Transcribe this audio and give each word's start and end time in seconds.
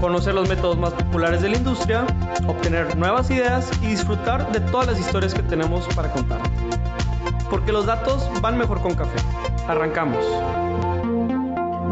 conocer 0.00 0.34
los 0.34 0.48
métodos 0.48 0.76
más 0.78 0.92
populares 0.92 1.42
de 1.42 1.48
la 1.48 1.56
industria, 1.56 2.06
obtener 2.46 2.96
nuevas 2.96 3.30
ideas 3.30 3.70
y 3.82 3.86
disfrutar 3.86 4.50
de 4.52 4.60
todas 4.60 4.86
las 4.86 5.00
historias 5.00 5.34
que 5.34 5.42
tenemos 5.42 5.86
para 5.94 6.10
contar. 6.12 6.40
Porque 7.50 7.72
los 7.72 7.86
datos 7.86 8.28
van 8.40 8.58
mejor 8.58 8.80
con 8.80 8.94
café. 8.94 9.18
Arrancamos. 9.68 10.24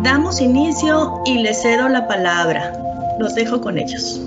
Damos 0.02 0.40
inicio 0.40 1.22
y 1.24 1.42
les 1.42 1.62
cedo 1.62 1.88
la 1.88 2.08
palabra. 2.08 2.72
Los 3.18 3.34
dejo 3.34 3.60
con 3.60 3.78
ellos. 3.78 4.20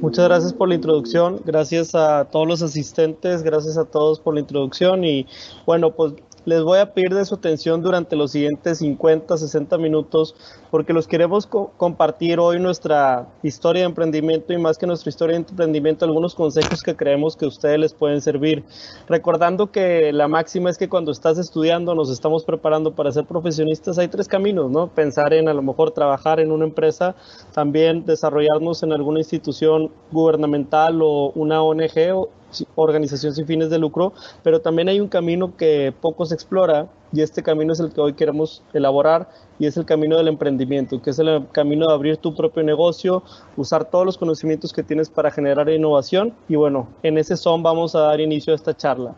Muchas 0.00 0.26
gracias 0.26 0.52
por 0.52 0.68
la 0.68 0.76
introducción, 0.76 1.40
gracias 1.44 1.94
a 1.96 2.26
todos 2.26 2.46
los 2.46 2.62
asistentes, 2.62 3.42
gracias 3.42 3.76
a 3.76 3.84
todos 3.84 4.20
por 4.20 4.34
la 4.34 4.40
introducción 4.40 5.02
y 5.04 5.26
bueno, 5.66 5.90
pues 5.90 6.12
les 6.48 6.62
voy 6.62 6.78
a 6.78 6.94
pedir 6.94 7.14
de 7.14 7.26
su 7.26 7.34
atención 7.34 7.82
durante 7.82 8.16
los 8.16 8.30
siguientes 8.30 8.78
50, 8.78 9.36
60 9.36 9.76
minutos 9.76 10.34
porque 10.70 10.94
los 10.94 11.06
queremos 11.06 11.46
compartir 11.46 12.40
hoy 12.40 12.58
nuestra 12.58 13.28
historia 13.42 13.82
de 13.82 13.88
emprendimiento 13.88 14.54
y 14.54 14.58
más 14.58 14.78
que 14.78 14.86
nuestra 14.86 15.10
historia 15.10 15.34
de 15.34 15.44
emprendimiento, 15.46 16.06
algunos 16.06 16.34
consejos 16.34 16.82
que 16.82 16.96
creemos 16.96 17.36
que 17.36 17.44
ustedes 17.44 17.78
les 17.78 17.92
pueden 17.92 18.22
servir. 18.22 18.64
Recordando 19.08 19.70
que 19.70 20.10
la 20.10 20.26
máxima 20.26 20.70
es 20.70 20.78
que 20.78 20.88
cuando 20.88 21.12
estás 21.12 21.36
estudiando, 21.36 21.94
nos 21.94 22.08
estamos 22.08 22.44
preparando 22.44 22.94
para 22.94 23.12
ser 23.12 23.26
profesionistas, 23.26 23.98
hay 23.98 24.08
tres 24.08 24.26
caminos, 24.26 24.70
¿no? 24.70 24.88
Pensar 24.88 25.34
en 25.34 25.48
a 25.48 25.54
lo 25.54 25.60
mejor 25.60 25.90
trabajar 25.90 26.40
en 26.40 26.50
una 26.50 26.64
empresa, 26.64 27.14
también 27.52 28.06
desarrollarnos 28.06 28.82
en 28.82 28.94
alguna 28.94 29.18
institución 29.18 29.90
gubernamental 30.10 31.02
o 31.02 31.30
una 31.34 31.62
ONG 31.62 32.28
organización 32.74 33.34
sin 33.34 33.46
fines 33.46 33.70
de 33.70 33.78
lucro, 33.78 34.12
pero 34.42 34.60
también 34.60 34.88
hay 34.88 35.00
un 35.00 35.08
camino 35.08 35.56
que 35.56 35.92
poco 36.00 36.26
se 36.26 36.34
explora 36.34 36.86
y 37.12 37.22
este 37.22 37.42
camino 37.42 37.72
es 37.72 37.80
el 37.80 37.92
que 37.92 38.00
hoy 38.00 38.12
queremos 38.12 38.62
elaborar 38.72 39.28
y 39.58 39.66
es 39.66 39.76
el 39.76 39.84
camino 39.84 40.16
del 40.16 40.28
emprendimiento, 40.28 41.02
que 41.02 41.10
es 41.10 41.18
el 41.18 41.46
camino 41.52 41.86
de 41.88 41.94
abrir 41.94 42.16
tu 42.18 42.34
propio 42.34 42.62
negocio, 42.62 43.22
usar 43.56 43.84
todos 43.86 44.06
los 44.06 44.16
conocimientos 44.16 44.72
que 44.72 44.82
tienes 44.82 45.08
para 45.08 45.30
generar 45.30 45.68
innovación 45.68 46.32
y 46.48 46.54
bueno, 46.54 46.88
en 47.02 47.18
ese 47.18 47.36
son 47.36 47.62
vamos 47.62 47.94
a 47.94 48.00
dar 48.00 48.20
inicio 48.20 48.52
a 48.52 48.56
esta 48.56 48.76
charla. 48.76 49.14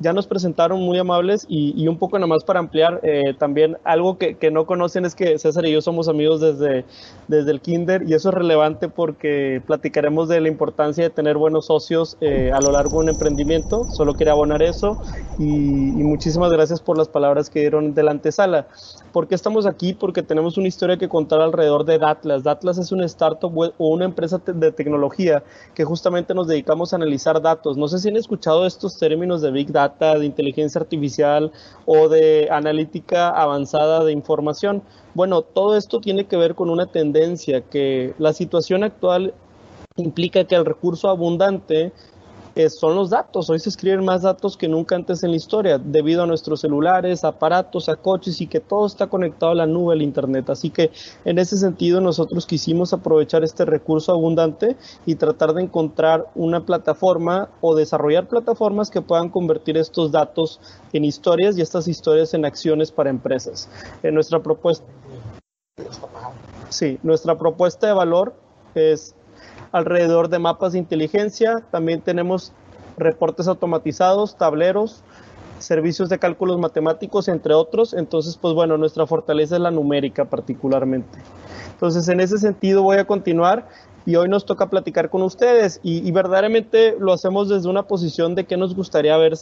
Ya 0.00 0.12
nos 0.12 0.26
presentaron 0.26 0.80
muy 0.80 0.98
amables 0.98 1.46
y, 1.48 1.86
un 1.86 1.96
poco 1.96 2.18
nada 2.18 2.26
más 2.26 2.42
para 2.42 2.58
ampliar, 2.58 3.00
eh, 3.04 3.34
también 3.38 3.76
algo 3.84 4.18
que, 4.18 4.36
que, 4.36 4.50
no 4.50 4.66
conocen 4.66 5.04
es 5.04 5.14
que 5.14 5.38
César 5.38 5.64
y 5.66 5.72
yo 5.72 5.80
somos 5.80 6.08
amigos 6.08 6.40
desde, 6.40 6.84
desde 7.28 7.50
el 7.52 7.60
kinder 7.60 8.02
y 8.08 8.14
eso 8.14 8.30
es 8.30 8.34
relevante 8.34 8.88
porque 8.88 9.62
platicaremos 9.64 10.28
de 10.28 10.40
la 10.40 10.48
importancia 10.48 11.04
de 11.04 11.10
tener 11.10 11.36
buenos 11.36 11.66
socios 11.66 12.16
eh, 12.20 12.50
a 12.52 12.60
lo 12.60 12.72
largo 12.72 12.98
de 12.98 13.04
un 13.04 13.08
emprendimiento, 13.10 13.84
solo 13.92 14.14
quería 14.14 14.32
abonar 14.32 14.62
eso 14.62 15.00
y, 15.38 15.44
y 15.44 16.02
muchísimas 16.02 16.50
gracias 16.50 16.80
por 16.80 16.98
las 16.98 17.08
palabras 17.08 17.31
que 17.50 17.60
dieron 17.60 17.94
de 17.94 18.02
la 18.02 18.10
antesala. 18.10 18.66
¿Por 19.12 19.28
qué 19.28 19.34
estamos 19.34 19.66
aquí? 19.66 19.92
Porque 19.92 20.22
tenemos 20.22 20.56
una 20.56 20.68
historia 20.68 20.96
que 20.96 21.08
contar 21.08 21.40
alrededor 21.40 21.84
de 21.84 21.98
Datlas. 21.98 22.42
Datlas 22.42 22.78
es 22.78 22.92
una 22.92 23.04
startup 23.06 23.52
o 23.56 23.88
una 23.88 24.04
empresa 24.04 24.40
de 24.44 24.72
tecnología 24.72 25.42
que 25.74 25.84
justamente 25.84 26.34
nos 26.34 26.46
dedicamos 26.46 26.92
a 26.92 26.96
analizar 26.96 27.40
datos. 27.40 27.76
No 27.76 27.88
sé 27.88 27.98
si 27.98 28.08
han 28.08 28.16
escuchado 28.16 28.66
estos 28.66 28.98
términos 28.98 29.42
de 29.42 29.50
Big 29.50 29.72
Data, 29.72 30.18
de 30.18 30.26
inteligencia 30.26 30.80
artificial 30.80 31.52
o 31.86 32.08
de 32.08 32.48
analítica 32.50 33.28
avanzada 33.28 34.04
de 34.04 34.12
información. 34.12 34.82
Bueno, 35.14 35.42
todo 35.42 35.76
esto 35.76 36.00
tiene 36.00 36.26
que 36.26 36.36
ver 36.36 36.54
con 36.54 36.70
una 36.70 36.86
tendencia 36.86 37.60
que 37.60 38.14
la 38.18 38.32
situación 38.32 38.84
actual 38.84 39.34
implica 39.96 40.44
que 40.44 40.54
el 40.54 40.64
recurso 40.64 41.08
abundante 41.08 41.92
son 42.68 42.94
los 42.94 43.10
datos. 43.10 43.48
Hoy 43.50 43.58
se 43.58 43.68
escriben 43.68 44.04
más 44.04 44.22
datos 44.22 44.56
que 44.56 44.68
nunca 44.68 44.94
antes 44.94 45.22
en 45.22 45.30
la 45.30 45.36
historia, 45.36 45.78
debido 45.78 46.22
a 46.22 46.26
nuestros 46.26 46.60
celulares, 46.60 47.24
aparatos, 47.24 47.88
a 47.88 47.96
coches 47.96 48.40
y 48.40 48.46
que 48.46 48.60
todo 48.60 48.86
está 48.86 49.06
conectado 49.06 49.52
a 49.52 49.54
la 49.54 49.66
nube, 49.66 49.94
al 49.94 50.02
Internet. 50.02 50.50
Así 50.50 50.70
que 50.70 50.90
en 51.24 51.38
ese 51.38 51.56
sentido 51.56 52.00
nosotros 52.00 52.46
quisimos 52.46 52.92
aprovechar 52.92 53.44
este 53.44 53.64
recurso 53.64 54.12
abundante 54.12 54.76
y 55.06 55.14
tratar 55.14 55.54
de 55.54 55.62
encontrar 55.62 56.28
una 56.34 56.64
plataforma 56.64 57.48
o 57.60 57.74
desarrollar 57.74 58.28
plataformas 58.28 58.90
que 58.90 59.02
puedan 59.02 59.30
convertir 59.30 59.76
estos 59.76 60.12
datos 60.12 60.60
en 60.92 61.04
historias 61.04 61.56
y 61.56 61.62
estas 61.62 61.88
historias 61.88 62.34
en 62.34 62.44
acciones 62.44 62.92
para 62.92 63.10
empresas. 63.10 63.68
En 64.02 64.14
nuestra 64.14 64.42
propuesta, 64.42 64.84
sí, 66.68 66.98
nuestra 67.02 67.38
propuesta 67.38 67.86
de 67.86 67.92
valor 67.92 68.34
es 68.74 69.14
alrededor 69.72 70.28
de 70.28 70.38
mapas 70.38 70.72
de 70.72 70.78
inteligencia. 70.78 71.62
También 71.70 72.00
tenemos 72.00 72.52
reportes 72.96 73.48
automatizados, 73.48 74.36
tableros, 74.36 75.02
servicios 75.58 76.08
de 76.08 76.18
cálculos 76.18 76.58
matemáticos, 76.58 77.28
entre 77.28 77.54
otros. 77.54 77.94
Entonces, 77.94 78.36
pues 78.36 78.54
bueno, 78.54 78.76
nuestra 78.76 79.06
fortaleza 79.06 79.56
es 79.56 79.62
la 79.62 79.70
numérica 79.70 80.26
particularmente. 80.26 81.18
Entonces, 81.72 82.08
en 82.08 82.20
ese 82.20 82.38
sentido 82.38 82.82
voy 82.82 82.98
a 82.98 83.06
continuar 83.06 83.66
y 84.04 84.16
hoy 84.16 84.28
nos 84.28 84.44
toca 84.44 84.68
platicar 84.68 85.10
con 85.10 85.22
ustedes 85.22 85.80
y, 85.82 86.10
verdaderamente 86.10 86.96
lo 86.98 87.12
hacemos 87.12 87.48
desde 87.48 87.68
una 87.68 87.84
posición 87.84 88.34
de 88.34 88.44
qué 88.44 88.56
nos 88.56 88.74
gustaría 88.74 89.14
haber 89.14 89.34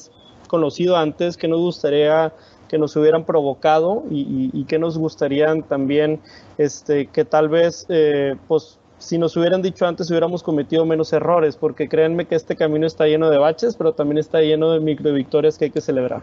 conocido 0.49 0.97
antes, 0.97 1.37
qué 1.37 1.49
nos 1.49 1.61
gustaría 1.61 2.33
que 2.69 2.79
nos 2.79 2.95
hubieran 2.95 3.25
provocado 3.25 4.05
y, 4.11 4.51
y, 4.53 4.65
qué 4.65 4.79
nos 4.79 4.97
gustaría 4.97 5.55
también 5.63 6.21
este, 6.57 7.07
que 7.07 7.25
tal 7.25 7.49
vez 7.49 7.87
eh, 7.89 8.37
pues 8.47 8.79
si 9.01 9.19
nos 9.19 9.37
hubieran 9.37 9.63
dicho 9.63 9.87
antes 9.87 10.11
hubiéramos 10.11 10.43
cometido 10.43 10.85
menos 10.85 11.13
errores, 11.13 11.57
porque 11.57 11.89
créanme 11.89 12.27
que 12.27 12.35
este 12.35 12.55
camino 12.55 12.87
está 12.87 13.07
lleno 13.07 13.31
de 13.31 13.39
baches, 13.39 13.75
pero 13.75 13.95
también 13.95 14.19
está 14.19 14.41
lleno 14.41 14.73
de 14.73 14.81
micro 14.81 15.13
victorias 15.13 15.59
que 15.59 15.65
hay 15.67 15.71
que 15.71 15.81
celebrar. 15.81 16.23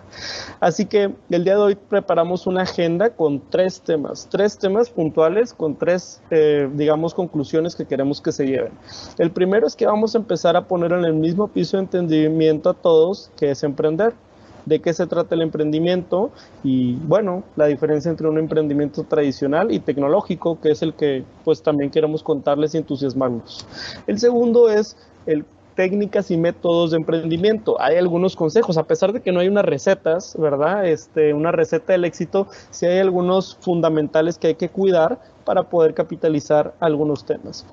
Así 0.60 0.86
que 0.86 1.14
el 1.30 1.44
día 1.44 1.56
de 1.56 1.62
hoy 1.62 1.76
preparamos 1.76 2.48
una 2.48 2.62
agenda 2.62 3.10
con 3.10 3.42
tres 3.50 3.82
temas, 3.82 4.28
tres 4.30 4.58
temas 4.58 4.90
puntuales 4.90 5.54
con 5.54 5.76
tres, 5.76 6.22
eh, 6.30 6.70
digamos, 6.74 7.14
conclusiones 7.14 7.76
que 7.76 7.86
queremos 7.86 8.22
que 8.22 8.32
se 8.32 8.46
lleven. 8.46 8.72
El 9.18 9.32
primero 9.32 9.66
es 9.66 9.76
que 9.76 9.88
vamos 9.88 10.14
a 10.14 10.20
empezar 10.20 10.56
a 10.56 10.68
poner 10.68 10.92
en 10.92 11.04
el 11.04 11.14
mismo 11.14 11.48
piso 11.48 11.78
de 11.78 11.84
entendimiento 11.84 12.70
a 12.70 12.74
todos 12.74 13.32
que 13.38 13.52
es 13.52 13.64
emprender 13.64 14.14
de 14.68 14.82
qué 14.82 14.94
se 14.94 15.08
trata 15.08 15.34
el 15.34 15.42
emprendimiento 15.42 16.32
y 16.64 16.96
bueno, 16.96 17.44
la 17.56 17.68
diferencia 17.68 18.12
entre 18.12 18.28
un 18.28 18.38
emprendimiento 18.38 19.04
tradicional 19.04 19.72
y 19.72 19.80
tecnológico, 19.80 20.60
que 20.60 20.72
es 20.72 20.82
el 20.82 20.94
que 20.94 21.24
pues 21.46 21.64
también 21.64 21.90
queremos 21.90 22.22
contarles 22.22 22.76
y 22.76 22.78
entusiasmarnos. 22.78 23.66
El 24.08 24.20
segundo 24.20 24.70
es 24.70 24.98
el 25.26 25.46
técnicas 25.76 26.32
y 26.32 26.38
métodos 26.38 26.92
de 26.92 26.98
emprendimiento. 26.98 27.80
Hay 27.80 27.98
algunos 27.98 28.36
consejos, 28.36 28.78
a 28.78 28.84
pesar 28.84 29.14
de 29.14 29.22
que 29.22 29.32
no 29.32 29.40
hay 29.40 29.48
unas 29.48 29.64
recetas, 29.64 30.36
¿verdad? 30.38 30.88
Este, 30.88 31.36
una 31.36 31.52
receta 31.52 31.94
del 31.94 32.04
éxito, 32.04 32.48
sí 32.72 32.88
hay 32.88 32.98
algunos 32.98 33.58
fundamentales 33.62 34.40
que 34.40 34.48
hay 34.48 34.56
que 34.56 34.70
cuidar 34.70 35.20
para 35.46 35.64
poder 35.64 35.94
capitalizar 35.94 36.74
algunos 36.80 37.26
temas. 37.26 37.64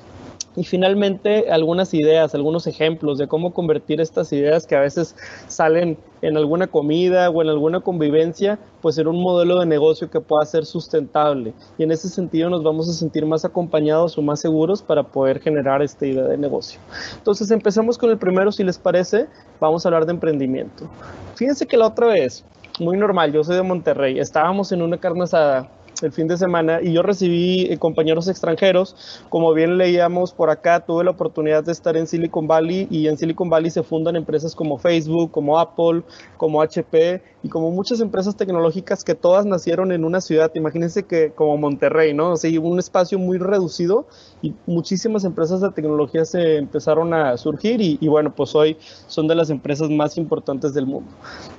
Y 0.56 0.64
finalmente, 0.64 1.50
algunas 1.50 1.92
ideas, 1.94 2.34
algunos 2.34 2.66
ejemplos 2.66 3.18
de 3.18 3.26
cómo 3.26 3.52
convertir 3.52 4.00
estas 4.00 4.32
ideas 4.32 4.66
que 4.66 4.76
a 4.76 4.80
veces 4.80 5.16
salen 5.48 5.98
en 6.22 6.36
alguna 6.36 6.68
comida 6.68 7.28
o 7.28 7.42
en 7.42 7.48
alguna 7.48 7.80
convivencia, 7.80 8.58
pues 8.80 8.96
en 8.98 9.08
un 9.08 9.20
modelo 9.20 9.58
de 9.58 9.66
negocio 9.66 10.10
que 10.10 10.20
pueda 10.20 10.44
ser 10.46 10.64
sustentable. 10.64 11.54
Y 11.76 11.82
en 11.82 11.90
ese 11.90 12.08
sentido 12.08 12.50
nos 12.50 12.62
vamos 12.62 12.88
a 12.88 12.92
sentir 12.92 13.26
más 13.26 13.44
acompañados 13.44 14.16
o 14.16 14.22
más 14.22 14.40
seguros 14.40 14.80
para 14.80 15.02
poder 15.02 15.40
generar 15.40 15.82
esta 15.82 16.06
idea 16.06 16.24
de 16.24 16.38
negocio. 16.38 16.80
Entonces, 17.16 17.50
empezamos 17.50 17.98
con 17.98 18.10
el 18.10 18.18
primero, 18.18 18.52
si 18.52 18.62
les 18.62 18.78
parece, 18.78 19.26
vamos 19.60 19.84
a 19.84 19.88
hablar 19.88 20.06
de 20.06 20.12
emprendimiento. 20.12 20.88
Fíjense 21.34 21.66
que 21.66 21.76
la 21.76 21.88
otra 21.88 22.06
vez, 22.06 22.44
muy 22.78 22.96
normal, 22.96 23.32
yo 23.32 23.42
soy 23.42 23.56
de 23.56 23.62
Monterrey, 23.62 24.18
estábamos 24.18 24.70
en 24.72 24.82
una 24.82 24.98
carne 24.98 25.24
asada 25.24 25.68
el 26.04 26.12
fin 26.12 26.28
de 26.28 26.36
semana 26.36 26.80
y 26.82 26.92
yo 26.92 27.02
recibí 27.02 27.66
eh, 27.70 27.78
compañeros 27.78 28.28
extranjeros. 28.28 29.24
Como 29.28 29.52
bien 29.54 29.78
leíamos 29.78 30.32
por 30.32 30.50
acá, 30.50 30.80
tuve 30.80 31.04
la 31.04 31.10
oportunidad 31.10 31.64
de 31.64 31.72
estar 31.72 31.96
en 31.96 32.06
Silicon 32.06 32.46
Valley 32.46 32.86
y 32.90 33.08
en 33.08 33.16
Silicon 33.16 33.50
Valley 33.50 33.70
se 33.70 33.82
fundan 33.82 34.16
empresas 34.16 34.54
como 34.54 34.78
Facebook, 34.78 35.30
como 35.30 35.58
Apple, 35.58 36.02
como 36.36 36.62
HP 36.62 37.22
y 37.44 37.50
como 37.50 37.70
muchas 37.70 38.00
empresas 38.00 38.36
tecnológicas 38.36 39.04
que 39.04 39.14
todas 39.14 39.44
nacieron 39.44 39.92
en 39.92 40.06
una 40.06 40.22
ciudad, 40.22 40.50
imagínense 40.54 41.02
que 41.02 41.30
como 41.32 41.58
Monterrey, 41.58 42.14
¿no? 42.14 42.32
O 42.32 42.36
sea, 42.36 42.50
un 42.58 42.78
espacio 42.78 43.18
muy 43.18 43.36
reducido 43.36 44.06
y 44.40 44.54
muchísimas 44.66 45.24
empresas 45.24 45.60
de 45.60 45.70
tecnología 45.70 46.24
se 46.24 46.56
empezaron 46.56 47.12
a 47.12 47.36
surgir 47.36 47.82
y, 47.82 48.08
bueno, 48.08 48.34
pues 48.34 48.54
hoy 48.54 48.78
son 49.08 49.28
de 49.28 49.34
las 49.34 49.50
empresas 49.50 49.90
más 49.90 50.16
importantes 50.16 50.72
del 50.72 50.86
mundo. 50.86 51.10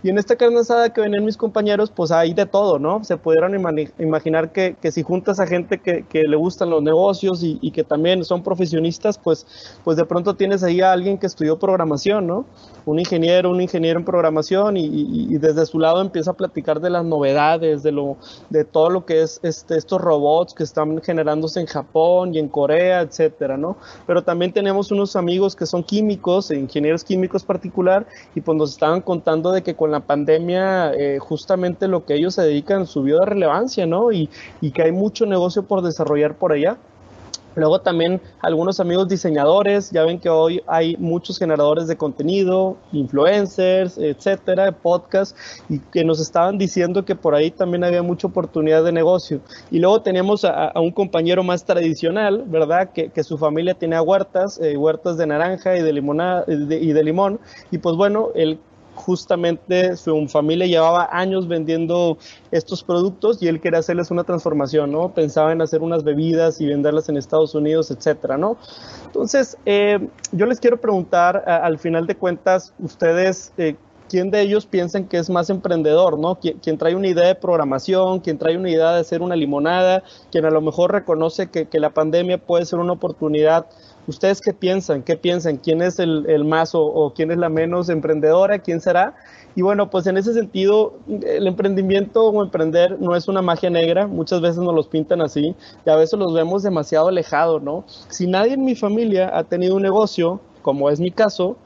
Y 0.02 0.10
en 0.10 0.18
esta 0.18 0.36
carne 0.36 0.58
asada 0.60 0.92
que 0.92 1.02
venían 1.02 1.24
mis 1.24 1.38
compañeros, 1.38 1.92
pues 1.92 2.10
hay 2.12 2.34
de 2.34 2.48
todo, 2.48 2.80
¿no? 2.80 3.04
Se 3.04 3.18
pudieron 3.18 3.54
imaginar 4.00 4.52
que, 4.52 4.76
si 4.92 5.04
juntas 5.04 5.40
a 5.40 5.46
gente 5.46 5.78
que, 5.78 6.24
le 6.26 6.36
gustan 6.36 6.72
los 6.72 6.82
negocios 6.82 7.44
y, 7.44 7.60
y, 7.62 7.70
que 7.70 7.84
también 7.84 8.26
son 8.26 8.42
profesionistas, 8.42 9.20
pues, 9.20 9.46
pues 9.84 9.98
de 9.98 10.06
pronto 10.06 10.34
tienes 10.36 10.64
ahí 10.64 10.82
a 10.82 10.92
alguien 10.92 11.20
que 11.20 11.28
estudió 11.28 11.60
programación, 11.60 12.26
¿no? 12.26 12.48
Un 12.88 12.98
ingeniero, 12.98 13.52
un 13.52 13.62
ingeniero 13.62 14.00
en 14.00 14.06
programación 14.06 14.78
y, 14.78 14.86
y 14.86 15.38
desde 15.38 15.66
su 15.68 15.75
lado 15.82 16.02
empieza 16.02 16.32
a 16.32 16.34
platicar 16.34 16.80
de 16.80 16.90
las 16.90 17.06
novedades, 17.06 17.84
de, 17.84 17.92
lo, 17.92 18.18
de 18.50 18.66
todo 18.66 18.90
lo 18.90 19.06
que 19.06 19.22
es 19.22 19.40
este, 19.44 19.78
estos 19.78 20.02
robots 20.02 20.54
que 20.54 20.64
están 20.64 21.02
generándose 21.02 21.60
en 21.60 21.68
Japón 21.68 22.34
y 22.34 22.40
en 22.40 22.48
Corea, 22.48 23.02
etcétera, 23.02 23.58
¿no? 23.58 23.78
Pero 24.08 24.24
también 24.24 24.52
tenemos 24.52 24.92
unos 24.92 25.16
amigos 25.16 25.56
que 25.56 25.66
son 25.66 25.84
químicos, 25.84 26.52
ingenieros 26.52 27.04
químicos 27.04 27.44
particular, 27.44 28.06
y 28.34 28.42
pues 28.42 28.58
nos 28.58 28.72
estaban 28.72 29.02
contando 29.02 29.52
de 29.52 29.64
que 29.64 29.76
con 29.76 29.92
la 29.92 30.02
pandemia 30.02 30.94
eh, 30.94 31.20
justamente 31.20 31.88
lo 31.88 32.06
que 32.06 32.16
ellos 32.16 32.36
se 32.36 32.42
dedican 32.42 32.88
subió 32.88 33.20
de 33.20 33.26
relevancia, 33.26 33.86
¿no? 33.86 34.12
Y, 34.12 34.30
y 34.62 34.72
que 34.72 34.84
hay 34.84 34.92
mucho 34.92 35.26
negocio 35.26 35.64
por 35.64 35.82
desarrollar 35.82 36.36
por 36.36 36.54
allá. 36.54 36.78
Luego 37.56 37.80
también 37.80 38.22
algunos 38.42 38.80
amigos 38.80 39.08
diseñadores, 39.08 39.92
ya 39.92 40.04
ven 40.04 40.20
que 40.20 40.30
hoy 40.30 40.62
hay 40.68 40.98
muchos 40.98 41.40
generadores 41.40 41.88
de 41.88 41.96
contenido, 41.96 42.78
influencers, 42.92 43.98
etcétera, 43.98 44.72
podcasts, 44.72 45.36
y 45.70 45.80
que 45.80 46.04
nos 46.04 46.20
estaban 46.20 46.58
diciendo 46.58 47.06
que 47.06 47.16
por 47.16 47.34
ahí 47.34 47.52
también 47.52 47.84
había 47.84 48.04
mucha 48.04 48.28
oportunidad 48.28 48.84
de 48.84 48.92
negocio. 48.92 49.40
Y 49.72 49.80
luego 49.80 50.02
tenemos 50.02 50.44
a, 50.46 50.74
un 50.76 50.92
compañero 50.92 51.44
más 51.44 51.66
tradicional, 51.66 52.44
¿verdad? 52.46 52.92
Que, 52.92 53.12
su 53.26 53.40
familia 53.40 53.74
tenía 53.74 54.04
huertas, 54.04 54.60
eh, 54.62 54.78
huertas 54.78 55.18
de 55.18 55.26
naranja 55.26 55.76
y 55.76 55.82
de, 55.82 55.94
limonada, 55.94 56.46
y 56.48 56.94
de 56.94 57.04
limón, 57.04 57.40
y 57.72 57.80
pues 57.80 57.96
bueno, 57.96 58.30
él 58.36 58.60
justamente 58.96 59.98
su 59.98 60.28
familia 60.28 60.66
llevaba 60.66 61.10
años 61.12 61.48
vendiendo 61.48 62.18
estos 62.52 62.84
productos 62.84 63.42
y 63.44 63.48
él 63.48 63.62
quería 63.62 63.80
hacerles 63.80 64.10
una 64.12 64.24
transformación, 64.24 64.92
¿no? 64.92 65.14
Pensaba 65.14 65.52
en 65.52 65.62
hacer 65.62 65.82
unas 65.82 66.04
bebidas 66.04 66.62
y 66.62 66.68
venderlas 66.68 67.10
en 67.10 67.18
Estados 67.18 67.54
Unidos, 67.54 67.92
etcétera, 67.92 68.38
¿no? 68.38 68.58
Entonces, 69.06 69.58
eh, 69.66 70.08
yo 70.32 70.46
les 70.46 70.60
quiero 70.60 70.80
preguntar, 70.80 71.44
al 71.48 71.78
final 71.78 72.08
de 72.08 72.16
cuentas, 72.16 72.74
ustedes, 72.80 73.54
eh, 73.58 73.76
¿quién 74.10 74.32
de 74.32 74.42
ellos 74.42 74.66
piensan 74.66 75.06
que 75.06 75.18
es 75.18 75.30
más 75.30 75.50
emprendedor, 75.50 76.18
¿no? 76.18 76.40
Quien, 76.40 76.78
trae 76.78 76.96
una 76.96 77.08
idea 77.08 77.28
de 77.28 77.36
programación, 77.36 78.20
quien 78.20 78.38
trae 78.38 78.58
una 78.58 78.70
idea 78.70 78.94
de 78.94 79.02
hacer 79.02 79.22
una 79.22 79.36
limonada, 79.36 80.04
quien 80.32 80.46
a 80.46 80.50
lo 80.50 80.62
mejor 80.62 80.92
reconoce 80.92 81.48
que, 81.48 81.68
que 81.68 81.80
la 81.80 81.92
pandemia 81.92 82.38
puede 82.38 82.66
ser 82.66 82.80
una 82.80 82.94
oportunidad 82.94 83.68
¿Ustedes 84.08 84.40
qué 84.40 84.54
piensan? 84.54 85.02
¿Qué 85.02 85.18
piensan? 85.18 85.58
¿Quién 85.58 85.82
es 85.82 86.00
el, 86.00 86.46
más 86.46 86.72
o, 86.74 87.12
quién 87.16 87.32
es 87.32 87.38
la 87.38 87.50
menos 87.50 87.90
emprendedora? 87.90 88.60
¿Quién 88.60 88.80
será? 88.80 89.16
Y 89.56 89.62
bueno, 89.62 89.90
pues 89.90 90.06
en 90.06 90.18
ese 90.18 90.34
sentido, 90.34 90.94
el 91.08 91.48
emprendimiento 91.48 92.26
o 92.26 92.44
emprender 92.44 93.00
no 93.00 93.16
es 93.16 93.28
una 93.28 93.42
magia 93.42 93.70
negra, 93.70 94.06
muchas 94.06 94.42
veces 94.42 94.58
nos 94.58 94.76
los 94.76 94.88
pintan 94.88 95.22
así 95.22 95.56
y 95.86 95.90
a 95.90 95.96
veces 95.96 96.20
los 96.20 96.34
vemos 96.34 96.62
demasiado 96.62 97.08
alejados, 97.08 97.64
¿no? 97.64 97.86
Si 98.10 98.28
nadie 98.28 98.54
en 98.54 98.66
mi 98.66 98.76
familia 98.76 99.32
ha 99.36 99.46
tenido 99.46 99.76
un 99.76 99.82
negocio, 99.82 100.42
como 100.62 100.90
es 100.90 101.00
mi 101.00 101.10
caso, 101.10 101.58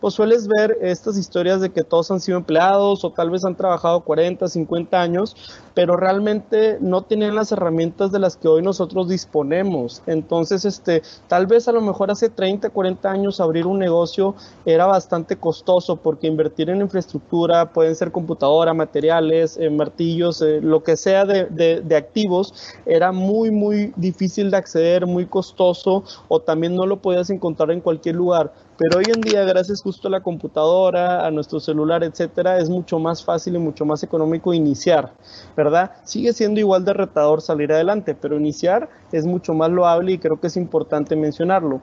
pues 0.00 0.14
sueles 0.14 0.46
ver 0.46 0.78
estas 0.80 1.16
historias 1.16 1.60
de 1.60 1.70
que 1.70 1.82
todos 1.82 2.10
han 2.10 2.20
sido 2.20 2.38
empleados 2.38 3.04
o 3.04 3.10
tal 3.10 3.30
vez 3.30 3.44
han 3.44 3.56
trabajado 3.56 4.00
40, 4.00 4.46
50 4.46 5.00
años, 5.00 5.36
pero 5.78 5.96
realmente 5.96 6.76
no 6.80 7.02
tienen 7.02 7.36
las 7.36 7.52
herramientas 7.52 8.10
de 8.10 8.18
las 8.18 8.36
que 8.36 8.48
hoy 8.48 8.62
nosotros 8.62 9.08
disponemos. 9.08 10.02
Entonces, 10.08 10.64
este, 10.64 11.02
tal 11.28 11.46
vez 11.46 11.68
a 11.68 11.72
lo 11.72 11.80
mejor 11.80 12.10
hace 12.10 12.30
30, 12.30 12.70
40 12.70 13.08
años 13.08 13.38
abrir 13.38 13.64
un 13.64 13.78
negocio 13.78 14.34
era 14.66 14.86
bastante 14.86 15.36
costoso 15.36 15.94
porque 15.94 16.26
invertir 16.26 16.68
en 16.68 16.80
infraestructura, 16.80 17.72
pueden 17.72 17.94
ser 17.94 18.10
computadora, 18.10 18.74
materiales, 18.74 19.56
eh, 19.56 19.70
martillos, 19.70 20.42
eh, 20.42 20.60
lo 20.60 20.82
que 20.82 20.96
sea 20.96 21.24
de, 21.24 21.44
de, 21.44 21.80
de 21.80 21.94
activos, 21.94 22.52
era 22.84 23.12
muy, 23.12 23.52
muy 23.52 23.92
difícil 23.94 24.50
de 24.50 24.56
acceder, 24.56 25.06
muy 25.06 25.26
costoso 25.26 26.02
o 26.26 26.40
también 26.40 26.74
no 26.74 26.86
lo 26.86 26.96
podías 26.96 27.30
encontrar 27.30 27.70
en 27.70 27.80
cualquier 27.80 28.16
lugar 28.16 28.52
pero 28.78 28.98
hoy 28.98 29.06
en 29.12 29.20
día, 29.20 29.42
gracias 29.42 29.82
justo 29.82 30.06
a 30.06 30.10
la 30.12 30.20
computadora, 30.20 31.26
a 31.26 31.32
nuestro 31.32 31.58
celular, 31.58 32.04
etcétera, 32.04 32.58
es 32.58 32.70
mucho 32.70 33.00
más 33.00 33.24
fácil 33.24 33.56
y 33.56 33.58
mucho 33.58 33.84
más 33.84 34.04
económico 34.04 34.54
iniciar, 34.54 35.12
¿verdad? 35.56 35.67
Sigue 36.04 36.32
siendo 36.32 36.60
igual 36.60 36.84
de 36.84 36.92
retador 36.92 37.40
salir 37.40 37.72
adelante, 37.72 38.14
pero 38.14 38.36
iniciar 38.36 38.88
es 39.12 39.26
mucho 39.26 39.54
más 39.54 39.70
loable 39.70 40.12
y 40.12 40.18
creo 40.18 40.40
que 40.40 40.48
es 40.48 40.56
importante 40.56 41.16
mencionarlo 41.16 41.80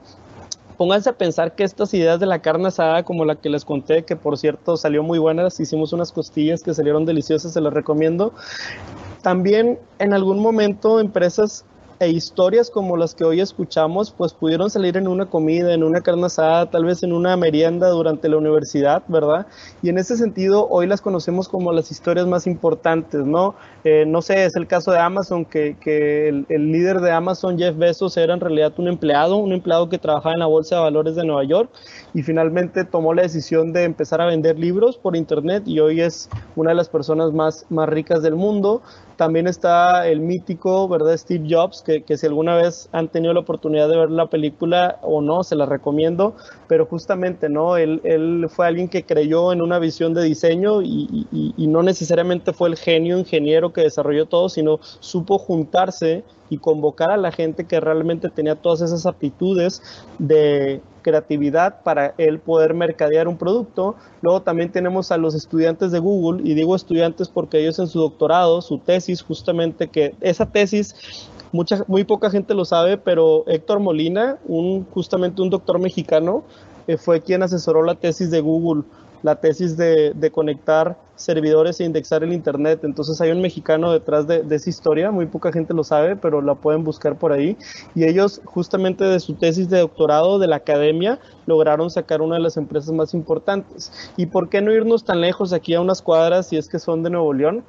pónganse 0.76 1.10
a 1.10 1.12
pensar 1.14 1.54
que 1.54 1.64
estas 1.64 1.92
ideas 1.94 2.20
de 2.20 2.26
la 2.26 2.40
carne 2.40 2.68
asada, 2.68 3.02
como 3.02 3.24
la 3.24 3.36
que 3.36 3.48
les 3.48 3.64
conté, 3.64 4.04
que 4.04 4.16
por 4.16 4.38
cierto 4.38 4.76
salió 4.76 5.02
muy 5.02 5.18
buenas, 5.18 5.58
hicimos 5.58 5.92
unas 5.92 6.12
costillas 6.12 6.62
que 6.62 6.74
salieron 6.74 7.04
deliciosas, 7.04 7.52
se 7.52 7.60
las 7.60 7.72
recomiendo. 7.72 8.32
También 9.22 9.78
en 9.98 10.12
algún 10.12 10.40
momento 10.40 11.00
empresas 11.00 11.64
e 11.98 12.08
historias 12.08 12.70
como 12.70 12.96
las 12.96 13.14
que 13.14 13.24
hoy 13.24 13.40
escuchamos, 13.40 14.10
pues 14.10 14.32
pudieron 14.34 14.70
salir 14.70 14.96
en 14.96 15.08
una 15.08 15.26
comida, 15.26 15.72
en 15.72 15.82
una 15.82 16.00
carne 16.00 16.26
asada, 16.26 16.70
tal 16.70 16.84
vez 16.84 17.02
en 17.02 17.12
una 17.12 17.36
merienda 17.36 17.88
durante 17.88 18.28
la 18.28 18.36
universidad, 18.36 19.02
¿verdad? 19.08 19.46
Y 19.82 19.88
en 19.88 19.98
ese 19.98 20.16
sentido, 20.16 20.68
hoy 20.68 20.86
las 20.86 21.00
conocemos 21.00 21.48
como 21.48 21.72
las 21.72 21.90
historias 21.90 22.26
más 22.26 22.46
importantes, 22.46 23.24
¿no? 23.24 23.54
Eh, 23.84 24.04
no 24.06 24.20
sé, 24.20 24.44
es 24.44 24.56
el 24.56 24.66
caso 24.66 24.92
de 24.92 24.98
Amazon, 24.98 25.44
que, 25.44 25.76
el, 26.28 26.46
el, 26.48 26.72
líder 26.72 27.00
de 27.00 27.12
Amazon, 27.12 27.58
Jeff 27.58 27.76
Bezos, 27.76 28.16
era 28.16 28.34
en 28.34 28.40
realidad 28.40 28.72
un 28.76 28.88
empleado, 28.88 29.36
un 29.36 29.52
empleado 29.52 29.88
que 29.88 29.98
trabajaba 29.98 30.34
en 30.34 30.40
la 30.40 30.46
Bolsa 30.46 30.76
de 30.76 30.82
Valores 30.82 31.14
de 31.14 31.24
Nueva 31.24 31.44
York 31.44 31.70
y 32.12 32.22
finalmente 32.22 32.84
tomó 32.84 33.14
la 33.14 33.22
decisión 33.22 33.72
de 33.72 33.84
empezar 33.84 34.20
a 34.20 34.26
vender 34.26 34.58
libros 34.58 34.98
por 34.98 35.16
Internet 35.16 35.62
y 35.66 35.80
hoy 35.80 36.00
es 36.00 36.28
una 36.56 36.70
de 36.70 36.76
las 36.76 36.88
personas 36.88 37.32
más, 37.32 37.66
más 37.70 37.88
ricas 37.88 38.22
del 38.22 38.34
mundo. 38.34 38.82
También 39.16 39.46
está 39.46 40.06
el 40.08 40.20
mítico, 40.20 40.88
¿verdad? 40.88 41.16
Steve 41.16 41.46
Jobs, 41.48 41.82
que, 41.82 42.02
que, 42.02 42.18
si 42.18 42.26
alguna 42.26 42.54
vez 42.54 42.88
han 42.92 43.08
tenido 43.08 43.32
la 43.32 43.40
oportunidad 43.40 43.88
de 43.88 43.96
ver 43.96 44.10
la 44.10 44.26
película 44.26 44.98
o 45.02 45.22
no, 45.22 45.42
se 45.42 45.56
la 45.56 45.64
recomiendo, 45.64 46.34
pero 46.68 46.84
justamente, 46.84 47.48
¿no? 47.48 47.76
Él, 47.78 48.00
él 48.04 48.46
fue 48.50 48.66
alguien 48.66 48.88
que 48.88 49.04
creyó 49.04 49.52
en 49.52 49.62
una 49.62 49.78
visión 49.78 50.12
de 50.12 50.22
diseño 50.22 50.82
y, 50.82 51.26
y, 51.32 51.54
y 51.56 51.66
no 51.66 51.82
necesariamente 51.82 52.52
fue 52.52 52.68
el 52.68 52.76
genio 52.76 53.18
ingeniero 53.18 53.72
que 53.72 53.80
desarrolló 53.80 54.26
todo, 54.26 54.48
sino 54.48 54.80
supo 55.00 55.38
juntarse 55.38 56.24
y 56.50 56.58
convocar 56.58 57.10
a 57.10 57.16
la 57.16 57.32
gente 57.32 57.64
que 57.64 57.80
realmente 57.80 58.28
tenía 58.30 58.54
todas 58.54 58.80
esas 58.80 59.06
aptitudes 59.06 59.82
de 60.18 60.80
creatividad 61.02 61.82
para 61.82 62.14
él 62.18 62.40
poder 62.40 62.74
mercadear 62.74 63.28
un 63.28 63.36
producto. 63.36 63.94
Luego 64.22 64.42
también 64.42 64.72
tenemos 64.72 65.12
a 65.12 65.16
los 65.16 65.34
estudiantes 65.34 65.92
de 65.92 65.98
Google, 65.98 66.42
y 66.48 66.54
digo 66.54 66.74
estudiantes 66.74 67.28
porque 67.28 67.60
ellos 67.60 67.78
en 67.78 67.86
su 67.86 68.00
doctorado, 68.00 68.60
su 68.62 68.78
tesis, 68.78 69.22
justamente 69.22 69.88
que 69.88 70.14
esa 70.20 70.46
tesis 70.46 71.28
mucha, 71.52 71.84
muy 71.86 72.04
poca 72.04 72.30
gente 72.30 72.54
lo 72.54 72.64
sabe, 72.64 72.98
pero 72.98 73.44
Héctor 73.46 73.80
Molina, 73.80 74.38
un, 74.46 74.84
justamente 74.86 75.42
un 75.42 75.50
doctor 75.50 75.78
mexicano, 75.78 76.44
eh, 76.86 76.96
fue 76.96 77.20
quien 77.20 77.42
asesoró 77.42 77.82
la 77.82 77.94
tesis 77.96 78.30
de 78.30 78.40
Google 78.40 78.84
la 79.22 79.36
tesis 79.36 79.76
de, 79.76 80.30
conectar 80.32 80.96
servidores 81.14 81.80
e 81.80 81.84
indexar 81.84 82.22
el 82.22 82.32
Internet. 82.32 82.80
Entonces 82.82 83.20
hay 83.20 83.30
un 83.30 83.40
mexicano 83.40 83.92
detrás 83.92 84.26
de, 84.26 84.42
de, 84.42 84.56
esa 84.56 84.68
historia, 84.68 85.10
muy 85.10 85.26
poca 85.26 85.52
gente 85.52 85.72
lo 85.72 85.84
sabe, 85.84 86.16
pero 86.16 86.42
la 86.42 86.54
pueden 86.54 86.84
buscar 86.84 87.16
por 87.16 87.32
ahí. 87.32 87.56
Y 87.94 88.04
ellos 88.04 88.40
justamente 88.44 89.04
de 89.04 89.20
su 89.20 89.34
tesis 89.34 89.68
de 89.68 89.80
doctorado 89.80 90.38
de 90.38 90.48
la 90.48 90.56
academia 90.56 91.18
lograron 91.46 91.90
sacar 91.90 92.20
una 92.20 92.36
de 92.36 92.42
las 92.42 92.56
empresas 92.56 92.92
más 92.92 93.14
importantes. 93.14 93.92
¿Y 94.16 94.26
por 94.26 94.48
qué 94.48 94.60
no 94.60 94.72
irnos 94.72 95.04
tan 95.04 95.20
lejos 95.20 95.52
aquí 95.52 95.74
a 95.74 95.80
unas 95.80 96.02
cuadras 96.02 96.48
si 96.48 96.56
es 96.56 96.68
que 96.68 96.78
son 96.78 97.02
de 97.02 97.10
Nuevo 97.10 97.32
León? 97.32 97.64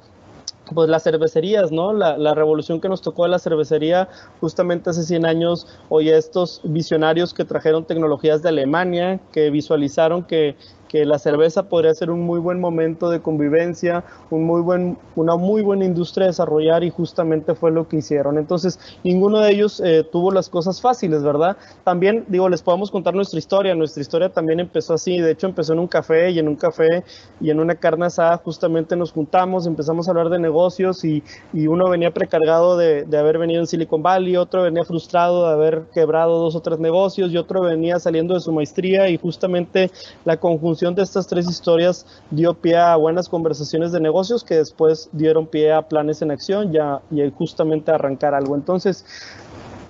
pues 0.74 0.88
las 0.88 1.04
cervecerías, 1.04 1.72
¿no? 1.72 1.92
La, 1.92 2.18
la, 2.18 2.34
revolución 2.34 2.80
que 2.80 2.88
nos 2.88 3.02
tocó 3.02 3.24
de 3.24 3.30
la 3.30 3.38
cervecería 3.38 4.08
justamente 4.40 4.90
hace 4.90 5.02
100 5.02 5.26
años, 5.26 5.66
hoy 5.88 6.10
estos 6.10 6.60
visionarios 6.64 7.34
que 7.34 7.44
trajeron 7.44 7.84
tecnologías 7.84 8.42
de 8.42 8.50
Alemania, 8.50 9.20
que 9.32 9.50
visualizaron 9.50 10.24
que 10.24 10.56
que 10.88 11.04
la 11.04 11.18
cerveza 11.18 11.64
podría 11.64 11.94
ser 11.94 12.10
un 12.10 12.20
muy 12.20 12.40
buen 12.40 12.60
momento 12.60 13.10
de 13.10 13.20
convivencia, 13.20 14.04
un 14.30 14.44
muy 14.44 14.62
buen, 14.62 14.96
una 15.16 15.36
muy 15.36 15.62
buena 15.62 15.84
industria 15.84 16.24
a 16.24 16.28
desarrollar 16.28 16.82
y 16.82 16.90
justamente 16.90 17.54
fue 17.54 17.70
lo 17.70 17.86
que 17.86 17.98
hicieron. 17.98 18.38
Entonces, 18.38 18.78
ninguno 19.04 19.40
de 19.40 19.50
ellos 19.50 19.80
eh, 19.84 20.04
tuvo 20.10 20.32
las 20.32 20.48
cosas 20.48 20.80
fáciles, 20.80 21.22
¿verdad? 21.22 21.56
También, 21.84 22.24
digo, 22.28 22.48
les 22.48 22.62
podemos 22.62 22.90
contar 22.90 23.14
nuestra 23.14 23.38
historia. 23.38 23.74
Nuestra 23.74 24.00
historia 24.00 24.30
también 24.30 24.60
empezó 24.60 24.94
así, 24.94 25.18
de 25.18 25.32
hecho 25.32 25.46
empezó 25.46 25.74
en 25.74 25.78
un 25.78 25.88
café 25.88 26.30
y 26.30 26.38
en 26.38 26.48
un 26.48 26.56
café 26.56 27.04
y 27.40 27.50
en 27.50 27.60
una 27.60 27.74
carne 27.74 28.06
asada 28.06 28.38
justamente 28.38 28.96
nos 28.96 29.12
juntamos, 29.12 29.66
empezamos 29.66 30.08
a 30.08 30.12
hablar 30.12 30.30
de 30.30 30.38
negocios 30.38 31.04
y, 31.04 31.22
y 31.52 31.66
uno 31.66 31.88
venía 31.90 32.10
precargado 32.12 32.76
de, 32.76 33.04
de 33.04 33.18
haber 33.18 33.38
venido 33.38 33.60
en 33.60 33.66
Silicon 33.66 34.02
Valley, 34.02 34.36
otro 34.36 34.62
venía 34.62 34.84
frustrado 34.84 35.46
de 35.46 35.52
haber 35.52 35.82
quebrado 35.92 36.38
dos 36.38 36.56
o 36.56 36.60
tres 36.60 36.78
negocios 36.78 37.30
y 37.30 37.36
otro 37.36 37.60
venía 37.62 37.98
saliendo 37.98 38.34
de 38.34 38.40
su 38.40 38.52
maestría 38.52 39.08
y 39.08 39.18
justamente 39.18 39.90
la 40.24 40.38
conjunción 40.38 40.77
de 40.78 41.02
estas 41.02 41.26
tres 41.26 41.48
historias 41.48 42.06
dio 42.30 42.54
pie 42.54 42.76
a 42.76 42.94
buenas 42.94 43.28
conversaciones 43.28 43.90
de 43.90 44.00
negocios 44.00 44.44
que 44.44 44.54
después 44.54 45.08
dieron 45.12 45.46
pie 45.46 45.72
a 45.72 45.82
planes 45.82 46.22
en 46.22 46.30
acción 46.30 46.72
ya, 46.72 47.02
y 47.10 47.28
justamente 47.30 47.90
a 47.90 47.96
arrancar 47.96 48.32
algo. 48.32 48.54
Entonces, 48.54 49.04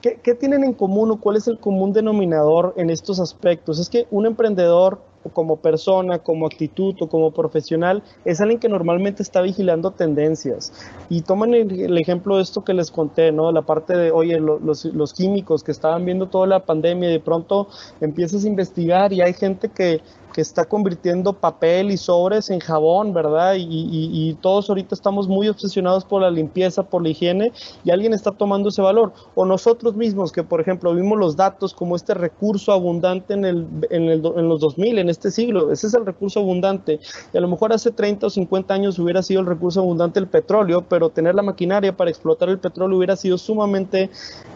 ¿qué, 0.00 0.18
¿qué 0.23 0.35
tienen 0.35 0.64
en 0.64 0.73
común 0.73 1.11
o 1.11 1.21
cuál 1.21 1.37
es 1.37 1.47
el 1.47 1.59
común 1.59 1.92
denominador 1.92 2.73
en 2.78 2.88
estos 2.88 3.21
aspectos? 3.21 3.78
Es 3.78 3.90
que 3.90 4.07
un 4.11 4.25
emprendedor 4.25 4.99
como 5.33 5.57
persona, 5.57 6.18
como 6.18 6.47
actitud 6.47 6.95
o 7.00 7.09
como 7.09 7.33
profesional, 7.33 8.02
es 8.25 8.40
alguien 8.40 8.61
que 8.61 8.68
normalmente 8.68 9.23
está 9.23 9.40
vigilando 9.40 9.90
tendencias. 9.90 10.73
Y 11.09 11.23
toman 11.23 11.54
el, 11.54 11.99
ejemplo 11.99 12.37
de 12.37 12.42
esto 12.42 12.64
que 12.64 12.75
les 12.75 12.90
conté, 12.90 13.33
¿no? 13.33 13.52
La 13.52 13.62
parte 13.62 13.97
de, 13.97 14.11
oye, 14.11 14.38
los, 14.40 14.85
los 14.85 15.12
químicos 15.12 15.62
que 15.62 15.73
estaban 15.73 16.04
viendo 16.04 16.26
toda 16.26 16.47
la 16.47 16.61
pandemia 16.61 17.11
y 17.11 17.12
de 17.12 17.21
pronto 17.21 17.68
empiezas 18.00 18.45
a 18.45 18.49
investigar 18.49 19.12
y 19.12 19.21
hay 19.21 19.33
gente 19.33 19.68
que 19.68 20.00
que 20.38 20.42
está 20.42 20.66
convirtiendo 20.66 21.33
papel 21.33 21.90
y 21.90 21.97
sobres 21.97 22.49
en 22.49 22.61
jabón, 22.61 23.12
¿verdad? 23.12 23.57
Y, 23.59 24.37
todos 24.40 24.68
ahorita 24.68 24.95
estamos 24.95 25.26
muy 25.26 25.49
obsesionados 25.49 26.04
por 26.04 26.23
la 26.23 26.30
limpieza, 26.30 26.85
por 26.85 27.02
la 27.02 27.09
higiene, 27.09 27.50
y 27.83 27.90
alguien 27.90 28.14
está 28.14 28.30
tomando 28.30 28.68
ese 28.68 28.80
valor. 28.80 29.12
O 29.35 29.45
nosotros 29.45 29.97
mismos, 29.97 30.30
que 30.30 30.45
por 30.45 30.61
ejemplo 30.61 30.95
vimos 30.95 31.18
los 31.18 31.35
datos 31.35 31.75
como 31.75 31.97
este 31.97 32.14
recurso 32.14 32.71
abundante 32.71 33.35
en, 33.35 33.45
el, 33.45 33.66
en, 33.90 34.04
el, 34.04 34.25
en 34.25 34.49
los 34.49 34.61
2000, 34.61 35.00
en 35.00 35.09
este 35.09 35.33
siglo, 35.33 35.73
ese 35.73 35.88
es 35.88 35.95
el 35.95 36.07
recurso 36.07 36.38
abundante. 36.38 37.00
Y 37.33 37.37
a 37.37 37.40
lo 37.40 37.49
mejor 37.49 37.73
hace 37.73 37.90
30 37.90 38.28
o 38.28 38.30
50 38.30 38.73
años 38.73 38.97
hubiera 39.00 39.25
sido 39.25 39.40
el 39.40 39.47
recurso 39.47 39.80
abundante 39.80 40.21
el 40.21 40.28
petróleo, 40.28 40.85
pero 40.88 41.11
tener 41.11 41.35
la 41.35 41.42
maquinaria 41.42 41.97
para 41.97 42.11
explotar 42.11 42.49
el 42.49 42.61
petróleo 42.61 42.97
hubiera 42.97 43.16
sido 43.16 43.38
sumamente 43.38 44.09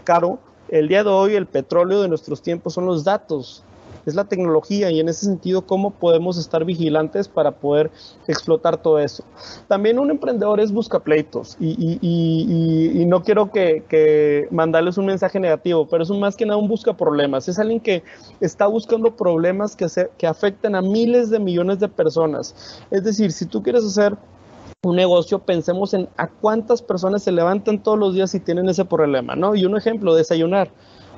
caro. 0.04 0.38
El 0.68 0.86
día 0.86 1.02
de 1.02 1.10
hoy 1.10 1.34
el 1.34 1.46
petróleo 1.46 2.02
de 2.02 2.08
nuestros 2.08 2.40
tiempos 2.40 2.74
son 2.74 2.86
los 2.86 3.02
datos, 3.02 3.64
es 4.06 4.14
la 4.14 4.24
tecnología 4.24 4.90
y 4.90 5.00
en 5.00 5.08
ese 5.08 5.26
sentido 5.26 5.66
cómo 5.66 5.90
podemos 5.90 6.38
estar 6.38 6.64
vigilantes 6.64 7.28
para 7.28 7.52
poder 7.52 7.90
explotar 8.26 8.76
todo 8.76 8.98
eso. 8.98 9.24
También 9.68 9.98
un 9.98 10.10
emprendedor 10.10 10.60
es 10.60 10.72
busca 10.72 11.00
pleitos 11.00 11.56
y, 11.60 13.04
no 13.06 13.22
quiero 13.22 13.50
que, 13.50 14.48
mandarles 14.50 14.98
un 14.98 15.06
mensaje 15.06 15.38
negativo, 15.38 15.86
pero 15.86 16.02
es 16.02 16.10
un, 16.10 16.20
más 16.20 16.36
que 16.36 16.46
nada 16.46 16.58
un 16.58 16.68
busca 16.68 16.96
problemas. 16.96 17.48
Es 17.48 17.58
alguien 17.58 17.80
que 17.80 18.02
está 18.40 18.66
buscando 18.66 19.14
problemas 19.16 19.76
que, 19.76 19.88
se, 19.88 20.10
que 20.18 20.26
afecten 20.26 20.74
a 20.74 20.82
miles 20.82 21.30
de 21.30 21.38
millones 21.38 21.78
de 21.78 21.88
personas. 21.88 22.82
Es 22.90 23.04
decir, 23.04 23.32
si 23.32 23.46
tú 23.46 23.62
quieres 23.62 23.84
hacer 23.84 24.16
un 24.84 24.96
negocio, 24.96 25.38
pensemos 25.38 25.94
en 25.94 26.08
a 26.16 26.26
cuántas 26.26 26.82
personas 26.82 27.22
se 27.22 27.30
levantan 27.30 27.82
todos 27.82 27.98
los 27.98 28.14
días 28.14 28.34
y 28.34 28.40
tienen 28.40 28.68
ese 28.68 28.84
problema, 28.84 29.36
¿no? 29.36 29.54
Y 29.54 29.64
un 29.64 29.76
ejemplo, 29.76 30.14
desayunar. 30.14 30.70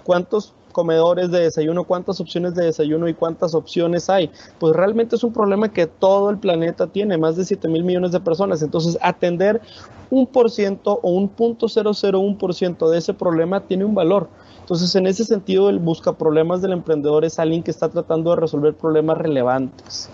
¿Cuántos 0.03 0.53
comedores 0.75 1.31
de 1.31 1.41
desayuno, 1.41 1.85
cuántas 1.85 2.21
opciones 2.21 2.55
de 2.55 2.67
desayuno 2.67 3.09
y 3.09 3.15
cuántas 3.15 3.55
opciones 3.55 4.11
hay. 4.11 4.31
Pues 4.59 4.77
realmente 4.77 5.17
es 5.17 5.25
un 5.25 5.33
problema 5.33 5.73
que 5.73 5.87
todo 5.87 6.29
el 6.29 6.37
planeta 6.37 6.89
tiene, 6.89 7.17
más 7.17 7.37
de 7.37 7.47
7 7.47 7.69
mil 7.69 7.85
millones 7.85 8.13
de 8.13 8.21
personas. 8.21 8.61
Entonces, 8.61 8.99
atender 9.01 9.63
un 10.11 10.27
por 10.27 10.51
ciento 10.51 11.01
o 11.03 11.13
un 11.13 11.29
punto 11.31 11.69
ciento 11.69 12.91
de 12.91 12.99
ese 12.99 13.15
problema 13.15 13.61
tiene 13.61 13.87
un 13.87 13.95
valor. 13.95 14.29
Entonces, 14.61 14.95
en 14.97 15.07
ese 15.07 15.25
sentido, 15.25 15.71
el 15.71 15.79
busca 15.79 16.13
problemas 16.13 16.61
del 16.61 16.73
emprendedor 16.73 17.25
es 17.25 17.39
alguien 17.39 17.63
que 17.63 17.71
está 17.71 17.89
tratando 17.89 18.31
de 18.31 18.37
resolver 18.37 18.75
problemas 18.75 19.17
relevantes 19.19 20.11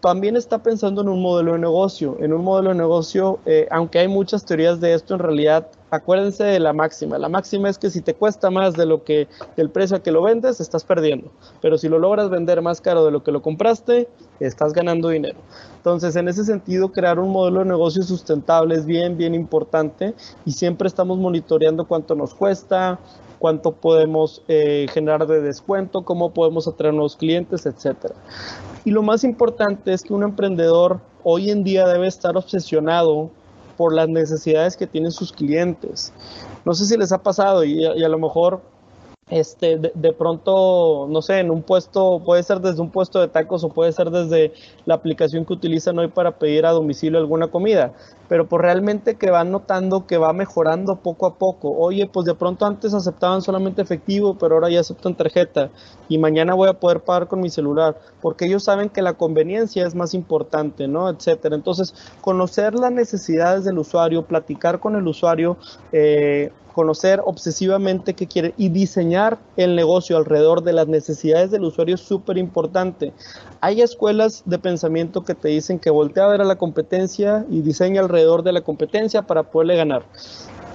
también 0.00 0.36
está 0.36 0.62
pensando 0.62 1.02
en 1.02 1.08
un 1.08 1.20
modelo 1.20 1.52
de 1.52 1.58
negocio. 1.58 2.16
En 2.20 2.32
un 2.32 2.44
modelo 2.44 2.70
de 2.70 2.76
negocio, 2.76 3.38
eh, 3.46 3.66
aunque 3.70 3.98
hay 3.98 4.08
muchas 4.08 4.44
teorías 4.44 4.80
de 4.80 4.94
esto, 4.94 5.14
en 5.14 5.20
realidad 5.20 5.68
acuérdense 5.90 6.44
de 6.44 6.60
la 6.60 6.72
máxima. 6.72 7.18
La 7.18 7.28
máxima 7.28 7.68
es 7.68 7.78
que 7.78 7.90
si 7.90 8.00
te 8.00 8.14
cuesta 8.14 8.50
más 8.50 8.74
de 8.74 8.86
lo 8.86 9.04
que 9.04 9.26
del 9.56 9.70
precio 9.70 9.96
a 9.96 10.02
que 10.02 10.12
lo 10.12 10.22
vendes, 10.22 10.60
estás 10.60 10.84
perdiendo. 10.84 11.30
Pero 11.60 11.78
si 11.78 11.88
lo 11.88 11.98
logras 11.98 12.30
vender 12.30 12.62
más 12.62 12.80
caro 12.80 13.04
de 13.04 13.10
lo 13.10 13.22
que 13.22 13.32
lo 13.32 13.42
compraste, 13.42 14.08
estás 14.40 14.72
ganando 14.72 15.08
dinero. 15.08 15.38
Entonces, 15.76 16.16
en 16.16 16.28
ese 16.28 16.44
sentido, 16.44 16.92
crear 16.92 17.18
un 17.18 17.30
modelo 17.30 17.60
de 17.60 17.66
negocio 17.66 18.02
sustentable 18.02 18.74
es 18.74 18.86
bien, 18.86 19.16
bien 19.16 19.34
importante 19.34 20.14
y 20.44 20.52
siempre 20.52 20.88
estamos 20.88 21.18
monitoreando 21.18 21.86
cuánto 21.86 22.14
nos 22.14 22.34
cuesta, 22.34 22.98
cuánto 23.38 23.72
podemos 23.72 24.42
eh, 24.48 24.86
generar 24.92 25.26
de 25.26 25.40
descuento, 25.40 26.02
cómo 26.02 26.32
podemos 26.32 26.68
atraer 26.68 26.94
nuevos 26.94 27.16
clientes, 27.16 27.66
etcétera. 27.66 28.14
Y 28.84 28.90
lo 28.90 29.02
más 29.02 29.24
importante 29.24 29.92
es 29.92 30.02
que 30.02 30.12
un 30.12 30.22
emprendedor 30.22 31.00
hoy 31.24 31.50
en 31.50 31.64
día 31.64 31.86
debe 31.86 32.06
estar 32.06 32.36
obsesionado 32.36 33.30
por 33.76 33.94
las 33.94 34.08
necesidades 34.08 34.76
que 34.76 34.86
tienen 34.86 35.12
sus 35.12 35.32
clientes. 35.32 36.12
No 36.64 36.74
sé 36.74 36.84
si 36.84 36.96
les 36.96 37.12
ha 37.12 37.22
pasado 37.22 37.64
y, 37.64 37.84
a 37.84 38.08
lo 38.08 38.18
mejor 38.18 38.60
este, 39.30 39.76
de, 39.76 40.12
pronto, 40.12 41.06
no 41.08 41.20
sé, 41.20 41.40
en 41.40 41.50
un 41.50 41.62
puesto, 41.62 42.22
puede 42.24 42.42
ser 42.42 42.60
desde 42.60 42.80
un 42.80 42.90
puesto 42.90 43.20
de 43.20 43.28
tacos 43.28 43.62
o 43.62 43.68
puede 43.68 43.92
ser 43.92 44.10
desde 44.10 44.52
la 44.86 44.94
aplicación 44.94 45.44
que 45.44 45.52
utilizan 45.52 45.98
hoy 45.98 46.08
para 46.08 46.38
pedir 46.38 46.64
a 46.64 46.70
domicilio 46.70 47.18
alguna 47.18 47.48
comida, 47.48 47.92
pero 48.28 48.46
pues 48.46 48.62
realmente 48.62 49.16
que 49.16 49.30
van 49.30 49.50
notando 49.50 50.06
que 50.06 50.16
va 50.16 50.32
mejorando 50.32 50.96
poco 50.96 51.26
a 51.26 51.34
poco. 51.34 51.70
Oye, 51.70 52.08
pues 52.10 52.24
de 52.24 52.34
pronto 52.34 52.64
antes 52.64 52.94
aceptaban 52.94 53.42
solamente 53.42 53.82
efectivo, 53.82 54.36
pero 54.38 54.54
ahora 54.54 54.70
ya 54.70 54.80
aceptan 54.80 55.14
tarjeta 55.14 55.70
y 56.08 56.16
mañana 56.16 56.54
voy 56.54 56.68
a 56.70 56.74
poder 56.74 57.00
pagar 57.00 57.28
con 57.28 57.40
mi 57.40 57.50
celular, 57.50 57.98
porque 58.22 58.46
ellos 58.46 58.64
saben 58.64 58.88
que 58.88 59.02
la 59.02 59.14
conveniencia 59.14 59.86
es 59.86 59.94
más 59.94 60.14
importante, 60.14 60.88
¿no? 60.88 61.10
Etcétera. 61.10 61.54
Entonces, 61.54 61.94
conocer 62.22 62.74
las 62.74 62.92
necesidades 62.92 63.64
del 63.64 63.78
usuario, 63.78 64.24
platicar 64.24 64.80
con 64.80 64.96
el 64.96 65.06
usuario, 65.06 65.58
eh, 65.92 66.50
conocer 66.78 67.20
obsesivamente 67.24 68.14
qué 68.14 68.28
quiere 68.28 68.54
y 68.56 68.68
diseñar 68.68 69.36
el 69.56 69.74
negocio 69.74 70.16
alrededor 70.16 70.62
de 70.62 70.72
las 70.72 70.86
necesidades 70.86 71.50
del 71.50 71.64
usuario 71.64 71.96
es 71.96 72.00
súper 72.02 72.38
importante. 72.38 73.12
Hay 73.60 73.82
escuelas 73.82 74.44
de 74.46 74.60
pensamiento 74.60 75.24
que 75.24 75.34
te 75.34 75.48
dicen 75.48 75.80
que 75.80 75.90
voltea 75.90 76.26
a 76.26 76.28
ver 76.28 76.40
a 76.40 76.44
la 76.44 76.54
competencia 76.54 77.44
y 77.50 77.62
diseña 77.62 78.00
alrededor 78.00 78.44
de 78.44 78.52
la 78.52 78.60
competencia 78.60 79.22
para 79.22 79.42
poderle 79.42 79.74
ganar. 79.74 80.04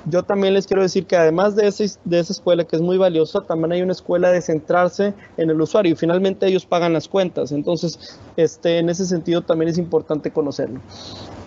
Yo 0.06 0.24
también 0.24 0.54
les 0.54 0.68
quiero 0.68 0.82
decir 0.82 1.06
que 1.06 1.16
además 1.16 1.56
de, 1.56 1.68
ese, 1.68 1.90
de 2.04 2.20
esa 2.20 2.34
escuela 2.34 2.66
que 2.66 2.76
es 2.76 2.82
muy 2.82 2.98
valiosa, 2.98 3.40
también 3.40 3.72
hay 3.72 3.82
una 3.82 3.94
escuela 3.94 4.30
de 4.30 4.42
centrarse 4.42 5.14
en 5.38 5.52
el 5.52 5.62
usuario 5.62 5.94
y 5.94 5.96
finalmente 5.96 6.46
ellos 6.46 6.66
pagan 6.66 6.92
las 6.92 7.08
cuentas. 7.08 7.54
Entonces, 7.54 8.20
este, 8.36 8.80
en 8.80 8.90
ese 8.90 9.06
sentido 9.06 9.42
también 9.44 9.70
es 9.70 9.78
importante 9.78 10.32
conocerlo 10.32 10.82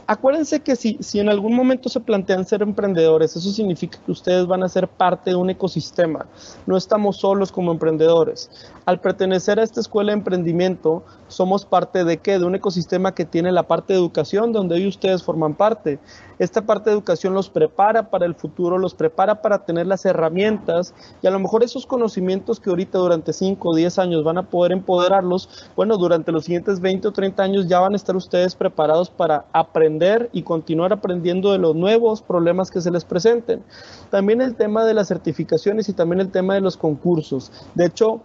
acuérdense 0.07 0.61
que 0.61 0.77
si, 0.77 0.99
si 1.01 1.21
en 1.21 1.29
algún 1.29 1.55
momento 1.55 1.89
se 1.89 2.01
plantean 2.01 2.47
ser 2.47 2.63
emprendedores, 2.63 3.37
eso 3.37 3.51
significa 3.51 3.99
que 4.05 4.13
ustedes 4.13 4.47
van 4.47 4.63
a 4.63 4.69
ser 4.69 4.89
parte 4.89 5.31
de 5.31 5.37
un 5.37 5.51
ecosistema. 5.51 6.27
No 6.67 6.77
estamos 6.77 7.19
solos 7.19 7.53
como 7.53 7.73
emprendedores. 7.73 8.51
Al 8.87 9.01
pertenecer 9.01 9.59
a 9.59 9.65
esta 9.65 9.81
escuela 9.81 10.13
de 10.13 10.19
emprendimiento, 10.19 11.03
somos 11.27 11.65
parte 11.65 12.05
de 12.05 12.19
qué? 12.19 12.39
De 12.39 12.45
un 12.45 12.55
ecosistema 12.55 13.17
que 13.17 13.25
tiene 13.25 13.51
la 13.51 13.65
parte 13.65 13.93
de 13.93 13.99
educación, 13.99 14.53
donde 14.53 14.77
hoy 14.77 14.87
ustedes 14.87 15.25
forman 15.25 15.55
parte. 15.55 15.99
Esta 16.39 16.63
parte 16.63 16.91
de 16.91 16.95
educación 16.95 17.35
los 17.35 17.51
prepara 17.51 18.11
para 18.11 18.27
el 18.27 18.37
futuro, 18.37 18.79
los 18.79 18.95
prepara 18.95 19.43
para 19.43 19.65
tener 19.65 19.89
las 19.89 20.05
herramientas 20.05 20.95
y 21.21 21.27
a 21.27 21.33
lo 21.33 21.41
mejor 21.41 21.65
esos 21.65 21.85
conocimientos 21.85 22.61
que 22.61 22.71
ahorita 22.71 22.99
durante 22.99 23.33
5 23.33 23.69
o 23.69 23.75
10 23.75 23.99
años 23.99 24.23
van 24.23 24.39
a 24.39 24.49
poder 24.49 24.71
empoderarlos, 24.71 25.49
bueno, 25.75 25.97
durante 25.97 26.31
los 26.31 26.45
siguientes 26.45 26.79
20 26.79 27.09
o 27.09 27.13
30 27.13 27.43
años 27.43 27.67
ya 27.67 27.81
van 27.81 27.95
a 27.95 27.97
estar 27.97 28.15
ustedes 28.15 28.55
preparados 28.55 29.11
para 29.11 29.47
aprender 29.53 30.31
y 30.33 30.43
continuar 30.43 30.93
aprendiendo 30.93 31.51
de 31.51 31.59
los 31.59 31.75
nuevos 31.75 32.23
problemas 32.23 32.71
que 32.71 32.81
se 32.81 32.93
les 32.93 33.05
presenten. 33.05 33.65
También 34.13 34.41
el 34.41 34.55
tema 34.55 34.85
de 34.85 34.95
las 34.95 35.09
certificaciones 35.09 35.89
y 35.89 35.93
también 35.93 36.21
el 36.21 36.31
tema 36.31 36.55
de 36.55 36.61
los 36.61 36.77
concursos. 36.77 37.51
De 37.75 37.87
hecho, 37.87 38.23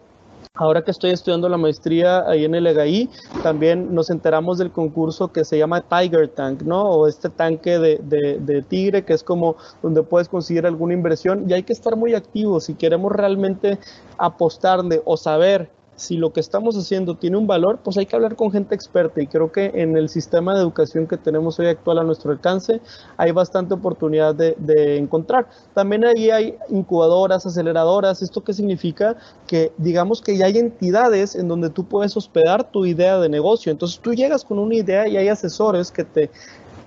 Ahora 0.56 0.84
que 0.84 0.92
estoy 0.92 1.12
estudiando 1.12 1.48
la 1.48 1.56
maestría 1.56 2.28
ahí 2.28 2.44
en 2.44 2.54
el 2.54 2.68
EGAI, 2.68 3.10
también 3.42 3.96
nos 3.96 4.10
enteramos 4.10 4.58
del 4.58 4.70
concurso 4.70 5.32
que 5.32 5.46
se 5.46 5.58
llama 5.58 5.80
Tiger 5.80 6.28
Tank, 6.28 6.64
¿no? 6.64 6.84
O 6.90 7.08
este 7.08 7.30
tanque 7.30 7.80
de, 7.80 8.00
de, 8.02 8.62
tigre, 8.62 9.06
que 9.06 9.14
es 9.14 9.24
como 9.24 9.56
donde 9.82 10.04
puedes 10.04 10.28
conseguir 10.28 10.66
alguna 10.66 10.94
inversión. 10.94 11.50
Y 11.50 11.54
hay 11.54 11.64
que 11.64 11.72
estar 11.72 11.96
muy 11.96 12.16
activos 12.16 12.66
si 12.66 12.74
queremos 12.74 13.14
realmente 13.14 13.80
apostarle 14.18 15.02
o 15.06 15.16
saber 15.16 15.72
si 16.02 16.18
lo 16.18 16.34
que 16.34 16.40
estamos 16.40 16.76
haciendo 16.76 17.16
tiene 17.16 17.38
un 17.38 17.46
valor, 17.46 17.80
pues 17.84 17.96
hay 17.98 18.08
que 18.08 18.16
hablar 18.16 18.36
con 18.36 18.52
gente 18.52 18.74
experta 18.74 19.22
y 19.22 19.28
creo 19.28 19.52
que 19.52 19.72
en 19.76 19.96
el 19.96 20.10
sistema 20.10 20.56
de 20.56 20.62
educación 20.62 21.06
que 21.06 21.16
tenemos 21.16 21.60
hoy 21.60 21.68
actual 21.68 22.00
a 22.00 22.04
nuestro 22.04 22.32
alcance 22.32 22.82
hay 23.18 23.32
bastante 23.32 23.76
oportunidad 23.76 24.34
de, 24.34 24.98
encontrar. 24.98 25.48
También 25.74 26.04
ahí 26.04 26.32
hay 26.32 26.58
incubadoras, 26.70 27.46
aceleradoras, 27.46 28.22
¿esto 28.22 28.44
qué 28.44 28.54
significa? 28.54 29.16
Que 29.46 29.72
digamos 29.78 30.22
que 30.22 30.36
ya 30.38 30.48
hay 30.48 30.58
entidades 30.58 31.36
en 31.36 31.48
donde 31.48 31.70
tú 31.70 31.86
puedes 31.86 32.18
hospedar 32.18 32.72
tu 32.72 32.86
idea 32.86 33.20
de 33.20 33.30
negocio, 33.30 33.72
entonces 33.72 34.00
tú 34.00 34.14
llegas 34.14 34.44
con 34.44 34.58
una 34.58 34.76
idea 34.76 35.08
y 35.08 35.18
hay 35.18 35.28
asesores 35.28 35.92
que 35.92 36.04
te 36.04 36.32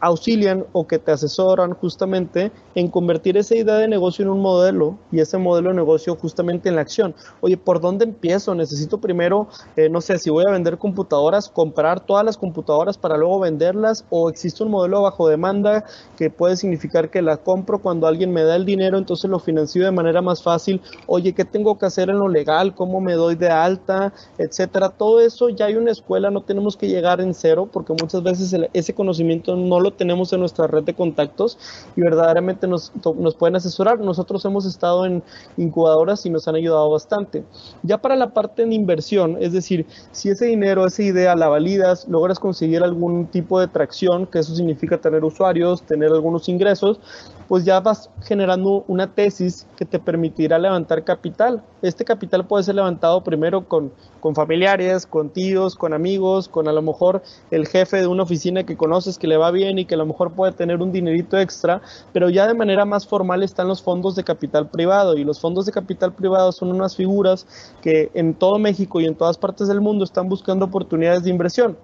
auxilian 0.00 0.64
o 0.72 0.86
que 0.86 0.98
te 0.98 1.12
asesoran 1.12 1.72
justamente 1.74 2.50
en 2.74 2.88
convertir 2.88 3.36
esa 3.36 3.56
idea 3.56 3.76
de 3.76 3.88
negocio 3.88 4.24
en 4.24 4.30
un 4.30 4.40
modelo 4.40 4.98
y 5.12 5.20
ese 5.20 5.38
modelo 5.38 5.70
de 5.70 5.76
negocio 5.76 6.16
justamente 6.16 6.68
en 6.68 6.76
la 6.76 6.82
acción. 6.82 7.14
Oye, 7.40 7.56
¿por 7.56 7.80
dónde 7.80 8.04
empiezo? 8.04 8.54
Necesito 8.54 8.98
primero, 8.98 9.48
eh, 9.76 9.88
no 9.88 10.00
sé, 10.00 10.18
si 10.18 10.30
voy 10.30 10.44
a 10.46 10.50
vender 10.50 10.78
computadoras, 10.78 11.48
comprar 11.48 12.00
todas 12.00 12.24
las 12.24 12.36
computadoras 12.36 12.98
para 12.98 13.16
luego 13.16 13.40
venderlas 13.40 14.04
o 14.10 14.28
existe 14.28 14.62
un 14.62 14.70
modelo 14.70 15.02
bajo 15.02 15.28
demanda 15.28 15.84
que 16.16 16.30
puede 16.30 16.56
significar 16.56 17.10
que 17.10 17.22
la 17.22 17.36
compro 17.36 17.78
cuando 17.78 18.06
alguien 18.06 18.32
me 18.32 18.42
da 18.42 18.56
el 18.56 18.64
dinero, 18.64 18.98
entonces 18.98 19.30
lo 19.30 19.38
financio 19.38 19.84
de 19.84 19.90
manera 19.90 20.22
más 20.22 20.42
fácil. 20.42 20.80
Oye, 21.06 21.32
¿qué 21.32 21.44
tengo 21.44 21.78
que 21.78 21.86
hacer 21.86 22.10
en 22.10 22.18
lo 22.18 22.28
legal? 22.28 22.74
¿Cómo 22.74 23.00
me 23.00 23.14
doy 23.14 23.34
de 23.34 23.48
alta? 23.48 24.12
Etcétera. 24.38 24.90
Todo 24.90 25.20
eso 25.20 25.48
ya 25.48 25.66
hay 25.66 25.76
una 25.76 25.90
escuela, 25.90 26.30
no 26.30 26.42
tenemos 26.42 26.76
que 26.76 26.88
llegar 26.88 27.20
en 27.20 27.34
cero 27.34 27.68
porque 27.72 27.92
muchas 27.92 28.22
veces 28.22 28.54
ese 28.72 28.94
conocimiento 28.94 29.56
no 29.56 29.80
lo 29.80 29.92
tenemos 29.96 30.32
en 30.32 30.40
nuestra 30.40 30.66
red 30.66 30.84
de 30.84 30.94
contactos 30.94 31.58
y 31.96 32.00
verdaderamente 32.00 32.66
nos, 32.66 32.92
nos 33.16 33.34
pueden 33.34 33.56
asesorar. 33.56 34.00
Nosotros 34.00 34.44
hemos 34.44 34.66
estado 34.66 35.06
en 35.06 35.22
incubadoras 35.56 36.24
y 36.26 36.30
nos 36.30 36.46
han 36.48 36.56
ayudado 36.56 36.90
bastante. 36.90 37.44
Ya 37.82 37.98
para 37.98 38.16
la 38.16 38.32
parte 38.32 38.64
de 38.64 38.74
inversión, 38.74 39.36
es 39.40 39.52
decir, 39.52 39.86
si 40.12 40.30
ese 40.30 40.46
dinero, 40.46 40.86
esa 40.86 41.02
idea 41.02 41.34
la 41.36 41.48
validas, 41.48 42.06
logras 42.08 42.38
conseguir 42.38 42.82
algún 42.82 43.26
tipo 43.26 43.60
de 43.60 43.68
tracción, 43.68 44.26
que 44.26 44.40
eso 44.40 44.54
significa 44.54 44.98
tener 44.98 45.24
usuarios, 45.24 45.82
tener 45.82 46.10
algunos 46.10 46.48
ingresos, 46.48 47.00
pues 47.48 47.64
ya 47.64 47.80
vas 47.80 48.10
generando 48.22 48.84
una 48.88 49.12
tesis 49.12 49.66
que 49.76 49.84
te 49.84 49.98
permitirá 49.98 50.58
levantar 50.58 51.04
capital. 51.04 51.62
Este 51.82 52.04
capital 52.04 52.46
puede 52.46 52.64
ser 52.64 52.76
levantado 52.76 53.22
primero 53.22 53.68
con, 53.68 53.92
familiares, 54.34 55.06
con 55.06 55.30
tíos, 55.30 55.74
con 55.74 55.92
amigos, 55.92 56.48
con 56.48 56.68
a 56.68 56.72
lo 56.72 56.82
mejor 56.82 57.22
el 57.50 57.66
jefe 57.66 57.98
de 57.98 58.06
una 58.06 58.22
oficina 58.22 58.64
que 58.64 58.76
conoces 58.76 59.18
que 59.18 59.26
le 59.26 59.36
va 59.36 59.50
bien 59.50 59.78
y 59.78 59.84
que 59.84 59.94
a 59.94 59.98
lo 59.98 60.06
mejor 60.06 60.32
puede 60.32 60.52
tener 60.52 60.80
un 60.80 60.92
dinerito 60.92 61.38
extra, 61.38 61.82
pero 62.12 62.30
ya 62.30 62.46
de 62.46 62.54
manera 62.54 62.84
más 62.84 63.06
formal 63.06 63.42
están 63.42 63.68
los 63.68 63.82
fondos 63.82 64.14
de 64.14 64.24
capital 64.24 64.68
privado 64.68 65.16
y 65.16 65.24
los 65.24 65.40
fondos 65.40 65.66
de 65.66 65.72
capital 65.72 66.12
privado 66.12 66.52
son 66.52 66.70
unas 66.70 66.96
figuras 66.96 67.46
que 67.82 68.10
en 68.14 68.34
todo 68.34 68.58
México 68.58 69.00
y 69.00 69.06
en 69.06 69.14
todas 69.14 69.36
partes 69.36 69.68
del 69.68 69.80
mundo 69.80 70.04
están 70.04 70.28
buscando 70.28 70.64
oportunidades 70.64 71.24
de 71.24 71.30
inversión. 71.30 71.76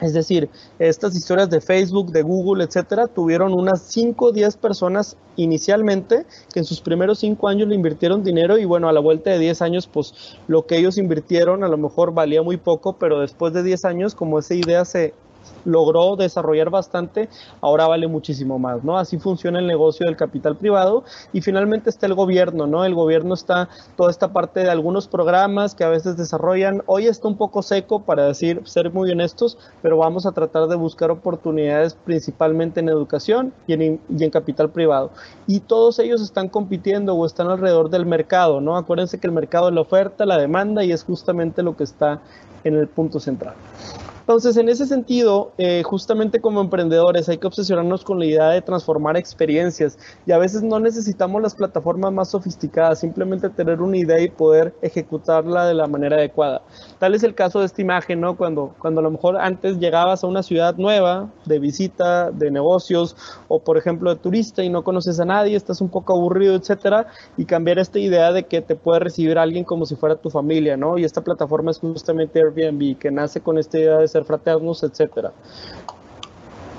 Es 0.00 0.12
decir, 0.12 0.48
estas 0.78 1.16
historias 1.16 1.50
de 1.50 1.60
Facebook, 1.60 2.12
de 2.12 2.22
Google, 2.22 2.64
etcétera, 2.64 3.08
tuvieron 3.08 3.52
unas 3.52 3.82
5 3.82 4.26
o 4.26 4.32
10 4.32 4.56
personas 4.56 5.16
inicialmente 5.36 6.24
que 6.52 6.60
en 6.60 6.64
sus 6.64 6.80
primeros 6.80 7.18
5 7.18 7.48
años 7.48 7.68
le 7.68 7.74
invirtieron 7.74 8.22
dinero 8.22 8.58
y 8.58 8.64
bueno, 8.64 8.88
a 8.88 8.92
la 8.92 9.00
vuelta 9.00 9.30
de 9.30 9.38
10 9.38 9.62
años, 9.62 9.88
pues 9.88 10.36
lo 10.46 10.66
que 10.66 10.76
ellos 10.76 10.98
invirtieron 10.98 11.64
a 11.64 11.68
lo 11.68 11.78
mejor 11.78 12.14
valía 12.14 12.42
muy 12.42 12.56
poco, 12.56 12.94
pero 12.94 13.20
después 13.20 13.52
de 13.52 13.62
10 13.62 13.84
años, 13.86 14.14
como 14.14 14.38
esa 14.38 14.54
idea 14.54 14.84
se, 14.84 15.14
logró 15.64 16.16
desarrollar 16.16 16.70
bastante, 16.70 17.28
ahora 17.60 17.86
vale 17.86 18.06
muchísimo 18.06 18.58
más, 18.58 18.84
¿no? 18.84 18.98
Así 18.98 19.18
funciona 19.18 19.58
el 19.58 19.66
negocio 19.66 20.06
del 20.06 20.16
capital 20.16 20.56
privado 20.56 21.04
y 21.32 21.40
finalmente 21.40 21.90
está 21.90 22.06
el 22.06 22.14
gobierno, 22.14 22.66
¿no? 22.66 22.84
El 22.84 22.94
gobierno 22.94 23.34
está 23.34 23.68
toda 23.96 24.10
esta 24.10 24.32
parte 24.32 24.60
de 24.60 24.70
algunos 24.70 25.08
programas 25.08 25.74
que 25.74 25.84
a 25.84 25.88
veces 25.88 26.16
desarrollan, 26.16 26.82
hoy 26.86 27.06
está 27.06 27.28
un 27.28 27.36
poco 27.36 27.62
seco 27.62 28.00
para 28.00 28.24
decir, 28.24 28.62
ser 28.64 28.92
muy 28.92 29.10
honestos, 29.10 29.58
pero 29.82 29.96
vamos 29.96 30.26
a 30.26 30.32
tratar 30.32 30.68
de 30.68 30.76
buscar 30.76 31.10
oportunidades 31.10 31.94
principalmente 31.94 32.80
en 32.80 32.88
educación 32.88 33.52
y 33.66 33.74
en, 33.74 34.00
y 34.08 34.24
en 34.24 34.30
capital 34.30 34.70
privado. 34.70 35.10
Y 35.46 35.60
todos 35.60 35.98
ellos 35.98 36.20
están 36.20 36.48
compitiendo 36.48 37.14
o 37.14 37.26
están 37.26 37.48
alrededor 37.48 37.90
del 37.90 38.06
mercado, 38.06 38.60
¿no? 38.60 38.76
Acuérdense 38.76 39.18
que 39.18 39.26
el 39.26 39.32
mercado 39.32 39.68
es 39.68 39.74
la 39.74 39.80
oferta, 39.80 40.26
la 40.26 40.38
demanda 40.38 40.84
y 40.84 40.92
es 40.92 41.04
justamente 41.04 41.62
lo 41.62 41.76
que 41.76 41.84
está 41.84 42.20
en 42.64 42.76
el 42.76 42.88
punto 42.88 43.20
central. 43.20 43.54
Entonces, 44.28 44.58
en 44.58 44.68
ese 44.68 44.84
sentido, 44.84 45.52
eh, 45.56 45.82
justamente 45.82 46.38
como 46.38 46.60
emprendedores 46.60 47.30
hay 47.30 47.38
que 47.38 47.46
obsesionarnos 47.46 48.04
con 48.04 48.18
la 48.18 48.26
idea 48.26 48.50
de 48.50 48.60
transformar 48.60 49.16
experiencias 49.16 49.98
y 50.26 50.32
a 50.32 50.36
veces 50.36 50.62
no 50.62 50.78
necesitamos 50.78 51.40
las 51.40 51.54
plataformas 51.54 52.12
más 52.12 52.28
sofisticadas, 52.28 53.00
simplemente 53.00 53.48
tener 53.48 53.80
una 53.80 53.96
idea 53.96 54.20
y 54.20 54.28
poder 54.28 54.74
ejecutarla 54.82 55.64
de 55.64 55.72
la 55.72 55.86
manera 55.86 56.16
adecuada. 56.16 56.60
Tal 56.98 57.14
es 57.14 57.22
el 57.22 57.34
caso 57.34 57.60
de 57.60 57.64
esta 57.64 57.80
imagen, 57.80 58.20
¿no? 58.20 58.36
Cuando, 58.36 58.74
cuando 58.78 59.00
a 59.00 59.02
lo 59.02 59.10
mejor 59.10 59.38
antes 59.38 59.78
llegabas 59.78 60.22
a 60.22 60.26
una 60.26 60.42
ciudad 60.42 60.76
nueva 60.76 61.30
de 61.46 61.58
visita, 61.58 62.30
de 62.30 62.50
negocios 62.50 63.16
o 63.48 63.60
por 63.60 63.78
ejemplo 63.78 64.14
de 64.14 64.20
turista 64.20 64.62
y 64.62 64.68
no 64.68 64.84
conoces 64.84 65.18
a 65.20 65.24
nadie, 65.24 65.56
estás 65.56 65.80
un 65.80 65.88
poco 65.88 66.12
aburrido, 66.12 66.54
etcétera, 66.54 67.06
y 67.38 67.46
cambiar 67.46 67.78
esta 67.78 67.98
idea 67.98 68.30
de 68.30 68.42
que 68.42 68.60
te 68.60 68.76
puede 68.76 69.00
recibir 69.00 69.38
alguien 69.38 69.64
como 69.64 69.86
si 69.86 69.96
fuera 69.96 70.16
tu 70.16 70.28
familia, 70.28 70.76
¿no? 70.76 70.98
Y 70.98 71.04
esta 71.04 71.24
plataforma 71.24 71.70
es 71.70 71.78
justamente 71.78 72.40
Airbnb, 72.40 72.98
que 72.98 73.10
nace 73.10 73.40
con 73.40 73.56
esta 73.56 73.78
idea 73.78 73.96
de 73.96 74.06
ser 74.06 74.17
fraternos, 74.24 74.82
etcétera. 74.82 75.32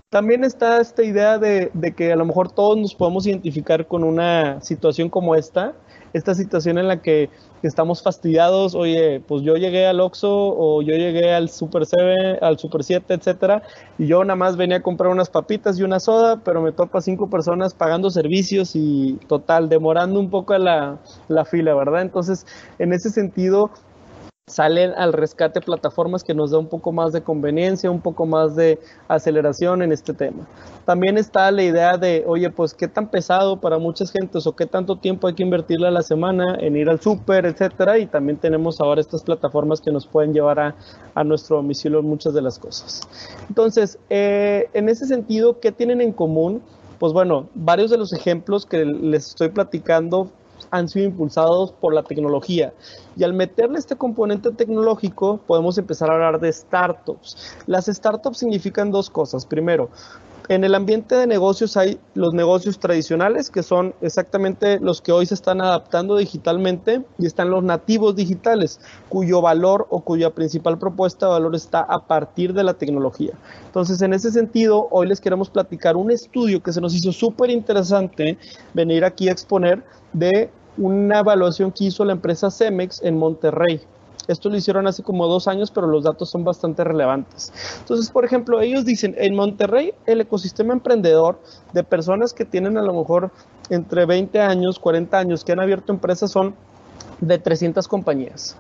También 0.10 0.43
está 0.43 0.81
esta 0.81 1.03
idea 1.03 1.38
de, 1.38 1.69
que 1.96 2.12
a 2.12 2.15
lo 2.15 2.25
mejor 2.25 2.51
todos 2.51 2.75
nos 2.75 2.96
podemos 2.96 3.27
identificar 3.27 3.86
con 3.86 4.03
una 4.03 4.60
situación 4.60 5.08
como 5.08 5.36
esta, 5.36 5.74
esta 6.13 6.34
situación 6.34 6.79
en 6.79 6.88
la 6.88 7.00
que 7.03 7.29
estamos 7.62 8.01
fastidiados, 8.01 8.74
oye, 8.74 9.19
pues 9.19 9.43
yo 9.43 9.55
llegué 9.55 9.86
al 9.86 10.00
Oxxo 10.00 10.31
o 10.31 10.81
yo 10.81 10.96
llegué 10.96 11.31
al 11.31 11.50
Super 11.50 11.86
7, 11.86 12.39
al 12.41 12.58
Super 12.58 12.84
7, 12.84 13.13
etcétera, 13.13 13.62
y 14.00 14.08
yo 14.08 14.24
nada 14.24 14.36
más 14.36 14.58
venía 14.58 14.77
a 14.77 14.81
comprar 14.81 15.12
unas 15.12 15.29
papitas 15.29 15.77
y 15.77 15.84
una 15.84 16.00
soda, 16.00 16.38
pero 16.43 16.60
me 16.60 16.72
topa 16.72 17.01
cinco 17.01 17.29
personas 17.29 17.75
pagando 17.75 18.10
servicios 18.10 18.72
y 18.75 19.19
total, 19.27 19.69
demorando 19.69 20.19
un 20.19 20.31
poco 20.31 20.58
la 20.58 20.98
fila, 21.46 21.75
¿verdad? 21.75 22.01
Entonces, 22.01 22.48
en 22.79 22.93
ese 22.93 23.12
sentido, 23.12 23.69
salen 24.49 24.91
al 24.97 25.13
rescate 25.13 25.61
plataformas 25.61 26.23
que 26.23 26.33
nos 26.33 26.51
da 26.51 26.57
un 26.57 26.67
poco 26.67 26.91
más 26.91 27.13
de 27.13 27.21
conveniencia, 27.21 27.89
un 27.91 28.01
poco 28.01 28.25
más 28.25 28.55
de 28.55 28.79
aceleración 29.07 29.81
en 29.81 29.91
este 29.91 30.13
tema. 30.13 30.47
También 30.85 31.17
está 31.17 31.51
la 31.51 31.63
idea 31.63 31.97
de, 31.97 32.23
oye, 32.27 32.49
pues 32.49 32.73
qué 32.73 32.88
tan 32.88 33.09
pesado 33.09 33.57
para 33.57 33.77
muchas 33.77 34.12
gentes 34.12 34.47
o 34.47 34.55
qué 34.55 34.65
tanto 34.65 34.97
tiempo 34.97 35.27
hay 35.27 35.35
que 35.35 35.43
invertirle 35.43 35.88
a 35.88 35.91
la 35.91 36.01
semana 36.01 36.55
en 36.59 36.75
ir 36.75 36.89
al 36.89 36.99
súper, 36.99 37.45
etcétera. 37.45 37.99
Y 37.99 38.07
también 38.07 38.38
tenemos 38.38 38.81
ahora 38.81 38.99
estas 38.99 39.23
plataformas 39.23 39.81
que 39.81 39.91
nos 39.91 40.07
pueden 40.07 40.33
llevar 40.33 40.59
a, 40.59 40.75
a 41.13 41.23
nuestro 41.23 41.57
domicilio 41.57 42.01
muchas 42.01 42.33
de 42.33 42.41
las 42.41 42.57
cosas. 42.57 43.01
Entonces, 43.47 43.99
eh, 44.09 44.69
en 44.73 44.89
ese 44.89 45.05
sentido, 45.05 45.59
¿qué 45.59 45.71
tienen 45.71 46.01
en 46.01 46.12
común? 46.12 46.62
Pues 46.97 47.13
bueno, 47.13 47.47
varios 47.53 47.91
de 47.91 47.97
los 47.97 48.12
ejemplos 48.12 48.65
que 48.65 48.83
les 48.83 49.27
estoy 49.29 49.49
platicando 49.49 50.31
han 50.71 50.88
sido 50.89 51.05
impulsados 51.05 51.71
por 51.71 51.93
la 51.93 52.03
tecnología. 52.03 52.73
Y 53.15 53.23
al 53.23 53.34
meterle 53.34 53.79
este 53.79 53.95
componente 53.95 54.51
tecnológico, 54.51 55.39
podemos 55.45 55.77
empezar 55.77 56.10
a 56.10 56.13
hablar 56.13 56.39
de 56.39 56.51
startups. 56.51 57.55
Las 57.67 57.86
startups 57.86 58.38
significan 58.38 58.91
dos 58.91 59.10
cosas. 59.10 59.45
Primero, 59.45 59.89
en 60.49 60.63
el 60.63 60.73
ambiente 60.73 61.13
de 61.13 61.27
negocios 61.27 61.77
hay 61.77 61.99
los 62.15 62.34
negocios 62.34 62.79
tradicionales, 62.79 63.51
que 63.51 63.62
son 63.62 63.93
exactamente 64.01 64.79
los 64.79 64.99
que 64.99 65.12
hoy 65.12 65.27
se 65.27 65.36
están 65.36 65.62
adaptando 65.62 66.17
digitalmente, 66.17 67.03
y 67.19 67.27
están 67.27 67.51
los 67.51 67.63
nativos 67.63 68.15
digitales, 68.15 68.79
cuyo 69.10 69.41
valor 69.41 69.86
o 69.91 69.99
cuya 69.99 70.32
principal 70.32 70.79
propuesta 70.79 71.27
de 71.27 71.34
valor 71.34 71.55
está 71.55 71.82
a 71.82 72.08
partir 72.08 72.53
de 72.53 72.63
la 72.63 72.73
tecnología. 72.73 73.34
Entonces, 73.67 74.01
en 74.01 74.12
ese 74.12 74.32
sentido, 74.32 74.88
hoy 74.89 75.08
les 75.08 75.21
queremos 75.21 75.51
platicar 75.51 75.95
un 75.95 76.10
estudio 76.10 76.63
que 76.63 76.73
se 76.73 76.82
nos 76.82 76.95
hizo 76.95 77.12
súper 77.12 77.51
interesante 77.51 78.39
venir 78.73 79.05
aquí 79.05 79.29
a 79.29 79.32
exponer 79.32 79.84
de 80.13 80.49
una 80.79 81.19
evaluación 81.19 81.71
que 81.71 81.85
hizo 81.85 82.05
la 82.05 82.13
empresa 82.13 82.49
Cemex 82.49 83.03
en 83.03 83.17
Monterrey. 83.17 83.81
Esto 84.27 84.49
lo 84.49 84.57
hicieron 84.57 84.87
hace 84.87 85.03
como 85.03 85.27
dos 85.27 85.47
años, 85.47 85.71
pero 85.71 85.87
los 85.87 86.03
datos 86.03 86.29
son 86.29 86.43
bastante 86.43 86.83
relevantes. 86.83 87.51
Entonces, 87.79 88.09
por 88.09 88.25
ejemplo, 88.25 88.61
ellos 88.61 88.85
dicen, 88.85 89.15
en 89.17 89.35
Monterrey 89.35 89.93
el 90.05 90.21
ecosistema 90.21 90.73
emprendedor 90.73 91.39
de 91.73 91.83
personas 91.83 92.33
que 92.33 92.45
tienen 92.45 92.77
a 92.77 92.81
lo 92.81 92.93
mejor 92.93 93.31
entre 93.69 94.05
20 94.05 94.39
años, 94.39 94.79
40 94.79 95.17
años, 95.17 95.43
que 95.43 95.51
han 95.51 95.59
abierto 95.59 95.91
empresas 95.91 96.31
son 96.31 96.55
de 97.19 97.37
300 97.37 97.87
compañías. 97.87 98.55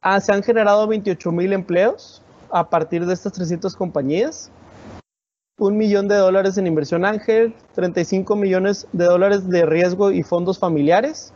Ah, 0.00 0.20
se 0.20 0.32
han 0.32 0.42
generado 0.42 0.86
28 0.86 1.30
mil 1.32 1.52
empleos 1.52 2.22
a 2.50 2.70
partir 2.70 3.04
de 3.04 3.12
estas 3.12 3.32
300 3.32 3.74
compañías 3.76 4.50
un 5.58 5.76
millón 5.76 6.08
de 6.08 6.16
dólares 6.16 6.56
en 6.56 6.66
inversión 6.66 7.04
ángel, 7.04 7.54
35 7.74 8.36
millones 8.36 8.86
de 8.92 9.04
dólares 9.04 9.48
de 9.48 9.66
riesgo 9.66 10.12
y 10.12 10.22
fondos 10.22 10.58
familiares, 10.58 11.32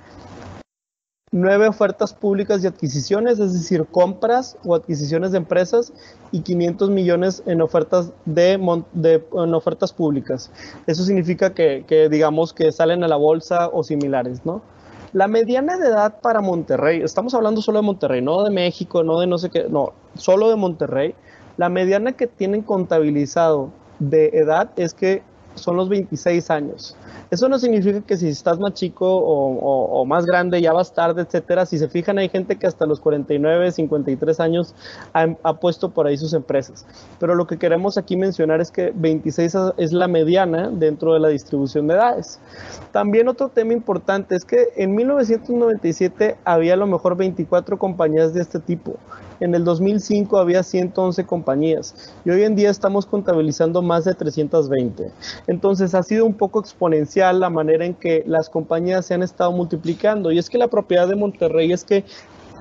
nueve 1.32 1.66
ofertas 1.66 2.12
públicas 2.12 2.62
y 2.62 2.66
adquisiciones, 2.66 3.40
es 3.40 3.52
decir, 3.54 3.86
compras 3.90 4.56
o 4.64 4.74
adquisiciones 4.74 5.32
de 5.32 5.38
empresas 5.38 5.92
y 6.30 6.40
500 6.40 6.90
millones 6.90 7.42
en 7.46 7.62
ofertas 7.62 8.12
de, 8.26 8.52
en 8.52 9.54
ofertas 9.54 9.92
públicas. 9.92 10.52
Eso 10.86 11.02
significa 11.02 11.52
que, 11.52 11.84
que, 11.88 12.08
digamos 12.08 12.52
que 12.52 12.70
salen 12.70 13.02
a 13.02 13.08
la 13.08 13.16
bolsa 13.16 13.68
o 13.72 13.82
similares, 13.82 14.44
¿no? 14.44 14.62
La 15.14 15.26
mediana 15.26 15.76
de 15.76 15.88
edad 15.88 16.20
para 16.20 16.40
Monterrey, 16.40 17.02
estamos 17.02 17.34
hablando 17.34 17.60
solo 17.60 17.80
de 17.80 17.86
Monterrey, 17.86 18.22
no 18.22 18.44
de 18.44 18.50
México, 18.50 19.02
no 19.02 19.18
de 19.18 19.26
no 19.26 19.36
sé 19.36 19.50
qué, 19.50 19.66
no, 19.68 19.92
solo 20.14 20.48
de 20.48 20.56
Monterrey. 20.56 21.14
La 21.58 21.68
mediana 21.68 22.12
que 22.12 22.26
tienen 22.26 22.62
contabilizado 22.62 23.70
de 24.10 24.30
edad 24.32 24.70
es 24.76 24.94
que 24.94 25.22
son 25.54 25.76
los 25.76 25.88
26 25.88 26.50
años. 26.50 26.96
Eso 27.30 27.48
no 27.48 27.58
significa 27.58 28.02
que 28.02 28.16
si 28.16 28.28
estás 28.28 28.58
más 28.58 28.74
chico 28.74 29.06
o, 29.06 30.04
más 30.04 30.26
grande 30.26 30.60
ya 30.60 30.72
vas 30.72 30.92
tarde, 30.92 31.22
etcétera. 31.22 31.64
Si 31.64 31.78
se 31.78 31.88
fijan, 31.88 32.18
hay 32.18 32.28
gente 32.28 32.56
que 32.56 32.66
hasta 32.66 32.84
los 32.84 33.00
49, 33.00 33.72
53 33.72 34.40
años 34.40 34.74
ha, 35.14 35.26
ha 35.42 35.54
puesto 35.58 35.90
por 35.90 36.06
ahí 36.06 36.18
sus 36.18 36.34
empresas. 36.34 36.84
Pero 37.18 37.34
lo 37.34 37.46
que 37.46 37.56
queremos 37.56 37.96
aquí 37.96 38.16
mencionar 38.16 38.60
es 38.60 38.70
que 38.70 38.92
26 38.94 39.56
es 39.78 39.92
la 39.92 40.08
mediana 40.08 40.68
dentro 40.70 41.14
de 41.14 41.20
la 41.20 41.28
distribución 41.28 41.86
de 41.86 41.94
edades. 41.94 42.38
También 42.92 43.28
otro 43.28 43.48
tema 43.48 43.72
importante 43.72 44.36
es 44.36 44.44
que 44.44 44.68
en 44.76 44.94
1997 44.94 46.36
había 46.44 46.74
a 46.74 46.76
lo 46.76 46.86
mejor 46.86 47.16
24 47.16 47.78
compañías 47.78 48.34
de 48.34 48.42
este 48.42 48.58
tipo. 48.58 48.96
En 49.40 49.56
el 49.56 49.64
2005 49.64 50.38
había 50.38 50.62
111 50.62 51.24
compañías 51.24 52.14
y 52.24 52.30
hoy 52.30 52.44
en 52.44 52.54
día 52.54 52.70
estamos 52.70 53.06
contabilizando 53.06 53.82
más 53.82 54.04
de 54.04 54.14
320. 54.14 55.10
Entonces 55.48 55.96
ha 55.96 56.02
sido 56.04 56.26
un 56.26 56.34
poco 56.34 56.60
exponencial 56.60 57.01
la 57.32 57.50
manera 57.50 57.84
en 57.84 57.94
que 57.94 58.22
las 58.26 58.48
compañías 58.48 59.06
se 59.06 59.14
han 59.14 59.22
estado 59.22 59.52
multiplicando. 59.52 60.30
Y 60.32 60.38
es 60.38 60.48
que 60.48 60.58
la 60.58 60.68
propiedad 60.68 61.08
de 61.08 61.16
Monterrey 61.16 61.72
es 61.72 61.84
que 61.84 62.04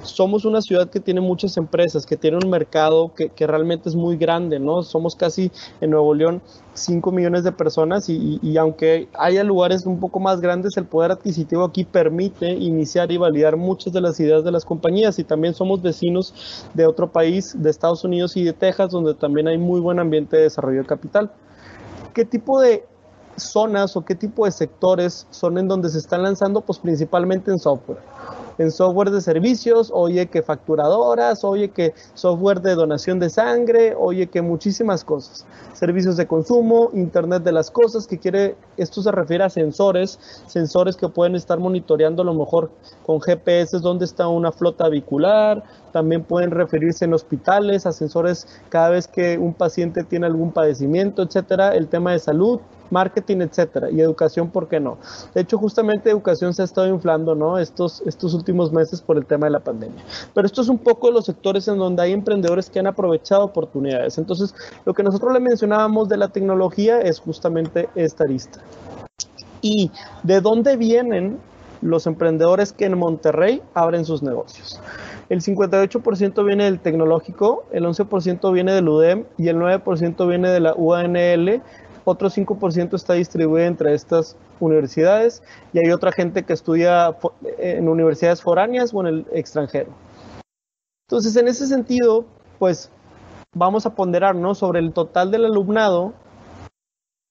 somos 0.03 0.45
una 0.45 0.61
ciudad 0.61 0.89
que 0.89 0.99
tiene 0.99 1.21
muchas 1.21 1.57
empresas, 1.57 2.05
que 2.05 2.17
tiene 2.17 2.37
un 2.37 2.49
mercado 2.49 3.13
que, 3.13 3.31
realmente 3.47 3.89
es 3.89 3.95
muy 3.95 4.17
grande, 4.17 4.59
¿no? 4.59 4.83
Somos 4.83 5.15
casi 5.15 5.51
en 5.79 5.91
Nuevo 5.91 6.13
León 6.13 6.41
5 6.73 7.11
millones 7.11 7.43
de 7.43 7.51
personas 7.51 8.09
y, 8.09 8.57
aunque 8.57 9.09
haya 9.13 9.43
lugares 9.43 9.85
un 9.85 9.99
poco 9.99 10.19
más 10.19 10.41
grandes, 10.41 10.77
el 10.77 10.85
poder 10.85 11.11
adquisitivo 11.11 11.63
aquí 11.63 11.83
permite 11.83 12.51
iniciar 12.51 13.11
y 13.11 13.17
validar 13.17 13.57
muchas 13.57 13.93
de 13.93 14.01
las 14.01 14.19
ideas 14.19 14.43
de 14.43 14.51
las 14.51 14.65
compañías 14.65 15.19
y 15.19 15.23
también 15.23 15.53
somos 15.53 15.81
vecinos 15.81 16.65
de 16.73 16.85
otro 16.85 17.11
país, 17.11 17.55
de 17.61 17.69
Estados 17.69 18.03
Unidos 18.03 18.37
y 18.37 18.43
de 18.43 18.53
Texas, 18.53 18.91
donde 18.91 19.13
también 19.13 19.47
hay 19.47 19.57
muy 19.57 19.79
buen 19.79 19.99
ambiente 19.99 20.37
de 20.37 20.43
desarrollo 20.43 20.79
de 20.79 20.87
capital. 20.87 21.31
¿Qué 22.13 22.25
tipo 22.25 22.59
de 22.59 22.85
zonas 23.37 23.95
o 23.95 24.05
qué 24.05 24.15
tipo 24.15 24.45
de 24.45 24.51
sectores 24.51 25.27
son 25.31 25.57
en 25.57 25.67
donde 25.67 25.89
se 25.89 25.97
están 25.97 26.23
lanzando? 26.23 26.61
Pues 26.61 26.79
principalmente 26.79 27.51
en 27.51 27.59
software 27.59 27.99
en 28.57 28.71
software 28.71 29.09
de 29.09 29.21
servicios, 29.21 29.91
oye 29.93 30.27
que 30.27 30.41
facturadoras, 30.41 31.43
oye 31.43 31.69
que 31.69 31.93
software 32.13 32.61
de 32.61 32.75
donación 32.75 33.19
de 33.19 33.29
sangre, 33.29 33.95
oye 33.97 34.27
que 34.27 34.41
muchísimas 34.41 35.03
cosas. 35.03 35.45
Servicios 35.73 36.17
de 36.17 36.27
consumo, 36.27 36.91
Internet 36.93 37.43
de 37.43 37.51
las 37.51 37.71
cosas, 37.71 38.05
que 38.05 38.19
quiere, 38.19 38.55
esto 38.77 39.01
se 39.01 39.11
refiere 39.11 39.43
a 39.43 39.49
sensores, 39.49 40.19
sensores 40.45 40.95
que 40.95 41.09
pueden 41.09 41.35
estar 41.35 41.59
monitoreando 41.59 42.21
a 42.21 42.25
lo 42.25 42.33
mejor 42.33 42.69
con 43.05 43.19
GPS 43.19 43.79
dónde 43.79 44.05
está 44.05 44.27
una 44.27 44.51
flota 44.51 44.85
avicular, 44.85 45.63
también 45.91 46.23
pueden 46.23 46.51
referirse 46.51 47.05
en 47.05 47.13
hospitales 47.13 47.85
a 47.85 47.91
sensores 47.91 48.47
cada 48.69 48.89
vez 48.89 49.07
que 49.07 49.37
un 49.37 49.53
paciente 49.53 50.03
tiene 50.03 50.25
algún 50.25 50.51
padecimiento, 50.51 51.21
etcétera, 51.21 51.75
el 51.75 51.87
tema 51.87 52.11
de 52.11 52.19
salud, 52.19 52.59
marketing, 52.91 53.37
etcétera, 53.37 53.89
y 53.89 54.01
educación, 54.01 54.49
¿por 54.49 54.67
qué 54.67 54.79
no? 54.79 54.97
De 55.33 55.41
hecho, 55.41 55.57
justamente 55.57 56.09
educación 56.09 56.53
se 56.53 56.61
ha 56.61 56.65
estado 56.65 56.87
inflando, 56.87 57.33
¿no? 57.33 57.57
Estos, 57.57 58.03
estos 58.05 58.33
últimos 58.33 58.71
meses 58.71 59.01
por 59.01 59.17
el 59.17 59.25
tema 59.25 59.47
de 59.47 59.51
la 59.51 59.59
pandemia. 59.59 60.03
Pero 60.33 60.45
esto 60.45 60.61
es 60.61 60.69
un 60.69 60.77
poco 60.77 61.07
de 61.07 61.13
los 61.13 61.25
sectores 61.25 61.67
en 61.67 61.77
donde 61.77 62.03
hay 62.03 62.11
emprendedores 62.11 62.69
que 62.69 62.79
han 62.79 62.87
aprovechado 62.87 63.45
oportunidades. 63.45 64.17
Entonces, 64.17 64.53
lo 64.85 64.93
que 64.93 65.03
nosotros 65.03 65.33
le 65.33 65.39
mencionábamos 65.39 66.09
de 66.09 66.17
la 66.17 66.27
tecnología 66.27 66.99
es 66.99 67.19
justamente 67.19 67.89
esta 67.95 68.25
lista. 68.25 68.59
¿Y 69.61 69.91
de 70.23 70.41
dónde 70.41 70.75
vienen 70.75 71.39
los 71.81 72.07
emprendedores 72.07 72.73
que 72.73 72.85
en 72.85 72.97
Monterrey 72.97 73.61
abren 73.73 74.05
sus 74.05 74.21
negocios? 74.21 74.79
El 75.31 75.39
58% 75.39 76.45
viene 76.45 76.65
del 76.65 76.81
tecnológico, 76.81 77.63
el 77.71 77.85
11% 77.85 78.51
viene 78.51 78.73
del 78.73 78.89
UDEM 78.89 79.23
y 79.37 79.47
el 79.47 79.55
9% 79.55 80.27
viene 80.27 80.49
de 80.49 80.59
la 80.59 80.73
UANL 80.75 81.61
otro 82.03 82.29
5% 82.29 82.95
está 82.95 83.13
distribuido 83.13 83.65
entre 83.65 83.93
estas 83.93 84.35
universidades 84.59 85.41
y 85.71 85.79
hay 85.79 85.93
otra 85.93 86.11
gente 86.11 86.43
que 86.43 86.51
estudia 86.51 87.15
en 87.59 87.87
universidades 87.87 88.41
foráneas 88.41 88.93
o 88.93 88.99
en 88.99 89.07
el 89.07 89.27
extranjero. 89.31 89.91
Entonces, 91.07 91.33
en 91.37 91.47
ese 91.47 91.65
sentido, 91.65 92.25
pues 92.59 92.91
vamos 93.55 93.85
a 93.85 93.95
ponderarnos 93.95 94.57
sobre 94.57 94.81
el 94.81 94.91
total 94.91 95.31
del 95.31 95.45
alumnado, 95.45 96.11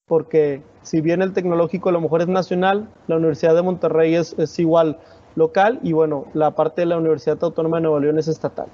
porque 0.07 0.63
si 0.81 1.03
bien 1.03 1.21
el 1.21 1.35
tecnológico 1.35 1.91
a 1.91 1.93
lo 1.93 2.01
mejor 2.01 2.23
es 2.23 2.29
nacional, 2.29 2.89
la 3.09 3.17
Universidad 3.17 3.55
de 3.55 3.61
Monterrey 3.61 4.15
es, 4.15 4.35
es 4.39 4.59
igual 4.59 4.99
local 5.37 5.79
y 5.83 5.93
bueno, 5.93 6.27
la 6.35 6.53
parte 6.53 6.83
de 6.83 6.87
la 6.87 6.99
Universidad 6.99 7.39
Autónoma 7.43 7.79
de 7.79 7.83
Nuevo 7.83 8.01
León 8.01 8.19
es 8.19 8.29
estatal. 8.29 8.67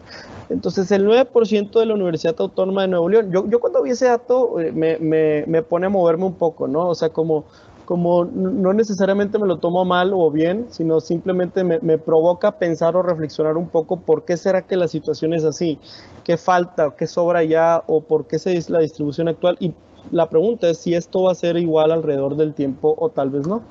Entonces, 0.49 0.91
el 0.91 1.07
9% 1.07 1.79
de 1.79 1.87
la 1.87 1.95
Universidad 1.95 2.35
Autónoma 2.39 2.83
de 2.83 2.89
Nuevo 2.89 3.09
León, 3.09 3.31
yo, 3.31 3.47
yo 3.49 3.61
cuando 3.61 3.83
vi 3.83 3.91
ese 3.91 4.07
dato 4.07 4.59
eh, 4.61 4.73
me, 4.73 4.99
me, 4.99 5.45
me, 5.47 5.63
pone 5.63 5.87
a 5.87 5.89
moverme 5.89 6.25
un 6.25 6.35
poco, 6.35 6.67
¿no? 6.69 6.89
O 6.89 6.95
sea, 6.95 7.11
como, 7.11 7.45
como 7.85 8.25
no 8.25 8.73
necesariamente 8.73 9.39
me 9.39 9.47
lo 9.47 9.59
tomo 9.59 9.85
mal 9.85 10.13
o 10.15 10.31
bien, 10.31 10.67
sino 10.71 11.01
simplemente 11.01 11.63
me, 11.65 11.79
me 11.81 11.99
provoca 11.99 12.53
pensar 12.53 12.97
o 12.97 13.03
reflexionar 13.03 13.57
un 13.57 13.69
poco 13.69 13.99
por 13.99 14.25
qué 14.25 14.37
será 14.37 14.63
que 14.63 14.77
la 14.77 14.89
situación 14.89 15.35
es 15.35 15.45
así, 15.45 15.79
qué 16.25 16.37
falta, 16.37 16.95
qué 16.97 17.07
sobra 17.07 17.45
ya 17.45 17.83
o 17.87 18.01
por 18.01 18.27
qué 18.27 18.39
se 18.39 18.57
es 18.57 18.71
la 18.71 18.81
distribución 18.81 19.29
actual. 19.29 19.57
Y 19.61 19.75
la 20.11 20.29
pregunta 20.29 20.69
es 20.69 20.79
si 20.79 20.95
esto 20.95 21.23
va 21.23 21.33
a 21.33 21.35
ser 21.35 21.57
igual 21.57 21.93
alrededor 21.93 22.37
del 22.37 22.55
tiempo 22.55 22.95
o 22.99 23.09
tal 23.09 23.31
vez 23.31 23.47
no. 23.47 23.63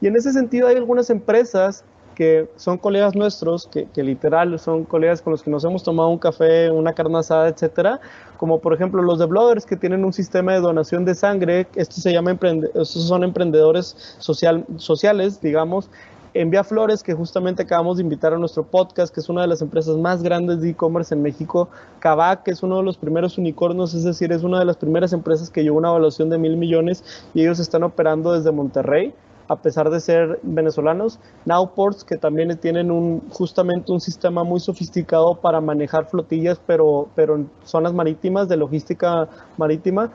Y 0.00 0.06
en 0.06 0.16
ese 0.16 0.32
sentido 0.32 0.68
hay 0.68 0.76
algunas 0.76 1.10
empresas 1.10 1.84
que 2.18 2.48
son 2.56 2.78
colegas 2.78 3.14
nuestros, 3.14 3.68
que, 3.68 3.86
literal 4.02 4.58
son 4.58 4.82
colegas 4.82 5.22
con 5.22 5.30
los 5.30 5.44
que 5.44 5.52
nos 5.52 5.64
hemos 5.64 5.84
tomado 5.84 6.08
un 6.08 6.18
café, 6.18 6.68
una 6.68 6.92
carne 6.92 7.16
asada, 7.16 7.46
etcétera, 7.46 8.00
como 8.38 8.58
por 8.58 8.74
ejemplo 8.74 9.00
los 9.02 9.20
de 9.20 9.26
Blooders 9.26 9.64
que 9.64 9.76
tienen 9.76 10.04
un 10.04 10.12
sistema 10.12 10.52
de 10.52 10.58
donación 10.58 11.04
de 11.04 11.14
sangre, 11.14 11.68
estos 11.76 12.02
se 12.02 12.12
llama 12.12 12.36
son 12.82 13.22
emprendedores 13.22 14.16
social, 14.18 14.64
sociales, 14.78 15.40
digamos, 15.40 15.90
Envía 16.34 16.64
Flores, 16.64 17.04
que 17.04 17.14
justamente 17.14 17.62
acabamos 17.62 17.98
de 17.98 18.02
invitar 18.02 18.34
a 18.34 18.38
nuestro 18.38 18.64
podcast, 18.64 19.14
que 19.14 19.20
es 19.20 19.28
una 19.28 19.42
de 19.42 19.46
las 19.46 19.62
empresas 19.62 19.96
más 19.96 20.20
grandes 20.20 20.60
de 20.60 20.70
e-commerce 20.70 21.14
en 21.14 21.22
México. 21.22 21.68
Kavak, 22.00 22.42
que 22.42 22.50
es 22.50 22.64
uno 22.64 22.78
de 22.78 22.82
los 22.82 22.98
primeros 22.98 23.38
unicornios, 23.38 23.94
es 23.94 24.02
decir, 24.02 24.32
es 24.32 24.42
una 24.42 24.58
de 24.58 24.64
las 24.64 24.76
primeras 24.76 25.12
empresas 25.12 25.50
que 25.50 25.62
llevó 25.62 25.78
una 25.78 25.88
evaluación 25.88 26.30
de 26.30 26.38
mil 26.38 26.56
millones 26.56 27.04
y 27.32 27.42
ellos 27.42 27.60
están 27.60 27.84
operando 27.84 28.32
desde 28.32 28.50
Monterrey 28.50 29.14
a 29.48 29.56
pesar 29.56 29.90
de 29.90 30.00
ser 30.00 30.38
venezolanos. 30.42 31.18
Nowports, 31.46 32.04
que 32.04 32.16
también 32.16 32.56
tienen 32.58 32.90
un, 32.90 33.22
justamente 33.30 33.90
un 33.90 34.00
sistema 34.00 34.44
muy 34.44 34.60
sofisticado 34.60 35.34
para 35.36 35.60
manejar 35.60 36.06
flotillas, 36.06 36.60
pero, 36.66 37.08
pero 37.14 37.36
en 37.36 37.50
zonas 37.64 37.92
marítimas, 37.92 38.48
de 38.48 38.56
logística 38.56 39.28
marítima. 39.56 40.10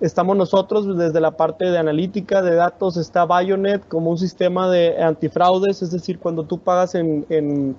Estamos 0.00 0.36
nosotros 0.36 0.96
desde 0.96 1.20
la 1.20 1.32
parte 1.32 1.64
de 1.66 1.76
analítica 1.76 2.40
de 2.40 2.54
datos, 2.54 2.96
está 2.96 3.26
Bionet 3.26 3.86
como 3.88 4.10
un 4.10 4.18
sistema 4.18 4.70
de 4.70 5.02
antifraudes, 5.02 5.82
es 5.82 5.90
decir, 5.90 6.20
cuando 6.20 6.44
tú 6.44 6.58
pagas 6.58 6.94
en, 6.94 7.26
en 7.28 7.74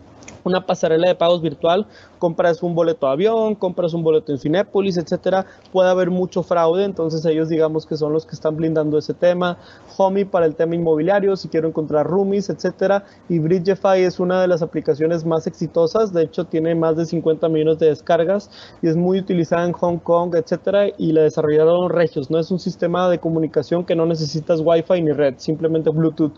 una 0.50 0.66
pasarela 0.66 1.08
de 1.08 1.16
pagos 1.16 1.42
virtual, 1.42 1.88
compras 2.18 2.62
un 2.62 2.76
boleto 2.76 3.06
de 3.08 3.14
avión, 3.14 3.56
compras 3.56 3.94
un 3.94 4.04
boleto 4.04 4.32
en 4.32 4.40
Cinépolis, 4.40 4.98
etcétera, 4.98 5.46
puede 5.72 5.90
haber 5.90 6.10
mucho 6.10 6.44
fraude, 6.44 6.84
entonces 6.84 7.24
ellos 7.26 7.50
digamos 7.50 7.86
que 7.86 7.96
son 7.96 8.12
los 8.12 8.26
que 8.26 8.36
están 8.36 8.58
blindando 8.58 8.98
ese 8.98 9.14
tema. 9.14 9.58
Homey 9.98 10.26
para 10.26 10.46
el 10.46 10.56
tema 10.56 10.76
inmobiliario, 10.76 11.36
si 11.36 11.48
quiero 11.48 11.68
encontrar 11.68 12.08
roomies, 12.08 12.50
etcétera, 12.50 13.06
y 13.30 13.40
Bridgefy 13.40 14.02
es 14.02 14.20
una 14.20 14.42
de 14.42 14.48
las 14.48 14.62
aplicaciones 14.62 15.26
más 15.26 15.48
exitosas, 15.48 16.14
de 16.14 16.24
hecho 16.24 16.46
tiene 16.46 16.76
más 16.76 16.98
de 16.98 17.06
50 17.06 17.48
millones 17.50 17.80
de 17.80 17.88
descargas 17.88 18.50
y 18.82 18.88
es 18.88 18.96
muy 18.96 19.20
utilizada 19.20 19.66
en 19.66 19.74
Hong 19.74 19.98
Kong, 19.98 20.36
etcétera, 20.36 20.88
y 20.98 21.12
la 21.12 21.22
desarrollaron 21.22 21.90
Regios, 21.90 22.30
no 22.30 22.40
es 22.40 22.52
un 22.52 22.60
sistema 22.60 23.10
de 23.10 23.20
comunicación 23.20 23.86
que 23.86 23.96
no 23.96 24.06
necesitas 24.06 24.62
Wi-Fi 24.64 25.02
ni 25.02 25.12
red, 25.12 25.36
simplemente 25.38 25.90
Bluetooth. 25.90 26.34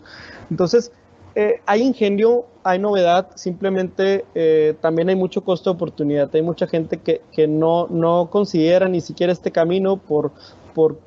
Entonces, 0.50 0.92
eh, 1.36 1.62
hay 1.66 1.82
ingenio, 1.82 2.46
hay 2.64 2.80
novedad, 2.80 3.30
simplemente 3.36 4.26
eh, 4.36 4.76
también 4.82 5.10
hay 5.10 5.16
mucho 5.16 5.44
costo 5.44 5.70
de 5.70 5.76
oportunidad. 5.76 6.30
Hay 6.34 6.42
mucha 6.42 6.68
gente 6.68 6.98
que, 6.98 7.22
que 7.32 7.48
no, 7.48 7.88
no 7.88 8.30
considera 8.30 8.88
ni 8.88 9.02
siquiera 9.02 9.32
este 9.32 9.52
camino 9.52 9.98
por, 9.98 10.32
por 10.74 11.00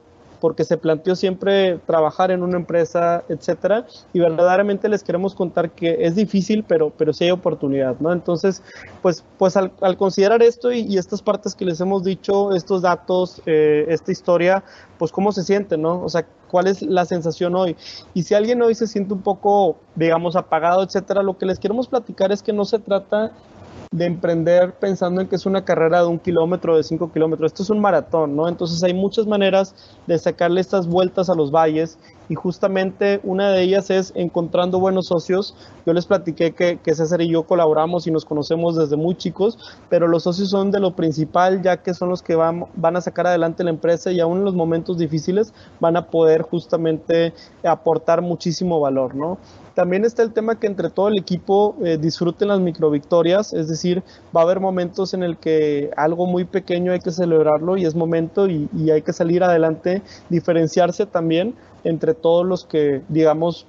porque 0.44 0.64
se 0.64 0.76
planteó 0.76 1.16
siempre 1.16 1.78
trabajar 1.86 2.30
en 2.30 2.42
una 2.42 2.58
empresa, 2.58 3.24
etcétera, 3.30 3.86
y 4.12 4.20
verdaderamente 4.20 4.90
les 4.90 5.02
queremos 5.02 5.34
contar 5.34 5.70
que 5.70 6.04
es 6.04 6.16
difícil, 6.16 6.64
pero, 6.68 6.90
pero 6.90 7.14
sí 7.14 7.24
hay 7.24 7.30
oportunidad, 7.30 7.98
¿no? 7.98 8.12
Entonces, 8.12 8.62
pues, 9.00 9.24
pues 9.38 9.56
al, 9.56 9.72
considerar 9.96 10.42
esto 10.42 10.70
y, 10.70 10.98
estas 10.98 11.22
partes 11.22 11.54
que 11.54 11.64
les 11.64 11.80
hemos 11.80 12.04
dicho, 12.04 12.54
estos 12.54 12.82
datos, 12.82 13.40
eh, 13.46 13.86
esta 13.88 14.12
historia, 14.12 14.62
pues 14.98 15.10
cómo 15.12 15.32
se 15.32 15.44
siente, 15.44 15.78
¿no? 15.78 16.02
O 16.02 16.10
sea, 16.10 16.26
cuál 16.50 16.66
es 16.66 16.82
la 16.82 17.06
sensación 17.06 17.56
hoy. 17.56 17.74
Y 18.12 18.24
si 18.24 18.34
alguien 18.34 18.60
hoy 18.60 18.74
se 18.74 18.86
siente 18.86 19.14
un 19.14 19.22
poco, 19.22 19.78
digamos, 19.94 20.36
apagado, 20.36 20.82
etcétera, 20.82 21.22
lo 21.22 21.38
que 21.38 21.46
les 21.46 21.58
queremos 21.58 21.88
platicar 21.88 22.32
es 22.32 22.42
que 22.42 22.52
no 22.52 22.66
se 22.66 22.80
trata 22.80 23.32
de 23.90 24.06
emprender 24.06 24.72
pensando 24.72 25.20
en 25.20 25.28
que 25.28 25.36
es 25.36 25.46
una 25.46 25.64
carrera 25.64 26.00
de 26.00 26.08
un 26.08 26.18
kilómetro, 26.18 26.76
de 26.76 26.82
cinco 26.82 27.12
kilómetros. 27.12 27.52
Esto 27.52 27.62
es 27.62 27.70
un 27.70 27.80
maratón, 27.80 28.34
¿no? 28.34 28.48
Entonces 28.48 28.82
hay 28.82 28.92
muchas 28.92 29.26
maneras 29.26 29.74
de 30.06 30.18
sacarle 30.18 30.60
estas 30.60 30.88
vueltas 30.88 31.30
a 31.30 31.34
los 31.34 31.52
valles 31.52 31.98
y 32.28 32.34
justamente 32.34 33.20
una 33.22 33.50
de 33.50 33.62
ellas 33.62 33.90
es 33.90 34.12
encontrando 34.16 34.80
buenos 34.80 35.06
socios. 35.06 35.54
Yo 35.86 35.92
les 35.92 36.06
platiqué 36.06 36.52
que, 36.52 36.78
que 36.78 36.94
César 36.94 37.20
y 37.22 37.28
yo 37.28 37.44
colaboramos 37.44 38.06
y 38.06 38.10
nos 38.10 38.24
conocemos 38.24 38.76
desde 38.76 38.96
muy 38.96 39.14
chicos, 39.14 39.58
pero 39.88 40.08
los 40.08 40.24
socios 40.24 40.50
son 40.50 40.70
de 40.70 40.80
lo 40.80 40.96
principal 40.96 41.62
ya 41.62 41.82
que 41.82 41.94
son 41.94 42.08
los 42.08 42.22
que 42.22 42.34
van, 42.34 42.66
van 42.74 42.96
a 42.96 43.00
sacar 43.00 43.26
adelante 43.26 43.62
la 43.62 43.70
empresa 43.70 44.10
y 44.10 44.20
aún 44.20 44.38
en 44.38 44.44
los 44.44 44.54
momentos 44.54 44.98
difíciles 44.98 45.52
van 45.78 45.96
a 45.96 46.06
poder 46.06 46.42
justamente 46.42 47.32
aportar 47.62 48.22
muchísimo 48.22 48.80
valor, 48.80 49.14
¿no? 49.14 49.38
También 49.74 50.04
está 50.04 50.22
el 50.22 50.32
tema 50.32 50.60
que 50.60 50.68
entre 50.68 50.88
todo 50.88 51.08
el 51.08 51.18
equipo 51.18 51.76
eh, 51.84 51.98
disfruten 52.00 52.48
las 52.48 52.60
microvictorias, 52.60 53.52
es 53.52 53.68
decir, 53.68 54.04
va 54.34 54.42
a 54.42 54.44
haber 54.44 54.60
momentos 54.60 55.14
en 55.14 55.24
el 55.24 55.36
que 55.36 55.90
algo 55.96 56.26
muy 56.26 56.44
pequeño 56.44 56.92
hay 56.92 57.00
que 57.00 57.10
celebrarlo 57.10 57.76
y 57.76 57.84
es 57.84 57.96
momento 57.96 58.48
y, 58.48 58.68
y 58.76 58.90
hay 58.90 59.02
que 59.02 59.12
salir 59.12 59.42
adelante, 59.42 60.02
diferenciarse 60.28 61.06
también 61.06 61.54
entre 61.82 62.14
todos 62.14 62.46
los 62.46 62.64
que, 62.64 63.02
digamos, 63.08 63.66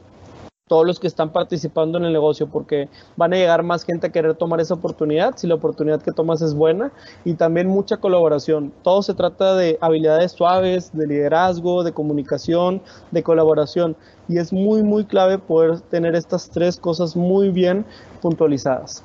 todos 0.67 0.83
los 0.83 0.99
que 0.99 1.05
están 1.05 1.31
participando 1.31 1.99
en 1.99 2.05
el 2.05 2.13
negocio, 2.13 2.47
porque 2.47 2.89
van 3.15 3.33
a 3.33 3.35
llegar 3.35 3.61
más 3.61 3.83
gente 3.83 4.07
a 4.07 4.11
querer 4.11 4.33
tomar 4.33 4.59
esa 4.59 4.73
oportunidad, 4.73 5.37
si 5.37 5.45
la 5.45 5.53
oportunidad 5.53 6.01
que 6.01 6.11
tomas 6.11 6.41
es 6.41 6.55
buena, 6.55 6.91
y 7.23 7.35
también 7.35 7.67
mucha 7.67 7.97
colaboración. 7.97 8.73
Todo 8.81 9.03
se 9.03 9.13
trata 9.13 9.55
de 9.55 9.77
habilidades 9.79 10.31
suaves, 10.31 10.91
de 10.91 11.05
liderazgo, 11.05 11.83
de 11.83 11.91
comunicación, 11.91 12.81
de 13.11 13.21
colaboración, 13.21 13.95
y 14.27 14.39
es 14.39 14.51
muy, 14.51 14.81
muy 14.81 15.05
clave 15.05 15.37
poder 15.37 15.81
tener 15.81 16.15
estas 16.15 16.49
tres 16.49 16.77
cosas 16.77 17.15
muy 17.15 17.51
bien 17.51 17.85
puntualizadas. 18.19 19.03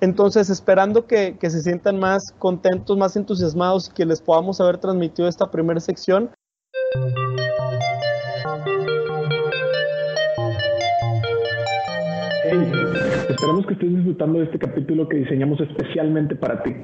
Entonces, 0.00 0.50
esperando 0.50 1.06
que, 1.06 1.38
que 1.38 1.50
se 1.50 1.62
sientan 1.62 2.00
más 2.00 2.32
contentos, 2.40 2.96
más 2.96 3.14
entusiasmados 3.14 3.88
y 3.88 3.92
que 3.92 4.06
les 4.06 4.20
podamos 4.20 4.60
haber 4.60 4.78
transmitido 4.78 5.28
esta 5.28 5.52
primera 5.52 5.78
sección. 5.78 6.30
Esperamos 13.28 13.66
que 13.66 13.74
estés 13.74 13.94
disfrutando 13.94 14.38
de 14.38 14.44
este 14.44 14.58
capítulo 14.58 15.08
que 15.08 15.18
diseñamos 15.18 15.60
especialmente 15.60 16.36
para 16.36 16.62
ti. 16.62 16.74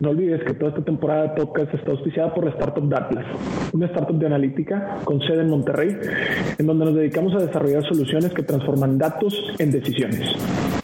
No 0.00 0.10
olvides 0.10 0.42
que 0.42 0.54
toda 0.54 0.70
esta 0.70 0.84
temporada 0.84 1.28
de 1.28 1.40
podcast 1.40 1.72
está 1.72 1.92
auspiciada 1.92 2.34
por 2.34 2.44
la 2.44 2.50
startup 2.50 2.88
Datlas, 2.88 3.26
una 3.72 3.86
startup 3.86 4.18
de 4.18 4.26
analítica 4.26 4.98
con 5.04 5.20
sede 5.20 5.42
en 5.42 5.50
Monterrey, 5.50 5.96
en 6.58 6.66
donde 6.66 6.84
nos 6.84 6.94
dedicamos 6.94 7.32
a 7.34 7.38
desarrollar 7.38 7.84
soluciones 7.84 8.34
que 8.34 8.42
transforman 8.42 8.98
datos 8.98 9.54
en 9.58 9.70
decisiones. 9.70 10.83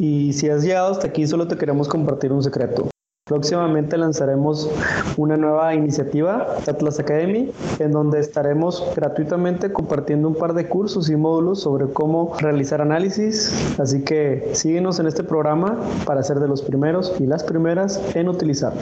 Y 0.00 0.32
si 0.32 0.48
has 0.48 0.64
llegado 0.64 0.92
hasta 0.92 1.08
aquí, 1.08 1.26
solo 1.26 1.46
te 1.46 1.56
queremos 1.56 1.86
compartir 1.86 2.32
un 2.32 2.42
secreto. 2.42 2.88
Próximamente 3.26 3.96
lanzaremos 3.96 4.68
una 5.16 5.36
nueva 5.36 5.72
iniciativa, 5.72 6.56
Atlas 6.66 6.98
Academy, 6.98 7.52
en 7.78 7.92
donde 7.92 8.18
estaremos 8.18 8.82
gratuitamente 8.96 9.72
compartiendo 9.72 10.26
un 10.26 10.34
par 10.34 10.52
de 10.54 10.66
cursos 10.66 11.08
y 11.10 11.14
módulos 11.14 11.60
sobre 11.60 11.86
cómo 11.92 12.34
realizar 12.40 12.80
análisis. 12.80 13.78
Así 13.78 14.02
que 14.02 14.50
síguenos 14.54 14.98
en 14.98 15.06
este 15.06 15.22
programa 15.22 15.78
para 16.06 16.24
ser 16.24 16.40
de 16.40 16.48
los 16.48 16.62
primeros 16.62 17.14
y 17.20 17.26
las 17.26 17.44
primeras 17.44 18.00
en 18.16 18.28
utilizarlo. 18.28 18.80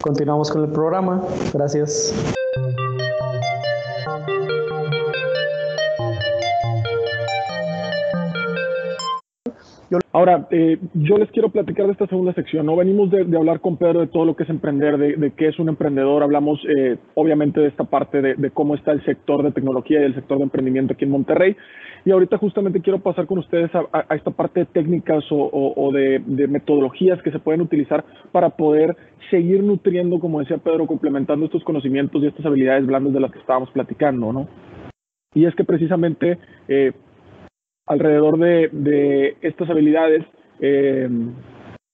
Continuamos 0.00 0.50
con 0.50 0.64
el 0.64 0.70
programa. 0.70 1.22
Gracias. 1.52 2.12
Ahora, 10.12 10.46
eh, 10.50 10.78
yo 10.94 11.18
les 11.18 11.28
quiero 11.30 11.48
platicar 11.48 11.86
de 11.86 11.92
esta 11.92 12.06
segunda 12.06 12.32
sección. 12.34 12.66
No 12.66 12.76
venimos 12.76 13.10
de, 13.10 13.22
hablar 13.36 13.60
con 13.60 13.76
Pedro 13.76 14.00
de 14.00 14.06
todo 14.06 14.24
lo 14.24 14.36
que 14.36 14.44
es 14.44 14.48
emprender, 14.48 14.96
de, 14.96 15.16
de 15.16 15.32
qué 15.32 15.48
es 15.48 15.58
un 15.58 15.68
emprendedor. 15.68 16.22
Hablamos, 16.22 16.60
eh, 16.68 16.98
obviamente, 17.14 17.60
de 17.60 17.66
esta 17.66 17.82
parte 17.82 18.22
de, 18.22 18.50
cómo 18.50 18.76
está 18.76 18.92
el 18.92 19.04
sector 19.04 19.42
de 19.42 19.50
tecnología 19.50 20.00
y 20.00 20.04
el 20.04 20.14
sector 20.14 20.38
de 20.38 20.44
emprendimiento 20.44 20.92
aquí 20.92 21.04
en 21.04 21.10
Monterrey. 21.10 21.56
Y 22.04 22.12
ahorita 22.12 22.38
justamente 22.38 22.80
quiero 22.80 23.00
pasar 23.00 23.26
con 23.26 23.38
ustedes 23.38 23.70
a, 23.74 24.14
esta 24.14 24.30
parte 24.30 24.60
de 24.60 24.66
técnicas 24.66 25.24
o, 25.32 25.36
o, 25.36 25.84
o 25.84 25.92
de, 25.92 26.20
metodologías 26.48 27.20
que 27.22 27.32
se 27.32 27.38
pueden 27.38 27.62
utilizar 27.62 28.04
para 28.30 28.50
poder 28.50 28.96
seguir 29.30 29.64
nutriendo, 29.64 30.20
como 30.20 30.40
decía 30.40 30.58
Pedro, 30.58 30.86
complementando 30.86 31.46
estos 31.46 31.64
conocimientos 31.64 32.22
y 32.22 32.26
estas 32.26 32.46
habilidades 32.46 32.86
blandas 32.86 33.14
de 33.14 33.20
las 33.20 33.32
que 33.32 33.38
estábamos 33.38 33.70
platicando, 33.70 34.32
¿no? 34.32 34.48
Y 35.34 35.46
es 35.46 35.54
que 35.56 35.64
precisamente 35.64 36.38
eh, 36.68 36.92
alrededor 37.86 38.38
de, 38.38 39.36
estas 39.42 39.68
habilidades, 39.68 40.24
eh, 40.60 41.08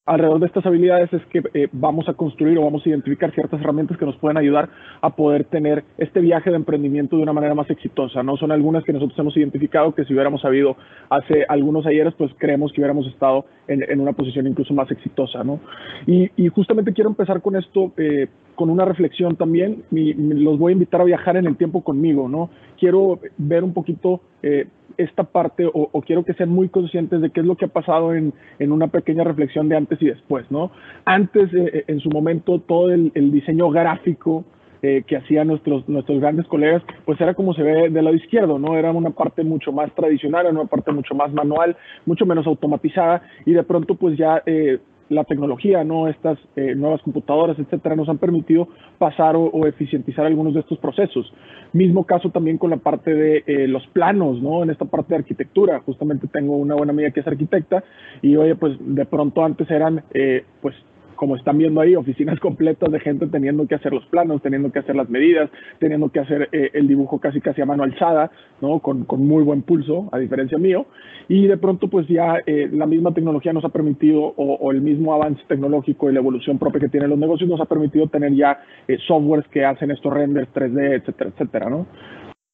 alrededor 0.06 0.40
de 0.40 0.46
estas 0.46 0.66
habilidades 0.66 1.12
es 1.12 1.24
que 1.26 1.42
eh, 1.54 1.68
vamos 1.72 2.08
a 2.08 2.14
construir 2.14 2.58
o 2.58 2.64
vamos 2.64 2.84
a 2.84 2.88
identificar 2.88 3.32
ciertas 3.32 3.60
herramientas 3.60 3.96
que 3.96 4.06
nos 4.06 4.16
pueden 4.16 4.38
ayudar 4.38 4.68
a 5.00 5.10
poder 5.10 5.44
tener 5.44 5.84
este 5.98 6.20
viaje 6.20 6.50
de 6.50 6.56
emprendimiento 6.56 7.16
de 7.16 7.22
una 7.22 7.32
manera 7.32 7.54
más 7.54 7.70
exitosa, 7.70 8.22
¿no? 8.22 8.36
Son 8.36 8.50
algunas 8.50 8.84
que 8.84 8.92
nosotros 8.92 9.18
hemos 9.18 9.36
identificado 9.36 9.94
que 9.94 10.04
si 10.04 10.12
hubiéramos 10.12 10.40
sabido 10.40 10.76
hace 11.10 11.44
algunos 11.48 11.86
ayeres, 11.86 12.14
pues 12.14 12.32
creemos 12.38 12.72
que 12.72 12.80
hubiéramos 12.80 13.06
estado 13.06 13.44
en, 13.68 13.82
en 13.88 14.00
una 14.00 14.12
posición 14.12 14.46
incluso 14.46 14.74
más 14.74 14.90
exitosa, 14.90 15.44
¿no? 15.44 15.60
Y, 16.06 16.30
y 16.36 16.48
justamente 16.48 16.92
quiero 16.92 17.10
empezar 17.10 17.40
con 17.40 17.56
esto, 17.56 17.92
eh, 17.96 18.28
con 18.60 18.68
una 18.68 18.84
reflexión 18.84 19.36
también, 19.36 19.84
mi, 19.90 20.12
los 20.12 20.58
voy 20.58 20.72
a 20.72 20.74
invitar 20.74 21.00
a 21.00 21.04
viajar 21.04 21.38
en 21.38 21.46
el 21.46 21.56
tiempo 21.56 21.80
conmigo, 21.80 22.28
¿no? 22.28 22.50
Quiero 22.78 23.18
ver 23.38 23.64
un 23.64 23.72
poquito 23.72 24.20
eh, 24.42 24.66
esta 24.98 25.24
parte 25.24 25.64
o, 25.72 25.88
quiero 26.02 26.26
que 26.26 26.34
sean 26.34 26.50
muy 26.50 26.68
conscientes 26.68 27.22
de 27.22 27.30
qué 27.30 27.40
es 27.40 27.46
lo 27.46 27.56
que 27.56 27.64
ha 27.64 27.68
pasado 27.68 28.12
en, 28.12 28.34
en 28.58 28.70
una 28.70 28.88
pequeña 28.88 29.24
reflexión 29.24 29.70
de 29.70 29.78
antes 29.78 30.02
y 30.02 30.08
después, 30.08 30.44
¿no? 30.50 30.72
Antes, 31.06 31.48
eh, 31.54 31.84
en 31.86 32.00
su 32.00 32.10
momento, 32.10 32.58
todo 32.60 32.92
el, 32.92 33.12
diseño 33.32 33.70
gráfico 33.70 34.44
eh, 34.82 35.04
que 35.06 35.16
hacían 35.16 35.46
nuestros, 35.46 35.88
nuestros 35.88 36.20
grandes 36.20 36.46
colegas, 36.46 36.82
pues 37.06 37.18
era 37.18 37.32
como 37.32 37.54
se 37.54 37.62
ve 37.62 37.88
del 37.88 38.04
lado 38.04 38.14
izquierdo, 38.14 38.58
¿no? 38.58 38.76
Era 38.76 38.92
una 38.92 39.08
parte 39.08 39.42
mucho 39.42 39.72
más 39.72 39.90
tradicional, 39.94 40.44
era 40.44 40.54
una 40.54 40.68
parte 40.68 40.92
mucho 40.92 41.14
más 41.14 41.32
manual, 41.32 41.78
mucho 42.04 42.26
menos 42.26 42.46
automatizada 42.46 43.22
y 43.46 43.54
de 43.54 43.62
pronto 43.62 43.94
pues 43.94 44.18
ya 44.18 44.42
eh, 44.44 44.80
la 45.10 45.24
tecnología, 45.24 45.82
¿no? 45.84 46.08
Estas 46.08 46.38
eh, 46.56 46.74
nuevas 46.76 47.02
computadoras, 47.02 47.58
etcétera, 47.58 47.96
nos 47.96 48.08
han 48.08 48.18
permitido 48.18 48.68
pasar 48.96 49.34
o, 49.34 49.42
o, 49.42 49.66
eficientizar 49.66 50.24
algunos 50.24 50.54
de 50.54 50.60
estos 50.60 50.78
procesos. 50.78 51.32
Mismo 51.72 52.04
caso 52.04 52.30
también 52.30 52.58
con 52.58 52.70
la 52.70 52.76
parte 52.76 53.12
de 53.12 53.42
eh, 53.46 53.66
los 53.66 53.84
planos, 53.88 54.40
¿no? 54.40 54.62
En 54.62 54.70
esta 54.70 54.84
parte 54.84 55.14
de 55.14 55.16
arquitectura. 55.16 55.80
Justamente 55.80 56.28
tengo 56.28 56.56
una 56.56 56.76
buena 56.76 56.92
amiga 56.92 57.10
que 57.10 57.20
es 57.20 57.26
arquitecta 57.26 57.82
y, 58.22 58.36
oye, 58.36 58.54
pues 58.54 58.76
de 58.78 59.04
pronto 59.04 59.44
antes 59.44 59.68
eran, 59.68 60.04
eh, 60.14 60.44
pues, 60.62 60.76
como 61.20 61.36
están 61.36 61.58
viendo 61.58 61.82
ahí, 61.82 61.94
oficinas 61.96 62.40
completas 62.40 62.90
de 62.90 62.98
gente 62.98 63.26
teniendo 63.26 63.66
que 63.66 63.74
hacer 63.74 63.92
los 63.92 64.06
planos, 64.06 64.40
teniendo 64.40 64.72
que 64.72 64.78
hacer 64.78 64.96
las 64.96 65.10
medidas, 65.10 65.50
teniendo 65.78 66.08
que 66.08 66.18
hacer 66.18 66.48
eh, 66.50 66.70
el 66.72 66.88
dibujo 66.88 67.18
casi 67.18 67.42
casi 67.42 67.60
a 67.60 67.66
mano 67.66 67.82
alzada, 67.82 68.30
¿no? 68.62 68.78
Con, 68.78 69.04
con, 69.04 69.26
muy 69.26 69.42
buen 69.42 69.60
pulso, 69.60 70.08
a 70.12 70.18
diferencia 70.18 70.56
mío. 70.56 70.86
Y 71.28 71.46
de 71.46 71.58
pronto, 71.58 71.88
pues 71.88 72.08
ya 72.08 72.38
eh, 72.46 72.70
la 72.72 72.86
misma 72.86 73.12
tecnología 73.12 73.52
nos 73.52 73.66
ha 73.66 73.68
permitido, 73.68 74.22
o, 74.22 74.54
o, 74.54 74.70
el 74.70 74.80
mismo 74.80 75.12
avance 75.12 75.42
tecnológico 75.46 76.08
y 76.08 76.14
la 76.14 76.20
evolución 76.20 76.58
propia 76.58 76.80
que 76.80 76.88
tienen 76.88 77.10
los 77.10 77.18
negocios 77.18 77.50
nos 77.50 77.60
ha 77.60 77.66
permitido 77.66 78.06
tener 78.06 78.32
ya 78.32 78.58
eh, 78.88 78.96
softwares 79.06 79.46
que 79.48 79.62
hacen 79.62 79.90
estos 79.90 80.14
renders 80.14 80.48
3D, 80.54 81.00
etcétera, 81.00 81.30
etcétera, 81.34 81.68
¿no? 81.68 81.86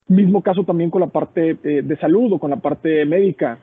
Mismo 0.08 0.42
caso 0.42 0.64
también 0.64 0.90
con 0.90 1.02
la 1.02 1.08
parte 1.08 1.56
eh, 1.62 1.82
de 1.82 1.96
salud 1.98 2.32
o 2.32 2.40
con 2.40 2.50
la 2.50 2.56
parte 2.56 3.04
médica. 3.06 3.60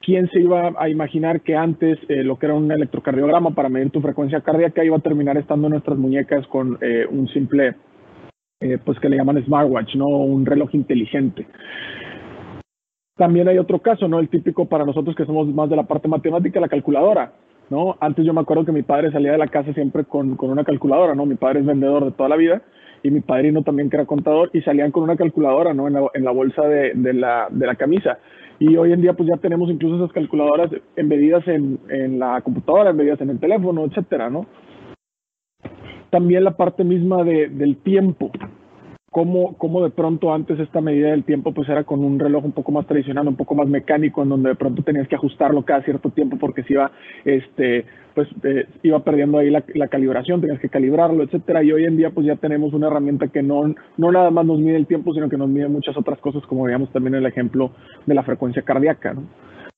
¿Quién 0.00 0.28
se 0.28 0.40
iba 0.40 0.72
a 0.78 0.88
imaginar 0.88 1.40
que 1.40 1.56
antes 1.56 1.98
eh, 2.08 2.22
lo 2.22 2.38
que 2.38 2.46
era 2.46 2.54
un 2.54 2.70
electrocardiograma 2.70 3.54
para 3.54 3.68
medir 3.68 3.90
tu 3.90 4.00
frecuencia 4.00 4.40
cardíaca 4.40 4.84
iba 4.84 4.96
a 4.96 5.00
terminar 5.00 5.36
estando 5.36 5.66
en 5.66 5.72
nuestras 5.72 5.98
muñecas 5.98 6.46
con 6.48 6.78
eh, 6.80 7.06
un 7.10 7.28
simple, 7.28 7.74
pues 8.84 8.98
que 9.00 9.08
le 9.08 9.16
llaman 9.16 9.44
smartwatch, 9.44 9.96
¿no? 9.96 10.06
Un 10.06 10.46
reloj 10.46 10.74
inteligente. 10.74 11.46
También 13.16 13.48
hay 13.48 13.58
otro 13.58 13.80
caso, 13.80 14.08
¿no? 14.08 14.18
El 14.18 14.28
típico 14.28 14.66
para 14.66 14.84
nosotros 14.84 15.16
que 15.16 15.24
somos 15.24 15.48
más 15.48 15.70
de 15.70 15.76
la 15.76 15.84
parte 15.84 16.08
matemática, 16.08 16.60
la 16.60 16.68
calculadora, 16.68 17.32
¿no? 17.70 17.96
Antes 18.00 18.24
yo 18.24 18.34
me 18.34 18.40
acuerdo 18.40 18.64
que 18.64 18.72
mi 18.72 18.82
padre 18.82 19.10
salía 19.10 19.32
de 19.32 19.38
la 19.38 19.48
casa 19.48 19.72
siempre 19.72 20.04
con, 20.04 20.36
con 20.36 20.50
una 20.50 20.64
calculadora, 20.64 21.14
¿no? 21.14 21.26
Mi 21.26 21.36
padre 21.36 21.60
es 21.60 21.66
vendedor 21.66 22.04
de 22.04 22.12
toda 22.12 22.28
la 22.28 22.36
vida 22.36 22.62
y 23.02 23.10
mi 23.10 23.20
padrino 23.20 23.62
también 23.62 23.88
que 23.88 23.96
era 23.96 24.06
contador 24.06 24.50
y 24.52 24.60
salían 24.62 24.90
con 24.90 25.02
una 25.02 25.16
calculadora 25.16 25.72
¿no? 25.74 25.86
en, 25.86 25.94
la, 25.94 26.06
en 26.14 26.24
la 26.24 26.30
bolsa 26.30 26.62
de, 26.62 27.12
la, 27.14 27.48
de 27.50 27.66
la 27.66 27.76
camisa. 27.76 28.18
Y 28.58 28.76
hoy 28.76 28.92
en 28.92 29.02
día 29.02 29.12
pues 29.12 29.28
ya 29.28 29.36
tenemos 29.36 29.70
incluso 29.70 29.96
esas 29.96 30.12
calculadoras 30.12 30.70
embedidas 30.96 31.46
en, 31.46 31.78
en 31.88 32.18
la 32.18 32.40
computadora, 32.40 32.90
embedidas 32.90 33.20
en 33.20 33.30
el 33.30 33.38
teléfono, 33.38 33.84
etcétera, 33.84 34.30
¿no? 34.30 34.46
También 36.10 36.44
la 36.44 36.56
parte 36.56 36.84
misma 36.84 37.24
de, 37.24 37.48
del 37.48 37.76
tiempo, 37.76 38.30
cómo, 39.10 39.56
cómo 39.58 39.82
de 39.82 39.90
pronto 39.90 40.32
antes 40.32 40.58
esta 40.60 40.80
medida 40.80 41.10
del 41.10 41.24
tiempo 41.24 41.52
pues 41.52 41.68
era 41.68 41.84
con 41.84 42.04
un 42.04 42.18
reloj 42.18 42.44
un 42.44 42.52
poco 42.52 42.72
más 42.72 42.86
tradicional, 42.86 43.26
un 43.26 43.36
poco 43.36 43.54
más 43.54 43.66
mecánico, 43.68 44.22
en 44.22 44.28
donde 44.28 44.50
de 44.50 44.54
pronto 44.56 44.82
tenías 44.82 45.08
que 45.08 45.16
ajustarlo 45.16 45.64
cada 45.64 45.82
cierto 45.82 46.10
tiempo 46.10 46.36
porque 46.38 46.62
se 46.62 46.74
iba, 46.74 46.90
este, 47.24 47.84
pues 48.16 48.28
eh, 48.44 48.66
iba 48.82 48.98
perdiendo 49.04 49.36
ahí 49.36 49.50
la, 49.50 49.62
la, 49.74 49.88
calibración, 49.88 50.40
tenías 50.40 50.58
que 50.58 50.70
calibrarlo, 50.70 51.22
etcétera. 51.22 51.62
Y 51.62 51.70
hoy 51.70 51.84
en 51.84 51.98
día 51.98 52.10
pues 52.10 52.26
ya 52.26 52.36
tenemos 52.36 52.72
una 52.72 52.86
herramienta 52.86 53.28
que 53.28 53.42
no, 53.42 53.74
no 53.98 54.10
nada 54.10 54.30
más 54.30 54.46
nos 54.46 54.58
mide 54.58 54.76
el 54.76 54.86
tiempo, 54.86 55.12
sino 55.12 55.28
que 55.28 55.36
nos 55.36 55.50
mide 55.50 55.68
muchas 55.68 55.94
otras 55.98 56.18
cosas, 56.20 56.42
como 56.46 56.64
veíamos 56.64 56.90
también 56.92 57.14
en 57.14 57.20
el 57.20 57.26
ejemplo 57.26 57.72
de 58.06 58.14
la 58.14 58.22
frecuencia 58.22 58.62
cardíaca, 58.62 59.12
¿no? 59.12 59.24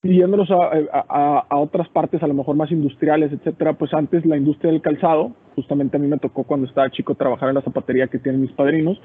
Y 0.00 0.22
a, 0.22 1.44
otras 1.56 1.88
partes, 1.88 2.22
a 2.22 2.28
lo 2.28 2.34
mejor 2.34 2.54
más 2.54 2.70
industriales, 2.70 3.32
etcétera, 3.32 3.72
pues 3.72 3.92
antes 3.92 4.24
la 4.24 4.36
industria 4.36 4.70
del 4.70 4.80
calzado, 4.80 5.32
justamente 5.56 5.96
a 5.96 6.00
mí 6.00 6.06
me 6.06 6.18
tocó 6.18 6.44
cuando 6.44 6.68
estaba 6.68 6.88
chico 6.90 7.16
trabajar 7.16 7.48
en 7.48 7.56
la 7.56 7.62
zapatería 7.62 8.06
que 8.06 8.20
tienen 8.20 8.40
mis 8.40 8.52
padrinos, 8.52 9.00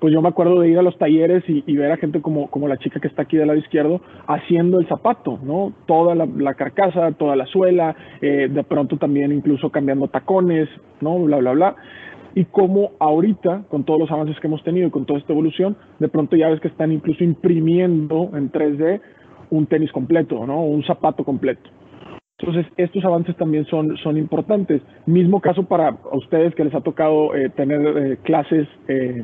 pues 0.00 0.12
yo 0.12 0.20
me 0.20 0.28
acuerdo 0.28 0.58
de 0.58 0.68
ir 0.68 0.78
a 0.80 0.82
los 0.82 0.98
talleres 0.98 1.44
y, 1.46 1.76
ver 1.76 1.92
a 1.92 1.96
gente 1.96 2.20
como, 2.20 2.50
como 2.50 2.66
la 2.66 2.76
chica 2.78 2.98
que 2.98 3.06
está 3.06 3.22
aquí 3.22 3.36
del 3.36 3.46
lado 3.46 3.60
izquierdo 3.60 4.00
haciendo 4.26 4.80
el 4.80 4.88
zapato, 4.88 5.38
¿no? 5.44 5.72
Toda 5.86 6.16
la, 6.16 6.54
carcasa, 6.54 7.12
toda 7.12 7.36
la 7.36 7.46
suela, 7.46 7.94
eh, 8.20 8.48
de 8.50 8.64
pronto 8.64 8.96
también 8.96 9.30
incluso 9.30 9.70
cambiando 9.70 10.08
tacones, 10.08 10.68
¿no? 11.00 11.20
Bla, 11.20 11.36
bla, 11.36 11.52
bla 11.52 11.76
y 12.34 12.46
cómo 12.46 12.92
ahorita, 12.98 13.64
con 13.68 13.84
todos 13.84 14.00
los 14.00 14.10
avances 14.10 14.40
que 14.40 14.46
hemos 14.46 14.64
tenido 14.64 14.88
y 14.88 14.90
con 14.90 15.04
toda 15.04 15.20
esta 15.20 15.34
evolución, 15.34 15.76
de 15.98 16.08
pronto 16.08 16.34
ya 16.34 16.48
ves 16.48 16.60
que 16.60 16.68
están 16.68 16.90
incluso 16.90 17.22
imprimiendo 17.22 18.30
en 18.32 18.50
3D 18.50 19.02
un 19.52 19.66
tenis 19.66 19.92
completo, 19.92 20.46
¿no? 20.46 20.64
Un 20.64 20.82
zapato 20.84 21.24
completo. 21.24 21.70
Entonces, 22.38 22.66
estos 22.76 23.04
avances 23.04 23.36
también 23.36 23.66
son, 23.66 23.96
son 23.98 24.16
importantes. 24.16 24.82
Mismo 25.06 25.40
caso 25.40 25.62
para 25.64 25.96
ustedes 26.12 26.54
que 26.54 26.64
les 26.64 26.74
ha 26.74 26.80
tocado 26.80 27.34
eh, 27.34 27.50
tener 27.50 27.80
eh, 27.98 28.18
clases 28.22 28.66
eh, 28.88 29.22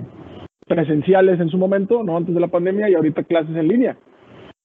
presenciales 0.67 1.41
en 1.41 1.49
su 1.49 1.57
momento, 1.57 2.05
¿no? 2.05 2.17
Antes 2.17 2.35
de 2.35 2.41
la 2.41 2.49
pandemia 2.49 2.91
y 2.91 2.95
ahorita 2.95 3.25
clases 3.25 3.57
en 3.57 3.69
línea. 3.69 3.97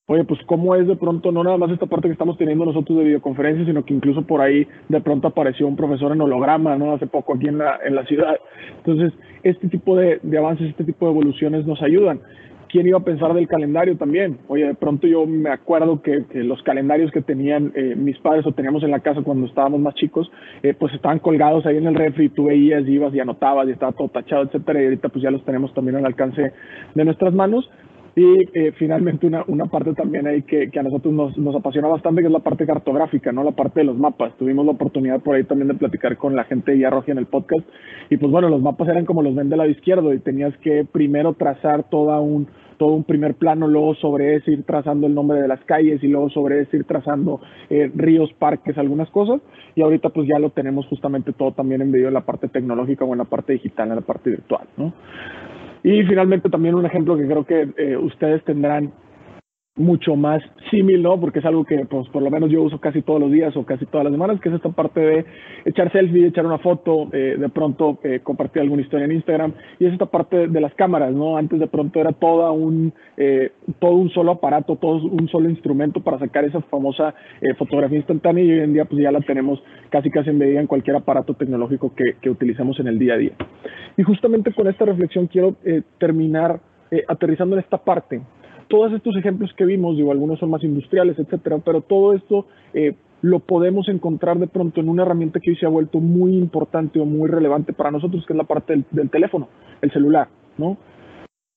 Oye, 0.05 0.25
pues 0.25 0.41
cómo 0.45 0.75
es 0.75 0.85
de 0.85 0.97
pronto, 0.97 1.31
no 1.31 1.45
nada 1.45 1.57
más 1.57 1.71
esta 1.71 1.85
parte 1.85 2.09
que 2.09 2.13
estamos 2.13 2.37
teniendo 2.37 2.65
nosotros 2.65 2.97
de 2.99 3.05
videoconferencia, 3.05 3.65
sino 3.65 3.85
que 3.85 3.93
incluso 3.93 4.21
por 4.27 4.41
ahí 4.41 4.67
de 4.89 4.99
pronto 4.99 5.29
apareció 5.29 5.65
un 5.65 5.77
profesor 5.77 6.11
en 6.11 6.19
holograma, 6.19 6.75
¿no? 6.77 6.91
Hace 6.91 7.07
poco 7.07 7.35
aquí 7.35 7.47
en 7.47 7.59
la, 7.59 7.79
en 7.85 7.95
la 7.95 8.05
ciudad. 8.05 8.35
Entonces, 8.79 9.13
este 9.43 9.69
tipo 9.69 9.95
de, 9.95 10.19
de 10.21 10.37
avances, 10.37 10.67
este 10.69 10.83
tipo 10.83 11.05
de 11.05 11.13
evoluciones 11.13 11.65
nos 11.65 11.81
ayudan. 11.81 12.19
¿Quién 12.73 12.87
iba 12.87 12.97
a 12.97 13.03
pensar 13.03 13.35
del 13.35 13.47
calendario 13.47 13.95
también? 13.97 14.39
Oye, 14.47 14.65
de 14.65 14.73
pronto 14.73 15.05
yo 15.05 15.27
me 15.27 15.51
acuerdo 15.51 16.01
que, 16.01 16.25
los 16.33 16.61
calendarios 16.63 17.11
que 17.11 17.21
tenían 17.21 17.71
eh, 17.75 17.93
mis 17.95 18.17
padres 18.17 18.47
o 18.47 18.51
teníamos 18.51 18.81
en 18.81 18.89
la 18.89 18.99
casa 18.99 19.21
cuando 19.21 19.45
estábamos 19.45 19.79
más 19.79 19.93
chicos, 19.93 20.29
eh, 20.63 20.73
pues 20.73 20.91
estaban 20.95 21.19
colgados 21.19 21.67
ahí 21.67 21.77
en 21.77 21.85
el 21.85 21.93
refri, 21.93 22.29
tú 22.29 22.45
veías, 22.45 22.87
ibas 22.87 23.13
y 23.13 23.19
anotabas 23.19 23.67
y 23.67 23.73
estaba 23.73 23.91
todo 23.91 24.09
tachado, 24.09 24.45
etcétera, 24.45 24.81
y 24.81 24.85
ahorita 24.85 25.09
pues 25.09 25.21
ya 25.21 25.29
los 25.29 25.45
tenemos 25.45 25.71
también 25.75 25.97
al 25.97 26.05
alcance 26.07 26.51
de 26.95 27.05
nuestras 27.05 27.31
manos. 27.35 27.69
Y 28.15 28.47
eh, 28.53 28.73
finalmente 28.77 29.25
una, 29.25 29.43
una 29.47 29.65
parte 29.65 29.93
también 29.93 30.27
ahí 30.27 30.43
que, 30.43 30.69
que 30.69 30.79
a 30.79 30.83
nosotros 30.83 31.13
nos, 31.13 31.37
nos, 31.37 31.55
apasiona 31.55 31.87
bastante, 31.87 32.21
que 32.21 32.27
es 32.27 32.33
la 32.33 32.39
parte 32.39 32.65
cartográfica, 32.65 33.31
¿no? 33.31 33.43
La 33.43 33.51
parte 33.51 33.79
de 33.79 33.85
los 33.85 33.97
mapas. 33.97 34.37
Tuvimos 34.37 34.65
la 34.65 34.73
oportunidad 34.73 35.21
por 35.21 35.35
ahí 35.35 35.43
también 35.45 35.69
de 35.69 35.73
platicar 35.73 36.15
con 36.17 36.35
la 36.35 36.43
gente 36.43 36.73
de 36.73 36.79
Yarroja 36.79 37.11
en 37.11 37.17
el 37.17 37.25
podcast. 37.25 37.67
Y 38.11 38.17
pues 38.17 38.31
bueno, 38.31 38.49
los 38.49 38.61
mapas 38.61 38.87
eran 38.89 39.05
como 39.05 39.23
los 39.23 39.33
ven 39.33 39.49
del 39.49 39.57
lado 39.57 39.69
izquierdo 39.71 40.13
y 40.13 40.19
tenías 40.19 40.55
que 40.57 40.85
primero 40.85 41.33
trazar 41.33 41.89
toda 41.89 42.21
un, 42.21 42.47
todo 42.77 42.93
un 42.93 43.03
primer 43.03 43.33
plano, 43.33 43.67
luego 43.67 43.95
sobre 43.95 44.35
ese 44.35 44.51
ir 44.51 44.63
trazando 44.63 45.07
el 45.07 45.15
nombre 45.15 45.41
de 45.41 45.47
las 45.47 45.63
calles 45.63 46.03
y 46.03 46.07
luego 46.07 46.29
sobre 46.29 46.61
ese 46.61 46.77
ir 46.77 46.83
trazando 46.83 47.41
eh, 47.71 47.91
ríos, 47.95 48.31
parques, 48.33 48.77
algunas 48.77 49.09
cosas. 49.09 49.41
Y 49.73 49.81
ahorita 49.81 50.09
pues 50.09 50.27
ya 50.27 50.37
lo 50.37 50.51
tenemos 50.51 50.85
justamente 50.85 51.33
todo 51.33 51.53
también 51.53 51.81
en 51.81 51.89
medio 51.89 52.05
de 52.05 52.11
la 52.11 52.21
parte 52.21 52.47
tecnológica 52.47 53.05
o 53.05 53.13
en 53.13 53.19
la 53.19 53.25
parte 53.25 53.53
digital, 53.53 53.89
en 53.89 53.95
la 53.95 54.01
parte 54.01 54.29
virtual, 54.29 54.67
¿no? 54.77 54.93
Y 55.83 56.03
finalmente 56.03 56.49
también 56.49 56.75
un 56.75 56.85
ejemplo 56.85 57.17
que 57.17 57.27
creo 57.27 57.45
que 57.45 57.69
eh, 57.77 57.97
ustedes 57.97 58.43
tendrán 58.45 58.91
mucho 59.75 60.15
más 60.15 60.43
símil, 60.69 61.01
¿no? 61.01 61.19
Porque 61.19 61.39
es 61.39 61.45
algo 61.45 61.65
que, 61.65 61.83
pues, 61.85 62.07
por 62.09 62.21
lo 62.21 62.29
menos 62.29 62.51
yo 62.51 62.61
uso 62.61 62.79
casi 62.79 63.01
todos 63.01 63.19
los 63.19 63.31
días 63.31 63.57
o 63.57 63.65
casi 63.65 63.87
todas 63.87 64.03
las 64.03 64.13
semanas, 64.13 64.39
que 64.39 64.49
es 64.49 64.55
esta 64.55 64.69
parte 64.69 64.99
de 64.99 65.25
echar 65.65 65.91
selfie, 65.91 66.27
echar 66.27 66.45
una 66.45 66.59
foto, 66.59 67.09
eh, 67.11 67.37
de 67.39 67.49
pronto 67.49 67.97
eh, 68.03 68.19
compartir 68.21 68.61
alguna 68.61 68.83
historia 68.83 69.05
en 69.05 69.13
Instagram, 69.13 69.53
y 69.79 69.87
es 69.87 69.93
esta 69.93 70.05
parte 70.05 70.47
de 70.47 70.61
las 70.61 70.75
cámaras, 70.75 71.11
¿no? 71.13 71.37
Antes 71.37 71.59
de 71.59 71.65
pronto 71.65 71.99
era 71.99 72.11
toda 72.11 72.51
un, 72.51 72.93
eh, 73.17 73.51
todo 73.79 73.93
un 73.93 74.11
solo 74.11 74.33
aparato, 74.33 74.75
todo 74.75 75.07
un 75.07 75.27
solo 75.29 75.49
instrumento 75.49 76.01
para 76.01 76.19
sacar 76.19 76.45
esa 76.45 76.61
famosa 76.61 77.15
eh, 77.41 77.55
fotografía 77.55 77.97
instantánea, 77.97 78.43
y 78.43 78.51
hoy 78.51 78.59
en 78.59 78.73
día, 78.73 78.85
pues, 78.85 79.01
ya 79.01 79.11
la 79.11 79.21
tenemos 79.21 79.63
casi 79.89 80.11
casi 80.11 80.29
en 80.29 80.37
medida 80.37 80.61
en 80.61 80.67
cualquier 80.67 80.97
aparato 80.97 81.33
tecnológico 81.33 81.95
que, 81.95 82.17
que 82.21 82.29
utilicemos 82.29 82.79
en 82.79 82.89
el 82.89 82.99
día 82.99 83.15
a 83.15 83.17
día. 83.17 83.31
Y 83.97 84.03
justamente 84.03 84.53
con 84.53 84.67
esta 84.67 84.85
reflexión 84.85 85.25
quiero 85.25 85.55
eh, 85.65 85.81
terminar 85.97 86.59
aterrizando 87.07 87.55
en 87.55 87.61
esta 87.61 87.79
parte 87.79 88.21
todos 88.67 88.93
estos 88.93 89.15
ejemplos 89.15 89.51
que 89.53 89.65
vimos, 89.65 89.97
digo, 89.97 90.11
algunos 90.11 90.39
son 90.39 90.49
más 90.49 90.63
industriales, 90.63 91.17
etcétera, 91.19 91.59
pero 91.63 91.81
todo 91.81 92.13
esto 92.13 92.45
eh, 92.73 92.93
lo 93.21 93.39
podemos 93.39 93.87
encontrar 93.89 94.37
de 94.37 94.47
pronto 94.47 94.81
en 94.81 94.89
una 94.89 95.03
herramienta 95.03 95.39
que 95.39 95.51
hoy 95.51 95.55
se 95.55 95.65
ha 95.65 95.69
vuelto 95.69 95.99
muy 95.99 96.35
importante 96.35 96.99
o 96.99 97.05
muy 97.05 97.29
relevante 97.29 97.73
para 97.73 97.91
nosotros, 97.91 98.25
que 98.25 98.33
es 98.33 98.37
la 98.37 98.43
parte 98.43 98.73
del, 98.73 98.85
del 98.91 99.09
teléfono, 99.09 99.47
el 99.81 99.91
celular, 99.91 100.27
¿no? 100.57 100.77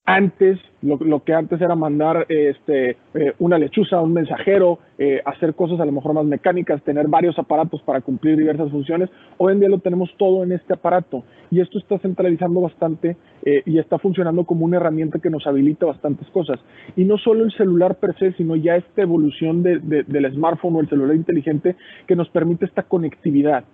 Antes, 0.07 0.59
lo, 0.83 0.97
lo, 0.99 1.25
que 1.25 1.35
antes 1.35 1.61
era 1.61 1.75
mandar 1.75 2.27
este, 2.29 2.97
eh, 3.15 3.33
una 3.41 3.59
lechuza, 3.59 4.01
un 4.01 4.13
mensajero, 4.13 4.79
eh, 4.99 5.21
hacer 5.25 5.55
cosas 5.55 5.81
a 5.81 5.85
lo 5.85 5.91
mejor 5.91 6.15
más 6.15 6.25
mecánicas, 6.25 6.81
tener 6.85 7.09
varios 7.09 7.37
aparatos 7.41 7.83
para 7.83 8.01
cumplir 8.01 8.37
diversas 8.37 8.71
funciones, 8.71 9.11
hoy 9.37 9.53
en 9.53 9.61
día 9.61 9.69
lo 9.69 9.81
tenemos 9.81 10.09
todo 10.17 10.45
en 10.45 10.53
este 10.53 10.75
aparato 10.75 11.25
y 11.51 11.61
esto 11.61 11.79
está 11.79 11.99
centralizando 11.99 12.61
bastante 12.61 13.17
eh, 13.45 13.63
y 13.67 13.79
está 13.79 13.99
funcionando 13.99 14.45
como 14.45 14.65
una 14.65 14.77
herramienta 14.77 15.19
que 15.19 15.29
nos 15.29 15.45
habilita 15.45 15.87
bastantes 15.87 16.29
cosas. 16.29 16.61
Y 16.95 17.05
no 17.05 17.19
solo 17.19 17.45
el 17.45 17.53
celular 17.53 17.97
per 17.97 18.17
se, 18.17 18.33
sino 18.35 18.55
ya 18.55 18.77
esta 18.77 19.03
evolución 19.03 19.65
de, 19.65 19.81
de, 19.81 20.05
del 20.05 20.33
smartphone 20.33 20.77
o 20.77 20.81
el 20.81 20.89
celular 20.89 21.17
inteligente 21.17 21.75
que 22.07 22.15
nos 22.15 22.29
permite 22.29 22.65
esta 22.65 22.85
conectividad 22.85 23.65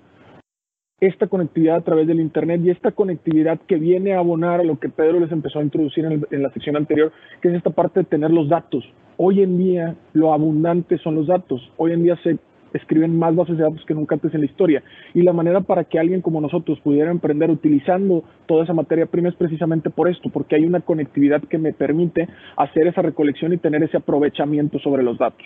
esta 1.03 1.27
conectividad 1.27 1.77
a 1.79 1.81
través 1.81 2.07
del 2.07 2.21
Internet 2.21 2.61
y 2.63 2.71
esta 2.71 2.93
conectividad 2.93 3.59
que 3.67 3.75
viene 3.75 4.15
a 4.15 4.21
abonar 4.21 4.61
a 4.61 4.65
lo 4.65 4.79
que 4.79 4.89
Pedro 4.89 5.19
les 5.19 5.33
empezó 5.33 5.59
a 5.59 5.65
introducir 5.65 6.05
en, 6.05 6.43
la 6.43 6.51
sección 6.53 6.77
anterior, 6.77 7.11
que 7.41 7.49
es 7.49 7.55
esta 7.55 7.71
parte 7.71 8.01
de 8.01 8.05
tener 8.05 8.31
los 8.31 8.49
datos. 8.49 8.85
Hoy 9.17 9.43
en 9.43 9.59
día 9.59 9.97
lo 10.13 10.33
abundante 10.33 10.99
son 10.99 11.17
los 11.17 11.27
datos. 11.27 11.61
Hoy 11.77 11.91
en 11.91 12.05
día 12.05 12.17
se 12.23 12.39
escriben 12.73 13.19
más 13.19 13.35
bases 13.35 13.59
de 13.59 13.65
datos 13.65 13.85
que 13.85 13.95
nunca 13.95 14.15
antes 14.15 14.33
en 14.33 14.43
la 14.43 14.47
historia. 14.47 14.85
Y 15.13 15.23
la 15.23 15.33
manera 15.33 15.61
para 15.63 15.83
que 15.83 15.99
alguien 15.99 16.23
como 16.23 16.41
nosotros 16.41 16.79
pudiera 16.79 17.11
emprender 17.11 17.51
utilizando 17.51 18.23
toda 18.47 18.63
esa 18.63 18.73
materia 18.73 19.07
prima 19.07 19.29
es 19.29 19.35
precisamente 19.35 19.91
por 19.91 20.09
esto, 20.09 20.31
porque 20.33 20.55
hay 20.55 20.65
una 20.65 20.83
conectividad 20.83 21.43
que 21.43 21.59
me 21.59 21.73
permite 21.73 22.29
hacer 22.57 22.87
esa 22.87 23.03
recolección 23.03 23.53
y 23.53 23.59
tener 23.59 23.83
ese 23.83 23.97
aprovechamiento 23.97 24.79
sobre 24.79 25.03
los 25.03 25.19
datos. 25.19 25.45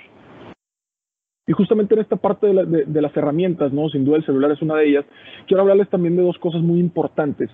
Y 1.47 1.53
justamente 1.53 1.95
en 1.95 2.01
esta 2.01 2.17
parte 2.17 2.49
de, 2.49 3.03
las 3.03 3.17
herramientas, 3.17 3.73
¿no? 3.73 3.89
Sin 3.89 4.05
duda 4.05 4.17
el 4.17 4.27
celular 4.27 4.51
es 4.51 4.63
una 4.63 4.75
de 4.77 4.89
ellas. 4.89 5.05
Quiero 5.47 5.63
hablarles 5.63 5.89
también 5.89 6.17
de 6.17 6.23
dos 6.23 6.37
cosas 6.39 6.61
muy 6.61 6.81
importantes. 6.81 7.51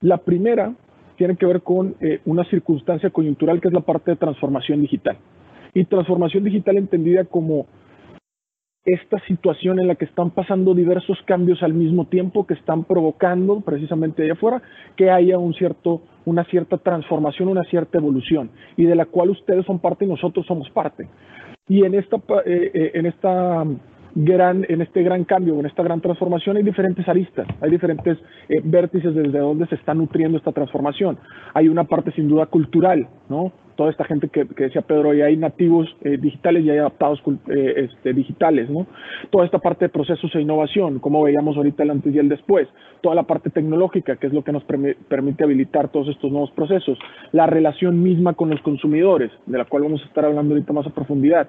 La 0.00 0.16
primera 0.16 0.74
tiene 1.16 1.36
que 1.36 1.44
ver 1.44 1.60
con 1.60 1.96
eh, 2.00 2.20
una 2.24 2.44
circunstancia 2.44 3.10
coyuntural 3.10 3.60
que 3.60 3.68
es 3.68 3.74
la 3.74 3.80
parte 3.80 4.12
de 4.12 4.16
transformación 4.16 4.80
digital. 4.80 5.18
Y 5.74 5.84
transformación 5.84 6.44
digital 6.44 6.78
entendida 6.78 7.24
como 7.24 7.66
esta 8.86 9.18
situación 9.26 9.80
en 9.80 9.88
la 9.88 9.96
que 9.96 10.04
están 10.04 10.30
pasando 10.30 10.72
diversos 10.72 11.18
cambios 11.26 11.62
al 11.62 11.74
mismo 11.74 12.06
tiempo 12.06 12.46
que 12.46 12.54
están 12.54 12.84
provocando 12.84 13.60
precisamente 13.60 14.22
allá 14.22 14.34
afuera 14.34 14.62
que 14.96 15.10
haya 15.10 15.38
un 15.38 15.54
cierto, 15.54 16.02
una 16.24 16.44
cierta 16.44 16.78
transformación, 16.78 17.48
una 17.48 17.64
cierta 17.64 17.98
evolución 17.98 18.50
y 18.76 18.84
de 18.84 18.94
la 18.94 19.04
cual 19.06 19.30
ustedes 19.30 19.66
son 19.66 19.80
parte 19.80 20.04
y 20.04 20.08
nosotros 20.08 20.46
somos 20.46 20.70
parte. 20.70 21.08
Y 21.68 21.84
en 21.84 21.94
esta, 21.94 22.16
eh, 22.44 22.70
eh, 22.74 22.90
en 22.94 23.06
esta 23.06 23.64
gran, 24.14 24.64
en 24.68 24.80
este 24.80 25.02
gran 25.02 25.24
cambio, 25.24 25.58
en 25.58 25.66
esta 25.66 25.82
gran 25.82 26.00
transformación, 26.00 26.56
hay 26.56 26.62
diferentes 26.62 27.06
aristas, 27.08 27.46
hay 27.60 27.70
diferentes 27.70 28.18
eh, 28.48 28.60
vértices 28.62 29.14
desde 29.14 29.38
donde 29.38 29.66
se 29.66 29.74
está 29.74 29.92
nutriendo 29.92 30.38
esta 30.38 30.52
transformación. 30.52 31.18
Hay 31.54 31.68
una 31.68 31.84
parte 31.84 32.12
sin 32.12 32.28
duda 32.28 32.46
cultural, 32.46 33.08
¿no? 33.28 33.52
Toda 33.76 33.90
esta 33.90 34.04
gente 34.04 34.28
que, 34.28 34.44
decía 34.44 34.82
Pedro, 34.82 35.14
y 35.14 35.22
hay 35.22 35.36
nativos 35.36 35.86
eh, 36.02 36.16
digitales 36.16 36.64
y 36.64 36.70
hay 36.70 36.78
adaptados 36.78 37.22
eh, 37.48 37.88
este, 37.88 38.12
digitales, 38.12 38.68
¿no? 38.70 38.86
Toda 39.30 39.44
esta 39.44 39.58
parte 39.58 39.84
de 39.84 39.88
procesos 39.90 40.34
e 40.34 40.40
innovación, 40.40 40.98
como 40.98 41.22
veíamos 41.22 41.56
ahorita 41.56 41.82
el 41.82 41.90
antes 41.90 42.14
y 42.14 42.18
el 42.18 42.28
después, 42.28 42.68
toda 43.02 43.14
la 43.14 43.24
parte 43.24 43.50
tecnológica, 43.50 44.16
que 44.16 44.26
es 44.26 44.32
lo 44.32 44.42
que 44.42 44.52
nos 44.52 44.64
permite 44.64 45.44
habilitar 45.44 45.88
todos 45.88 46.08
estos 46.08 46.32
nuevos 46.32 46.50
procesos, 46.52 46.98
la 47.32 47.46
relación 47.46 48.02
misma 48.02 48.34
con 48.34 48.50
los 48.50 48.60
consumidores, 48.62 49.30
de 49.46 49.58
la 49.58 49.66
cual 49.66 49.84
vamos 49.84 50.02
a 50.02 50.06
estar 50.06 50.24
hablando 50.24 50.54
ahorita 50.54 50.72
más 50.72 50.86
a 50.86 50.90
profundidad, 50.90 51.48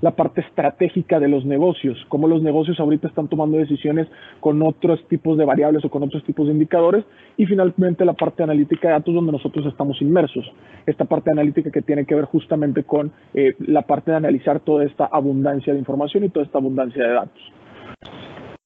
la 0.00 0.10
parte 0.10 0.40
estratégica 0.40 1.20
de 1.20 1.28
los 1.28 1.44
negocios, 1.44 1.96
cómo 2.08 2.28
los 2.28 2.42
negocios 2.42 2.78
ahorita 2.80 3.08
están 3.08 3.28
tomando 3.28 3.56
decisiones 3.56 4.08
con 4.40 4.60
otros 4.62 5.06
tipos 5.08 5.38
de 5.38 5.44
variables 5.44 5.84
o 5.84 5.90
con 5.90 6.02
otros 6.02 6.24
tipos 6.24 6.46
de 6.46 6.52
indicadores, 6.52 7.04
y 7.36 7.46
finalmente 7.46 8.04
la 8.04 8.14
parte 8.14 8.42
analítica 8.42 8.88
de 8.88 8.94
datos 8.94 9.14
donde 9.14 9.32
nosotros 9.32 9.64
estamos 9.66 10.02
inmersos. 10.02 10.44
Esta 10.86 11.04
parte 11.04 11.30
analítica 11.30 11.67
que 11.70 11.82
tiene 11.82 12.04
que 12.04 12.14
ver 12.14 12.24
justamente 12.24 12.84
con 12.84 13.12
eh, 13.34 13.54
la 13.58 13.82
parte 13.82 14.10
de 14.10 14.16
analizar 14.16 14.60
toda 14.60 14.84
esta 14.84 15.06
abundancia 15.06 15.72
de 15.72 15.78
información 15.78 16.24
y 16.24 16.28
toda 16.28 16.46
esta 16.46 16.58
abundancia 16.58 17.06
de 17.06 17.12
datos. 17.12 17.52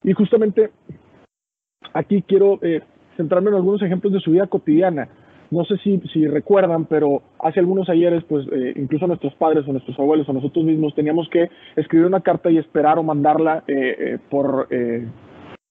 Y 0.03 0.13
justamente 0.13 0.71
aquí 1.93 2.23
quiero 2.23 2.59
eh, 2.61 2.81
centrarme 3.17 3.49
en 3.49 3.55
algunos 3.55 3.81
ejemplos 3.81 4.13
de 4.13 4.19
su 4.19 4.31
vida 4.31 4.47
cotidiana. 4.47 5.07
No 5.51 5.65
sé 5.65 5.77
si, 5.77 6.25
recuerdan, 6.25 6.85
pero 6.85 7.21
hace 7.39 7.59
algunos 7.59 7.87
ayeres, 7.87 8.23
pues 8.23 8.47
eh, 8.51 8.73
incluso 8.75 9.05
nuestros 9.05 9.35
padres 9.35 9.67
o 9.67 9.71
nuestros 9.71 9.99
abuelos 9.99 10.27
o 10.27 10.33
nosotros 10.33 10.65
mismos 10.65 10.95
teníamos 10.95 11.29
que 11.29 11.49
escribir 11.75 12.07
una 12.07 12.21
carta 12.21 12.49
y 12.49 12.57
esperar 12.57 12.97
o 12.97 13.03
mandarla 13.03 13.63
por, 14.31 14.67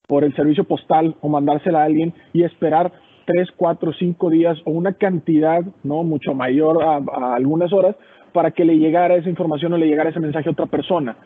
por 0.06 0.24
el 0.24 0.34
servicio 0.36 0.64
postal 0.64 1.16
o 1.20 1.28
mandársela 1.28 1.82
a 1.82 1.84
alguien 1.84 2.14
y 2.32 2.44
esperar 2.44 2.92
tres, 3.24 3.48
cuatro, 3.56 3.92
cinco 3.92 4.30
días 4.30 4.58
o 4.64 4.70
una 4.70 4.94
cantidad 4.94 5.62
no 5.82 6.02
mucho 6.02 6.34
mayor 6.34 6.82
a, 6.82 7.34
algunas 7.34 7.72
horas 7.72 7.96
para 8.32 8.50
que 8.50 8.64
le 8.64 8.78
llegara 8.78 9.16
esa 9.16 9.28
información 9.28 9.72
o 9.72 9.78
le 9.78 9.86
llegara 9.86 10.10
ese 10.10 10.20
mensaje 10.20 10.48
a 10.48 10.52
otra 10.52 10.66
persona. 10.66 11.16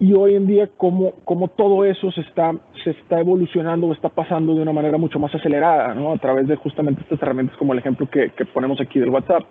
Y 0.00 0.12
hoy 0.12 0.34
en 0.34 0.48
día, 0.48 0.68
como, 0.76 1.12
como 1.24 1.46
todo 1.48 1.84
eso 1.84 2.10
se 2.10 2.22
está, 2.22 2.52
se 2.82 2.90
está 2.90 3.20
evolucionando 3.20 3.86
o 3.86 3.92
está 3.92 4.08
pasando 4.08 4.52
de 4.54 4.60
una 4.60 4.72
manera 4.72 4.98
mucho 4.98 5.20
más 5.20 5.32
acelerada, 5.32 5.94
¿no? 5.94 6.12
A 6.12 6.18
través 6.18 6.48
de 6.48 6.56
justamente 6.56 7.02
estas 7.02 7.22
herramientas 7.22 7.56
como 7.58 7.74
el 7.74 7.78
ejemplo 7.78 8.08
que, 8.10 8.32
ponemos 8.52 8.80
aquí 8.80 8.98
del 8.98 9.10
WhatsApp. 9.10 9.44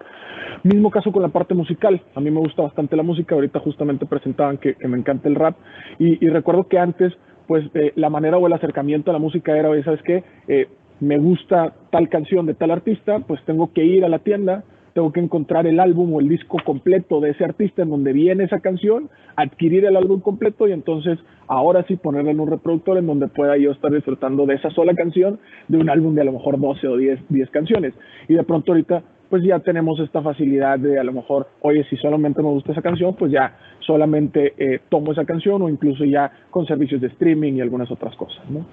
Mismo 0.63 0.91
caso 0.91 1.13
con 1.13 1.21
la 1.21 1.29
parte 1.29 1.53
musical. 1.53 2.01
A 2.13 2.19
mí 2.19 2.29
me 2.29 2.41
gusta 2.41 2.61
bastante 2.61 2.97
la 2.97 3.03
música. 3.03 3.35
Ahorita 3.35 3.59
justamente 3.59 4.05
presentaban 4.05 4.57
que, 4.57 4.75
me 4.85 4.97
encanta 4.97 5.29
el 5.29 5.35
rap. 5.35 5.55
Y, 5.97 6.23
y 6.23 6.29
recuerdo 6.29 6.67
que 6.67 6.77
antes, 6.77 7.13
pues 7.47 7.63
eh, 7.73 7.93
la 7.95 8.09
manera 8.09 8.37
o 8.37 8.45
el 8.45 8.53
acercamiento 8.53 9.11
a 9.11 9.13
la 9.13 9.19
música 9.19 9.57
era, 9.57 9.69
¿sabes 9.83 10.01
qué? 10.03 10.25
Eh, 10.49 10.67
me 10.99 11.17
gusta 11.17 11.73
tal 11.91 12.09
canción 12.09 12.45
de 12.45 12.53
tal 12.53 12.71
artista, 12.71 13.19
pues 13.19 13.43
tengo 13.45 13.71
que 13.73 13.83
ir 13.83 14.05
a 14.05 14.09
la 14.09 14.19
tienda, 14.19 14.63
tengo 14.93 15.11
que 15.11 15.19
encontrar 15.19 15.65
el 15.67 15.79
álbum 15.79 16.13
o 16.13 16.19
el 16.19 16.29
disco 16.29 16.57
completo 16.63 17.19
de 17.19 17.31
ese 17.31 17.43
artista 17.43 17.81
en 17.81 17.89
donde 17.89 18.13
viene 18.13 18.43
esa 18.43 18.59
canción, 18.59 19.09
adquirir 19.35 19.85
el 19.85 19.97
álbum 19.97 20.21
completo 20.21 20.67
y 20.67 20.71
entonces 20.71 21.19
ahora 21.47 21.83
sí 21.87 21.95
ponerlo 21.95 22.31
en 22.31 22.39
un 22.39 22.49
reproductor 22.49 22.97
en 22.97 23.07
donde 23.07 23.27
pueda 23.27 23.57
yo 23.57 23.71
estar 23.71 23.91
disfrutando 23.91 24.45
de 24.45 24.55
esa 24.55 24.69
sola 24.69 24.93
canción 24.93 25.39
de 25.67 25.77
un 25.77 25.89
álbum 25.89 26.13
de 26.15 26.21
a 26.21 26.25
lo 26.25 26.33
mejor 26.33 26.59
12 26.59 26.87
o 26.87 26.97
10, 26.97 27.19
10 27.29 27.49
canciones. 27.49 27.93
Y 28.27 28.35
de 28.35 28.43
pronto 28.43 28.71
ahorita 28.71 29.03
pues 29.29 29.43
ya 29.43 29.57
tenemos 29.59 29.99
esta 29.99 30.21
facilidad 30.21 30.77
de 30.77 30.99
a 30.99 31.03
lo 31.03 31.11
mejor, 31.11 31.47
oye, 31.61 31.83
si 31.89 31.97
solamente 31.97 32.43
me 32.43 32.49
gusta 32.49 32.71
esa 32.71 32.83
canción, 32.83 33.15
pues 33.15 33.31
ya 33.31 33.57
solamente 33.79 34.53
eh, 34.59 34.79
tomo 34.89 35.11
esa 35.11 35.25
canción 35.25 35.59
o 35.63 35.69
incluso 35.69 36.05
ya 36.05 36.31
con 36.51 36.67
servicios 36.67 37.01
de 37.01 37.07
streaming 37.07 37.53
y 37.53 37.61
algunas 37.61 37.89
otras 37.89 38.15
cosas, 38.15 38.47
¿no? 38.51 38.63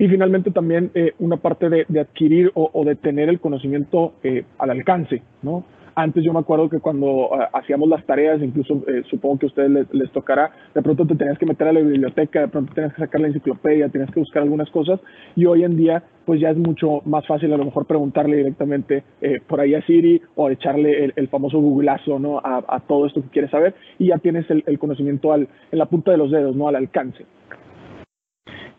Y 0.00 0.08
finalmente 0.08 0.50
también 0.50 0.90
eh, 0.94 1.12
una 1.18 1.36
parte 1.36 1.68
de, 1.68 2.00
adquirir 2.00 2.50
o, 2.54 2.84
de 2.86 2.96
tener 2.96 3.28
el 3.28 3.38
conocimiento 3.38 4.14
eh, 4.22 4.44
al 4.56 4.70
alcance, 4.70 5.20
¿no? 5.42 5.62
Antes 5.94 6.24
yo 6.24 6.32
me 6.32 6.38
acuerdo 6.38 6.70
que 6.70 6.78
cuando 6.78 7.28
eh, 7.34 7.46
hacíamos 7.52 7.86
las 7.86 8.06
tareas, 8.06 8.40
incluso 8.40 8.82
supongo 9.10 9.40
que 9.40 9.46
a 9.46 9.48
ustedes 9.48 9.86
les, 9.92 10.10
tocará, 10.10 10.52
de 10.74 10.80
pronto 10.80 11.06
te 11.06 11.16
tenías 11.16 11.36
que 11.36 11.44
meter 11.44 11.68
a 11.68 11.74
la 11.74 11.80
biblioteca, 11.80 12.40
de 12.40 12.48
pronto 12.48 12.72
tenías 12.72 12.94
que 12.94 13.02
sacar 13.02 13.20
la 13.20 13.26
enciclopedia, 13.26 13.90
tenías 13.90 14.10
que 14.10 14.20
buscar 14.20 14.42
algunas 14.42 14.70
cosas 14.70 15.00
y 15.36 15.44
hoy 15.44 15.64
en 15.64 15.76
día 15.76 16.02
pues 16.24 16.40
ya 16.40 16.48
es 16.48 16.56
mucho 16.56 17.02
más 17.04 17.26
fácil 17.26 17.52
a 17.52 17.58
lo 17.58 17.66
mejor 17.66 17.84
preguntarle 17.84 18.38
directamente 18.38 19.04
por 19.48 19.60
ahí 19.60 19.74
a 19.74 19.82
Siri 19.82 20.22
o 20.34 20.48
echarle 20.48 21.12
el, 21.14 21.28
famoso 21.28 21.58
googleazo 21.58 22.18
¿no? 22.18 22.40
A, 22.42 22.80
todo 22.88 23.04
esto 23.04 23.20
que 23.20 23.28
quieres 23.28 23.50
saber 23.50 23.74
y 23.98 24.06
ya 24.06 24.16
tienes 24.16 24.48
el, 24.48 24.78
conocimiento 24.78 25.34
al, 25.34 25.46
en 25.70 25.78
la 25.78 25.84
punta 25.86 26.10
de 26.10 26.16
los 26.16 26.30
dedos, 26.30 26.56
¿no? 26.56 26.68
al 26.68 26.76
alcance. 26.76 27.26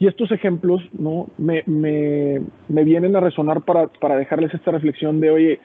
Y 0.01 0.07
estos 0.07 0.31
ejemplos 0.31 0.81
¿no? 0.97 1.27
me, 1.37 1.61
me, 1.67 2.41
me 2.69 2.83
vienen 2.83 3.15
a 3.15 3.19
resonar 3.19 3.61
para, 3.61 3.85
para, 3.85 4.15
dejarles 4.15 4.51
esta 4.51 4.71
reflexión 4.71 5.19
de, 5.19 5.29
oye, 5.29 5.59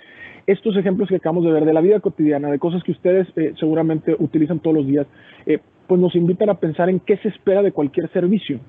estos 0.46 0.76
ejemplos 0.76 1.08
que 1.08 1.16
acabamos 1.16 1.44
de 1.44 1.52
ver 1.52 1.64
de 1.64 1.72
la 1.72 1.80
vida 1.80 2.00
cotidiana, 2.00 2.50
de 2.50 2.58
cosas 2.58 2.84
que 2.84 2.92
ustedes 2.92 3.26
eh, 3.36 3.54
seguramente 3.58 4.14
utilizan 4.18 4.58
todos 4.58 4.76
los 4.76 4.86
días, 4.86 5.06
eh, 5.46 5.58
pues 5.86 5.98
nos 5.98 6.14
invitan 6.14 6.50
a 6.50 6.60
pensar 6.60 6.90
en 6.90 7.00
qué 7.00 7.16
se 7.16 7.28
espera 7.28 7.62
de 7.62 7.72
cualquier 7.72 8.12
servicio. 8.12 8.60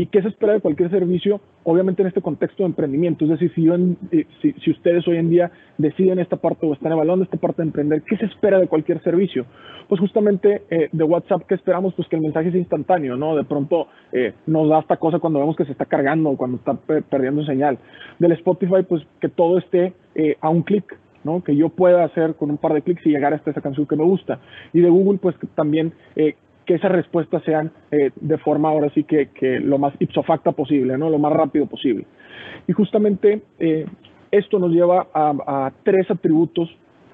¿Y 0.00 0.06
qué 0.06 0.22
se 0.22 0.28
espera 0.28 0.54
de 0.54 0.60
cualquier 0.60 0.88
servicio? 0.88 1.42
Obviamente 1.62 2.00
en 2.00 2.08
este 2.08 2.22
contexto 2.22 2.62
de 2.62 2.68
emprendimiento. 2.68 3.26
Es 3.26 3.32
decir, 3.32 3.52
si, 3.54 3.64
yo 3.64 3.74
eh, 4.10 4.26
si, 4.40 4.70
ustedes 4.70 5.06
hoy 5.06 5.18
en 5.18 5.28
día 5.28 5.50
deciden 5.76 6.18
esta 6.18 6.36
parte 6.36 6.64
o 6.64 6.72
están 6.72 6.92
evaluando 6.92 7.22
esta 7.22 7.36
parte 7.36 7.60
de 7.60 7.68
emprender, 7.68 8.00
¿qué 8.08 8.16
se 8.16 8.24
espera 8.24 8.58
de 8.58 8.66
cualquier 8.66 9.02
servicio? 9.02 9.44
Pues 9.90 10.00
justamente 10.00 10.62
eh, 10.70 10.88
de 10.90 11.04
WhatsApp, 11.04 11.42
¿qué 11.46 11.54
esperamos? 11.54 11.92
Pues 11.92 12.08
que 12.08 12.16
el 12.16 12.22
mensaje 12.22 12.50
sea 12.50 12.58
instantáneo, 12.58 13.14
¿no? 13.14 13.36
De 13.36 13.44
pronto 13.44 13.88
eh, 14.10 14.32
nos 14.46 14.70
da 14.70 14.78
esta 14.78 14.96
cosa 14.96 15.18
cuando 15.18 15.38
vemos 15.38 15.54
que 15.54 15.66
se 15.66 15.72
está 15.72 15.84
cargando 15.84 16.30
o 16.30 16.36
cuando 16.38 16.56
está 16.56 16.78
perdiendo 17.02 17.44
señal. 17.44 17.76
Del 18.18 18.32
Spotify, 18.32 18.82
pues 18.88 19.02
que 19.20 19.28
todo 19.28 19.58
esté 19.58 19.92
a 20.40 20.48
un 20.48 20.62
clic, 20.62 20.96
¿no? 21.24 21.44
que 21.44 21.54
yo 21.54 21.68
pueda 21.68 22.04
hacer 22.04 22.36
con 22.36 22.50
un 22.50 22.56
par 22.56 22.72
de 22.72 22.82
clics 22.82 23.04
y 23.06 23.10
llegar 23.10 23.34
hasta 23.34 23.50
esa 23.50 23.60
canción 23.60 23.86
que 23.86 23.96
me 23.96 24.04
gusta. 24.04 24.40
Y 24.72 24.80
de 24.80 24.88
Google, 24.88 25.18
pues 25.18 25.36
también 25.54 25.92
eh, 26.16 26.36
que 26.70 26.76
esas 26.76 26.92
respuestas 26.92 27.42
sean 27.42 27.72
eh, 27.90 28.12
de 28.14 28.38
forma 28.38 28.68
ahora 28.68 28.90
sí 28.94 29.02
que, 29.02 29.28
lo 29.58 29.76
más 29.76 29.92
ipso 29.98 30.22
facto 30.22 30.52
posible, 30.52 30.96
¿no? 30.96 31.10
lo 31.10 31.18
más 31.18 31.32
rápido 31.32 31.66
posible. 31.66 32.06
Y 32.68 32.72
justamente 32.72 33.42
eh, 33.58 33.86
esto 34.30 34.60
nos 34.60 34.70
lleva 34.70 35.08
a, 35.12 35.72
tres 35.82 36.08
atributos 36.08 36.70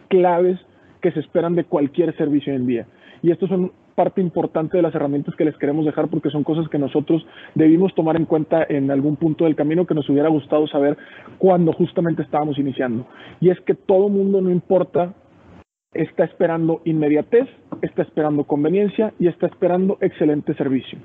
claves 0.08 0.60
que 1.00 1.10
se 1.10 1.20
esperan 1.20 1.54
de 1.54 1.64
cualquier 1.64 2.14
servicio 2.18 2.52
hoy 2.52 2.58
en 2.58 2.66
día. 2.66 2.86
Y 3.22 3.30
estos 3.30 3.48
son 3.48 3.72
parte 3.94 4.20
importante 4.20 4.76
de 4.76 4.82
las 4.82 4.94
herramientas 4.94 5.34
que 5.36 5.46
les 5.46 5.56
queremos 5.56 5.86
dejar 5.86 6.08
porque 6.08 6.28
son 6.28 6.44
cosas 6.44 6.68
que 6.68 6.78
nosotros 6.78 7.26
debimos 7.54 7.94
tomar 7.94 8.16
en 8.16 8.26
cuenta 8.26 8.66
en 8.68 8.90
algún 8.90 9.16
punto 9.16 9.44
del 9.44 9.56
camino 9.56 9.86
que 9.86 9.94
nos 9.94 10.06
hubiera 10.10 10.28
gustado 10.28 10.66
saber 10.66 10.98
cuando 11.38 11.72
justamente 11.72 12.20
estábamos 12.20 12.58
iniciando. 12.58 13.06
Y 13.40 13.48
es 13.48 13.58
que 13.62 13.74
todo 13.74 14.10
mundo, 14.10 14.42
no 14.42 14.50
importa 14.50 15.14
está 16.02 16.24
esperando 16.24 16.80
inmediatez, 16.84 17.48
está 17.82 18.02
esperando 18.02 18.44
conveniencia 18.44 19.12
y 19.18 19.28
está 19.28 19.46
esperando 19.46 19.98
excelente 20.00 20.54
servicio. 20.54 20.98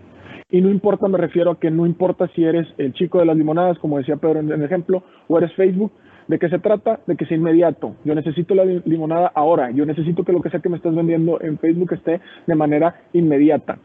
Y 0.49 0.61
no 0.61 0.69
importa, 0.69 1.07
me 1.07 1.17
refiero 1.17 1.51
a 1.51 1.59
que 1.59 1.71
no 1.71 1.85
importa 1.85 2.27
si 2.35 2.43
eres 2.43 2.67
el 2.77 2.93
chico 2.93 3.19
de 3.19 3.25
las 3.25 3.37
limonadas, 3.37 3.79
como 3.79 3.97
decía 3.97 4.17
Pedro 4.17 4.41
en 4.41 4.51
el 4.51 4.61
ejemplo, 4.63 5.01
o 5.27 5.37
eres 5.37 5.53
Facebook, 5.53 5.93
¿de 6.27 6.37
qué 6.39 6.49
se 6.49 6.59
trata? 6.59 6.99
De 7.07 7.15
que 7.15 7.25
sea 7.25 7.37
inmediato. 7.37 7.95
Yo 8.03 8.13
necesito 8.15 8.53
la 8.53 8.65
limonada 8.65 9.31
ahora. 9.33 9.71
Yo 9.71 9.85
necesito 9.85 10.25
que 10.25 10.33
lo 10.33 10.41
que 10.41 10.49
sea 10.49 10.59
que 10.59 10.69
me 10.69 10.75
estás 10.77 10.93
vendiendo 10.93 11.39
en 11.41 11.57
Facebook 11.57 11.93
esté 11.93 12.19
de 12.47 12.55
manera 12.55 12.95
inmediata. 13.13 13.79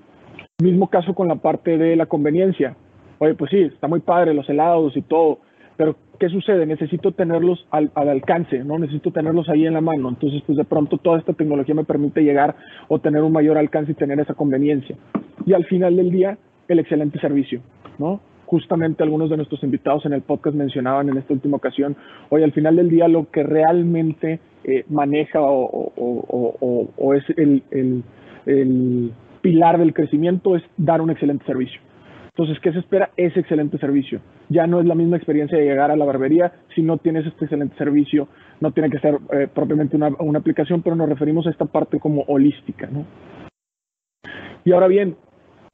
Mismo 0.61 0.89
caso 0.89 1.15
con 1.15 1.29
la 1.29 1.37
parte 1.37 1.79
de 1.79 1.95
la 1.95 2.07
conveniencia. 2.07 2.75
Oye, 3.19 3.35
pues 3.35 3.51
sí, 3.51 3.61
está 3.61 3.87
muy 3.89 4.01
padre 4.01 4.35
los 4.35 4.49
helados 4.49 4.97
y 4.97 5.03
todo, 5.03 5.39
pero 5.77 5.97
¿qué 6.19 6.29
sucede? 6.29 6.67
Necesito 6.67 7.13
tenerlos 7.13 7.67
al, 7.71 7.91
alcance, 7.95 8.65
¿no? 8.65 8.79
Necesito 8.79 9.11
tenerlos 9.11 9.49
ahí 9.49 9.67
en 9.67 9.75
la 9.75 9.81
mano. 9.81 10.09
Entonces, 10.09 10.43
pues 10.47 10.57
de 10.57 10.65
pronto 10.65 10.99
toda 10.99 11.19
esta 11.19 11.33
tecnología 11.33 11.75
me 11.75 11.85
permite 11.85 12.23
llegar 12.23 12.57
o 12.89 12.99
tener 12.99 13.23
un 13.23 13.33
mayor 13.33 13.59
alcance 13.59 13.93
y 13.93 13.95
tener 13.95 14.19
esa 14.21 14.35
conveniencia. 14.35 14.97
Y 15.45 15.53
al 15.53 15.65
final 15.67 15.97
del 15.97 16.11
día, 16.11 16.39
el 16.69 16.79
excelente 16.79 17.21
servicio, 17.21 17.61
¿no? 17.99 18.21
Justamente 18.47 19.03
algunos 19.03 19.29
de 19.29 19.37
nuestros 19.37 19.63
invitados 19.65 20.07
en 20.07 20.13
el 20.13 20.23
podcast 20.23 20.57
mencionaban 20.57 21.09
en 21.09 21.19
esta 21.19 21.35
última 21.35 21.57
ocasión, 21.57 21.97
hoy 22.31 22.45
al 22.45 22.53
final 22.53 22.77
del 22.77 22.89
día 22.89 23.09
lo 23.09 23.29
que 23.31 23.43
realmente 23.43 24.39
eh, 24.65 24.85
maneja 24.89 25.41
o, 25.43 27.15
es 27.15 27.25
el 27.37 28.03
pilar 29.41 29.79
del 29.79 29.95
crecimiento 29.95 30.57
es 30.57 30.63
dar 30.77 31.01
un 31.01 31.11
excelente 31.11 31.45
servicio. 31.45 31.81
Entonces, 32.39 32.61
¿qué 32.61 32.71
se 32.71 32.81
espera? 32.81 33.13
Ese 33.17 33.41
excelente 33.41 33.79
servicio. 33.79 34.21
Ya 34.51 34.67
no 34.67 34.79
es 34.79 34.85
la 34.85 34.95
misma 34.95 35.17
experiencia 35.17 35.57
de 35.57 35.65
llegar 35.65 35.91
a 35.91 35.97
la 35.97 36.05
barbería 36.05 36.53
si 36.75 36.83
no 36.83 36.99
tienes 36.99 37.25
este 37.25 37.47
excelente 37.47 37.75
servicio. 37.79 38.29
No 38.61 38.73
tiene 38.73 38.91
que 38.91 38.99
ser 38.99 39.17
eh, 39.33 39.49
propiamente 39.53 39.97
una, 39.97 40.09
una, 40.19 40.41
aplicación, 40.41 40.83
pero 40.83 40.97
nos 40.97 41.09
referimos 41.09 41.47
a 41.47 41.51
esta 41.51 41.65
parte 41.65 41.99
como 41.99 42.25
holística. 42.29 42.89
¿no? 42.89 43.07
Y 44.67 44.73
ahora 44.73 44.87
bien, 44.87 45.17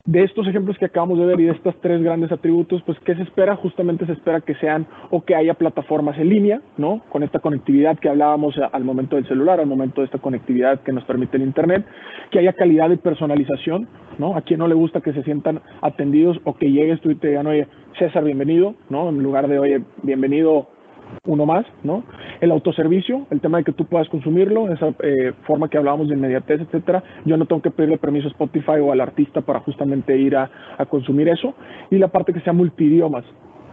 de 0.05 0.25
estos 0.25 0.49
ejemplos 0.49 0.77
que 0.79 0.87
acabamos 0.87 1.17
de 1.19 1.27
ver 1.27 1.41
y 1.41 1.45
de 1.45 1.53
estos 1.53 1.77
tres 1.81 2.03
grandes 2.03 2.33
atributos, 2.33 2.83
pues 2.83 2.99
¿qué 3.01 3.15
se 3.15 3.23
espera? 3.23 3.55
Justamente 3.55 4.05
se 4.05 4.13
espera 4.13 4.41
que 4.41 4.57
sean 4.57 4.85
o 5.11 5.25
que 5.25 5.37
haya 5.37 5.55
plataformas 5.55 6.19
en 6.19 6.29
línea, 6.29 6.61
¿no? 6.77 7.03
Con 7.09 7.23
esta 7.23 7.39
conectividad 7.39 7.99
que 8.01 8.09
hablábamos 8.09 8.57
al 8.73 8.85
momento 8.85 9.15
del 9.15 9.29
celular, 9.29 9.61
al 9.61 9.67
momento 9.67 10.01
de 10.01 10.07
esta 10.07 10.19
conectividad 10.19 10.81
que 10.81 10.93
nos 10.93 11.05
permite 11.05 11.37
el 11.37 11.45
Internet, 11.45 11.87
que 12.33 12.41
haya 12.41 12.53
calidad 12.53 12.91
y 12.91 12.97
personalización, 12.97 13.89
¿no? 14.19 14.37
A 14.37 14.43
quien 14.43 14.59
no 14.59 14.67
le 14.67 14.75
gusta 14.75 15.01
que 15.01 15.13
se 15.13 15.23
sientan 15.23 15.61
atendidos 15.83 16.41
o 16.43 16.55
que 16.55 16.73
llegues 16.73 17.01
tú 17.01 17.11
y 17.11 17.15
te 17.15 17.29
digan, 17.29 17.47
oye, 17.47 17.69
César, 17.97 18.25
bienvenido, 18.25 18.75
¿no? 18.91 19.09
En 19.09 19.23
lugar 19.23 19.47
de, 19.47 19.61
oye, 19.61 19.83
bienvenido 20.03 20.69
uno 21.27 21.47
más, 21.47 21.67
¿no? 21.83 22.05
El 22.41 22.51
autoservicio, 22.51 23.27
el 23.31 23.41
tema 23.41 23.59
de 23.59 23.65
que 23.65 23.73
tú 23.73 23.87
puedas 23.87 24.09
consumirlo, 24.09 24.73
esa 24.73 24.95
eh, 25.03 25.33
forma 25.47 25.69
que 25.69 25.79
hablábamos 25.79 26.09
de 26.09 26.15
inmediatez, 26.15 26.61
etcétera. 26.61 27.03
Yo 27.25 27.37
no 27.37 27.47
tengo 27.47 27.63
que 27.63 27.71
pedirle 27.71 27.99
permiso 27.99 28.29
a 28.29 28.31
Spotify 28.31 28.81
o 28.83 28.93
al 28.93 29.01
artista 29.01 29.41
para 29.41 29.61
justamente 29.61 30.17
ir 30.17 30.37
a, 30.37 30.51
consumir 30.89 31.29
eso. 31.29 31.55
Y 31.91 31.99
la 31.99 32.09
parte 32.09 32.33
que 32.33 32.41
sea 32.41 32.53
multidiomas. 32.53 33.25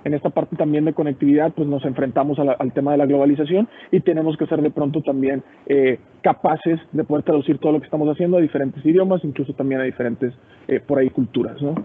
En 0.06 0.14
esta 0.14 0.30
parte 0.30 0.56
también 0.56 0.86
de 0.86 0.94
conectividad, 0.94 1.52
pues 1.52 1.68
nos 1.68 1.84
enfrentamos 1.84 2.40
al 2.40 2.72
tema 2.72 2.94
de 2.94 2.98
la 2.98 3.06
globalización 3.06 3.68
y 3.92 4.00
tenemos 4.00 4.38
que 4.38 4.46
ser 4.46 4.62
de 4.62 4.72
pronto 4.72 5.02
también 5.02 5.44
eh, 5.66 6.00
capaces 6.22 6.80
de 6.94 7.04
poder 7.04 7.26
traducir 7.26 7.58
todo 7.58 7.74
lo 7.74 7.80
que 7.80 7.86
estamos 7.86 8.08
haciendo 8.08 8.38
a 8.38 8.42
diferentes 8.42 8.86
idiomas, 8.86 9.26
incluso 9.26 9.54
también 9.54 9.82
a 9.82 9.84
diferentes, 9.84 10.34
eh, 10.70 10.80
por 10.80 11.00
ahí, 11.00 11.10
culturas, 11.10 11.62
¿no? 11.62 11.76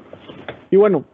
Y 0.70 0.76
bueno, 0.76 1.05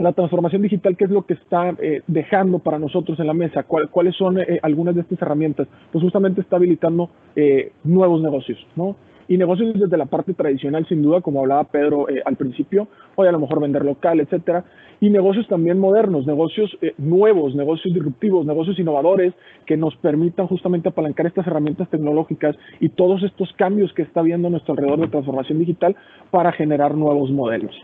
la 0.00 0.12
transformación 0.12 0.62
digital, 0.62 0.96
¿qué 0.96 1.04
es 1.04 1.10
lo 1.10 1.22
que 1.22 1.34
está 1.34 1.74
eh, 1.78 2.02
dejando 2.06 2.58
para 2.58 2.78
nosotros 2.78 3.18
en 3.20 3.26
la 3.26 3.34
mesa? 3.34 3.64
¿Cuáles 3.64 4.16
son 4.16 4.38
eh, 4.38 4.58
algunas 4.62 4.94
de 4.94 5.02
estas 5.02 5.20
herramientas? 5.20 5.68
Pues 5.92 6.02
justamente 6.02 6.40
está 6.40 6.56
habilitando 6.56 7.10
eh, 7.36 7.72
nuevos 7.84 8.22
negocios, 8.22 8.58
¿no? 8.76 8.96
Y 9.28 9.36
negocios 9.36 9.78
desde 9.78 9.96
la 9.96 10.06
parte 10.06 10.34
tradicional, 10.34 10.86
sin 10.88 11.02
duda, 11.02 11.20
como 11.20 11.40
hablaba 11.40 11.62
Pedro 11.62 12.06
al 12.24 12.34
principio, 12.34 12.88
hoy 13.14 13.28
a 13.28 13.32
lo 13.32 13.38
mejor 13.38 13.60
vender 13.60 13.84
local, 13.84 14.18
etcétera, 14.18 14.64
y 15.00 15.08
negocios 15.08 15.46
también 15.46 15.78
modernos, 15.78 16.26
negocios 16.26 16.76
nuevos, 16.98 17.54
negocios 17.54 17.94
disruptivos, 17.94 18.44
negocios 18.44 18.76
innovadores 18.80 19.32
que 19.66 19.76
nos 19.76 19.94
permitan 19.98 20.48
justamente 20.48 20.88
apalancar 20.88 21.26
estas 21.26 21.46
herramientas 21.46 21.88
tecnológicas 21.90 22.56
y 22.80 22.88
todos 22.88 23.22
estos 23.22 23.52
cambios 23.52 23.92
que 23.92 24.02
está 24.02 24.18
habiendo 24.18 24.48
a 24.48 24.50
nuestro 24.50 24.72
alrededor 24.72 24.98
de 24.98 25.06
transformación 25.06 25.60
digital 25.60 25.94
para 26.32 26.50
generar 26.50 26.96
nuevos 26.96 27.30
modelos. 27.30 27.78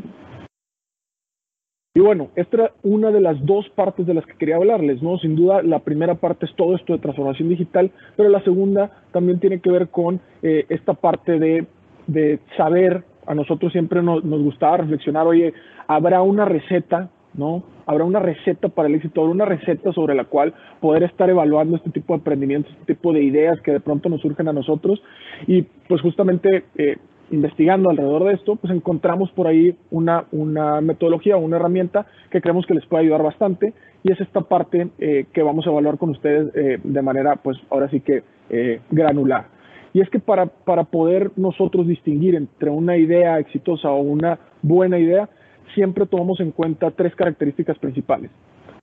Y 1.97 2.01
bueno, 2.01 2.29
esta 2.37 2.57
era 2.59 2.73
una 2.83 3.11
de 3.11 3.23
las 3.23 3.43
dos 3.47 3.67
partes 3.71 4.07
de 4.07 4.13
las 4.13 4.27
que 4.27 4.35
quería 4.35 4.57
hablarles, 4.57 5.03
¿no? 5.03 5.17
Sin 5.17 5.35
duda, 5.35 5.63
la 5.63 5.79
primera 5.79 6.15
parte 6.15 6.45
es 6.45 6.55
todo 6.55 6.77
esto 6.77 6.93
de 6.93 6.99
transformación 6.99 7.49
digital, 7.49 7.91
pero 8.19 8.29
la 8.29 8.43
segunda 8.43 8.91
también 9.13 9.41
tiene 9.41 9.61
que 9.61 9.71
ver 9.71 9.89
con 9.89 10.21
eh, 10.43 10.67
esta 10.69 10.93
parte 10.93 11.39
de, 11.39 11.65
de, 12.07 12.39
saber, 12.59 13.03
a 13.27 13.35
nosotros 13.35 13.73
siempre 13.73 14.03
nos, 14.03 14.23
nos, 14.25 14.43
gustaba 14.43 14.77
reflexionar, 14.77 15.27
oye, 15.27 15.55
¿habrá 15.87 16.21
una 16.21 16.45
receta, 16.45 17.09
¿no? 17.33 17.63
Habrá 17.87 18.05
una 18.05 18.21
receta 18.21 18.69
para 18.69 18.89
el 18.89 18.97
éxito, 18.97 19.23
habrá 19.23 19.33
una 19.33 19.47
receta 19.47 19.91
sobre 19.95 20.15
la 20.15 20.25
cual 20.25 20.53
poder 20.81 21.03
estar 21.05 21.31
evaluando 21.31 21.79
este 21.79 21.89
tipo 21.89 22.13
de 22.13 22.19
emprendimientos, 22.19 22.73
este 22.73 22.95
tipo 22.95 23.15
de 23.15 23.23
ideas 23.23 23.59
que 23.63 23.73
de 23.73 23.81
pronto 23.81 24.11
nos 24.11 24.21
surgen 24.21 24.49
a 24.49 24.53
nosotros. 24.53 25.03
Y 25.47 25.63
pues 25.89 26.03
justamente... 26.03 26.65
Eh, 26.77 26.99
investigando 27.31 27.91
alrededor 27.91 28.25
de 28.25 28.35
esto, 28.35 28.57
pues 28.57 28.73
encontramos 28.73 29.31
por 29.33 29.47
ahí 29.47 29.77
una, 29.91 30.25
una 30.33 30.81
metodología 30.81 31.37
una 31.37 31.57
herramienta 31.57 32.07
que 32.31 32.41
creemos 32.41 32.67
que 32.67 32.75
les 32.75 32.87
puede 32.87 33.05
ayudar 33.05 33.23
bastante 33.23 33.73
y 34.03 34.13
es 34.13 34.21
esta 34.21 34.43
parte 34.43 34.89
eh, 34.99 35.27
que 35.33 35.43
vamos 35.43 35.67
a 35.67 35.71
evaluar 35.71 35.99
con 35.99 36.11
ustedes 36.11 36.55
eh, 36.55 36.79
de 36.83 37.03
manera, 37.03 37.37
pues 37.37 37.59
ahora 37.71 37.89
sí 37.91 38.01
que 38.01 38.23
eh, 38.51 38.81
granular. 38.91 39.49
Y 39.93 40.01
es 40.01 40.11
que 40.11 40.21
para, 40.21 40.47
para 40.47 40.85
poder 40.85 41.33
nosotros 41.37 41.87
distinguir 41.87 42.35
entre 42.35 42.71
una 42.71 42.97
idea 42.97 43.39
exitosa 43.39 43.91
o 43.91 44.01
una 44.01 44.39
buena 44.63 44.99
idea, 44.99 45.29
siempre 45.75 46.07
tomamos 46.07 46.39
en 46.41 46.53
cuenta 46.53 46.91
tres 46.91 47.15
características 47.15 47.79
principales. 47.79 48.31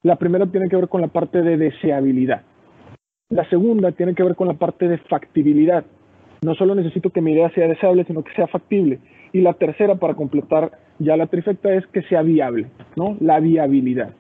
La 0.02 0.18
primera 0.18 0.46
tiene 0.48 0.68
que 0.68 0.76
ver 0.76 0.90
con 0.90 1.02
la 1.02 1.08
parte 1.08 1.42
de 1.42 1.56
deseabilidad. 1.56 2.42
La 3.30 3.48
segunda 3.50 3.92
tiene 3.94 4.14
que 4.14 4.24
ver 4.24 4.36
con 4.36 4.48
la 4.48 4.56
parte 4.56 4.88
de 4.88 4.98
factibilidad. 4.98 5.86
No 6.44 6.56
solo 6.56 6.76
necesito 6.76 7.10
que 7.10 7.22
mi 7.22 7.32
idea 7.32 7.50
sea 7.52 7.68
deseable, 7.68 8.04
sino 8.06 8.24
que 8.24 8.34
sea 8.34 8.48
factible. 8.48 9.00
Y 9.32 9.42
la 9.42 9.54
tercera, 9.54 9.96
para 9.96 10.16
completar 10.16 10.72
ya 11.00 11.16
la 11.16 11.28
trifecta, 11.28 11.74
es 11.74 11.86
que 11.88 12.02
sea 12.04 12.22
viable, 12.22 12.68
¿no? 12.96 13.16
La 13.20 13.40
viabilidad. 13.40 14.14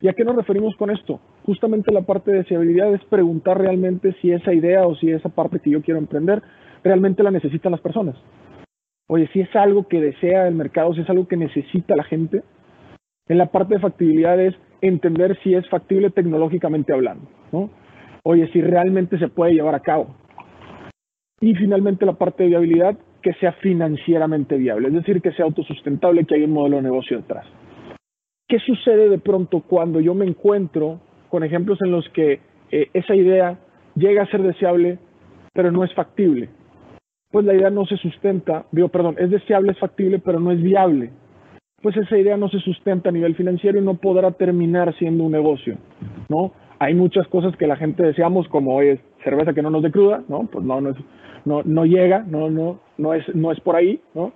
¿Y 0.00 0.08
a 0.08 0.12
qué 0.12 0.24
nos 0.24 0.36
referimos 0.36 0.74
con 0.76 0.90
esto? 0.90 1.20
Justamente 1.44 1.92
la 1.92 2.02
parte 2.02 2.30
de 2.30 2.38
deseabilidad 2.38 2.92
es 2.94 3.04
preguntar 3.04 3.58
realmente 3.58 4.14
si 4.20 4.32
esa 4.32 4.52
idea 4.52 4.86
o 4.86 4.94
si 4.96 5.10
esa 5.10 5.28
parte 5.28 5.60
que 5.60 5.70
yo 5.70 5.82
quiero 5.82 5.98
emprender 5.98 6.42
realmente 6.82 7.22
la 7.22 7.30
necesitan 7.30 7.72
las 7.72 7.80
personas. 7.80 8.16
Oye, 9.08 9.28
si 9.32 9.40
es 9.40 9.54
algo 9.54 9.86
que 9.86 10.00
desea 10.00 10.48
el 10.48 10.54
mercado, 10.54 10.92
si 10.94 11.00
es 11.00 11.10
algo 11.10 11.28
que 11.28 11.36
necesita 11.36 11.94
la 11.94 12.04
gente. 12.04 12.42
En 13.28 13.38
la 13.38 13.46
parte 13.46 13.74
de 13.74 13.80
factibilidad 13.80 14.40
es 14.40 14.54
entender 14.80 15.38
si 15.42 15.54
es 15.54 15.68
factible 15.68 16.10
tecnológicamente 16.10 16.92
hablando, 16.92 17.28
¿no? 17.52 17.70
Oye, 18.22 18.48
si 18.52 18.60
realmente 18.60 19.18
se 19.18 19.28
puede 19.28 19.54
llevar 19.54 19.74
a 19.74 19.80
cabo. 19.80 20.14
Y 21.40 21.54
finalmente 21.54 22.06
la 22.06 22.14
parte 22.14 22.44
de 22.44 22.50
viabilidad, 22.50 22.96
que 23.22 23.34
sea 23.34 23.52
financieramente 23.52 24.56
viable, 24.56 24.88
es 24.88 24.94
decir, 24.94 25.20
que 25.20 25.32
sea 25.32 25.44
autosustentable, 25.44 26.24
que 26.24 26.36
haya 26.36 26.44
un 26.44 26.52
modelo 26.52 26.76
de 26.76 26.82
negocio 26.82 27.18
detrás. 27.18 27.46
¿Qué 28.48 28.58
sucede 28.60 29.08
de 29.08 29.18
pronto 29.18 29.60
cuando 29.60 30.00
yo 30.00 30.14
me 30.14 30.24
encuentro 30.24 31.00
con 31.28 31.42
ejemplos 31.42 31.78
en 31.82 31.90
los 31.90 32.08
que 32.10 32.40
eh, 32.70 32.88
esa 32.94 33.14
idea 33.14 33.58
llega 33.96 34.22
a 34.22 34.30
ser 34.30 34.42
deseable, 34.42 34.98
pero 35.52 35.72
no 35.72 35.82
es 35.82 35.92
factible? 35.94 36.48
Pues 37.30 37.44
la 37.44 37.54
idea 37.54 37.70
no 37.70 37.84
se 37.86 37.96
sustenta, 37.96 38.66
digo, 38.70 38.88
perdón, 38.88 39.16
es 39.18 39.30
deseable, 39.30 39.72
es 39.72 39.78
factible, 39.78 40.20
pero 40.20 40.38
no 40.38 40.52
es 40.52 40.62
viable. 40.62 41.10
Pues 41.82 41.96
esa 41.96 42.16
idea 42.16 42.36
no 42.36 42.48
se 42.48 42.60
sustenta 42.60 43.08
a 43.08 43.12
nivel 43.12 43.34
financiero 43.34 43.78
y 43.78 43.84
no 43.84 43.94
podrá 43.94 44.30
terminar 44.30 44.96
siendo 44.96 45.24
un 45.24 45.32
negocio, 45.32 45.76
¿no? 46.28 46.52
Hay 46.78 46.94
muchas 46.94 47.26
cosas 47.28 47.56
que 47.56 47.66
la 47.66 47.76
gente 47.76 48.02
deseamos, 48.02 48.48
como 48.48 48.82
es 48.82 49.00
cerveza 49.24 49.54
que 49.54 49.62
no 49.62 49.70
nos 49.70 49.82
dé 49.82 49.90
cruda, 49.90 50.22
¿no? 50.28 50.46
Pues 50.52 50.64
no, 50.64 50.80
no 50.80 50.90
es, 50.90 50.96
no, 51.44 51.62
no 51.64 51.86
llega, 51.86 52.24
no, 52.28 52.50
no, 52.50 52.80
no, 52.98 53.14
es, 53.14 53.24
no 53.34 53.52
es 53.52 53.60
por 53.60 53.76
ahí, 53.76 54.00
¿no? 54.14 54.32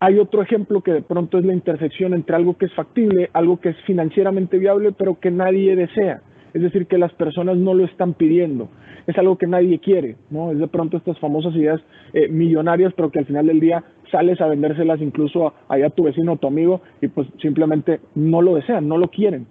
Hay 0.00 0.18
otro 0.18 0.42
ejemplo 0.42 0.82
que 0.82 0.92
de 0.92 1.02
pronto 1.02 1.38
es 1.38 1.44
la 1.44 1.52
intersección 1.52 2.14
entre 2.14 2.36
algo 2.36 2.56
que 2.58 2.66
es 2.66 2.74
factible, 2.74 3.30
algo 3.32 3.60
que 3.60 3.70
es 3.70 3.76
financieramente 3.86 4.58
viable, 4.58 4.92
pero 4.92 5.18
que 5.18 5.30
nadie 5.30 5.76
desea. 5.76 6.20
Es 6.52 6.62
decir, 6.62 6.86
que 6.86 6.98
las 6.98 7.12
personas 7.14 7.56
no 7.56 7.74
lo 7.74 7.84
están 7.84 8.14
pidiendo. 8.14 8.68
Es 9.06 9.18
algo 9.18 9.36
que 9.36 9.46
nadie 9.46 9.80
quiere, 9.80 10.16
¿no? 10.30 10.52
Es 10.52 10.58
de 10.58 10.68
pronto 10.68 10.96
estas 10.96 11.18
famosas 11.18 11.54
ideas 11.54 11.80
eh, 12.12 12.28
millonarias, 12.28 12.92
pero 12.94 13.10
que 13.10 13.18
al 13.18 13.26
final 13.26 13.46
del 13.46 13.60
día 13.60 13.82
sales 14.10 14.40
a 14.40 14.46
vendérselas 14.46 15.00
incluso 15.00 15.52
allá 15.68 15.88
a 15.88 15.90
tu 15.90 16.04
vecino 16.04 16.34
o 16.34 16.36
tu 16.36 16.46
amigo 16.46 16.80
y 17.00 17.08
pues 17.08 17.26
simplemente 17.40 18.00
no 18.14 18.42
lo 18.42 18.54
desean, 18.54 18.86
no 18.86 18.98
lo 18.98 19.08
quieren. 19.08 19.46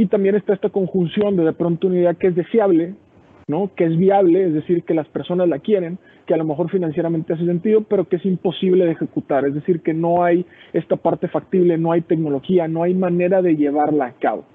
Y 0.00 0.06
también 0.06 0.34
está 0.34 0.54
esta 0.54 0.70
conjunción 0.70 1.36
de 1.36 1.44
de 1.44 1.52
pronto 1.52 1.86
una 1.86 1.96
idea 1.98 2.14
que 2.14 2.28
es 2.28 2.34
deseable, 2.34 2.94
que 3.76 3.84
es 3.84 3.98
viable, 3.98 4.46
es 4.46 4.54
decir, 4.54 4.82
que 4.84 4.94
las 4.94 5.06
personas 5.08 5.46
la 5.46 5.58
quieren, 5.58 5.98
que 6.24 6.32
a 6.32 6.38
lo 6.38 6.44
mejor 6.46 6.70
financieramente 6.70 7.34
hace 7.34 7.44
sentido, 7.44 7.82
pero 7.82 8.08
que 8.08 8.16
es 8.16 8.24
imposible 8.24 8.86
de 8.86 8.92
ejecutar, 8.92 9.44
es 9.44 9.52
decir, 9.52 9.80
que 9.80 9.92
no 9.92 10.24
hay 10.24 10.46
esta 10.72 10.96
parte 10.96 11.28
factible, 11.28 11.76
no 11.76 11.92
hay 11.92 12.00
tecnología, 12.00 12.66
no 12.66 12.82
hay 12.82 12.94
manera 12.94 13.42
de 13.42 13.56
llevarla 13.56 14.06
a 14.06 14.12
cabo. 14.12 14.46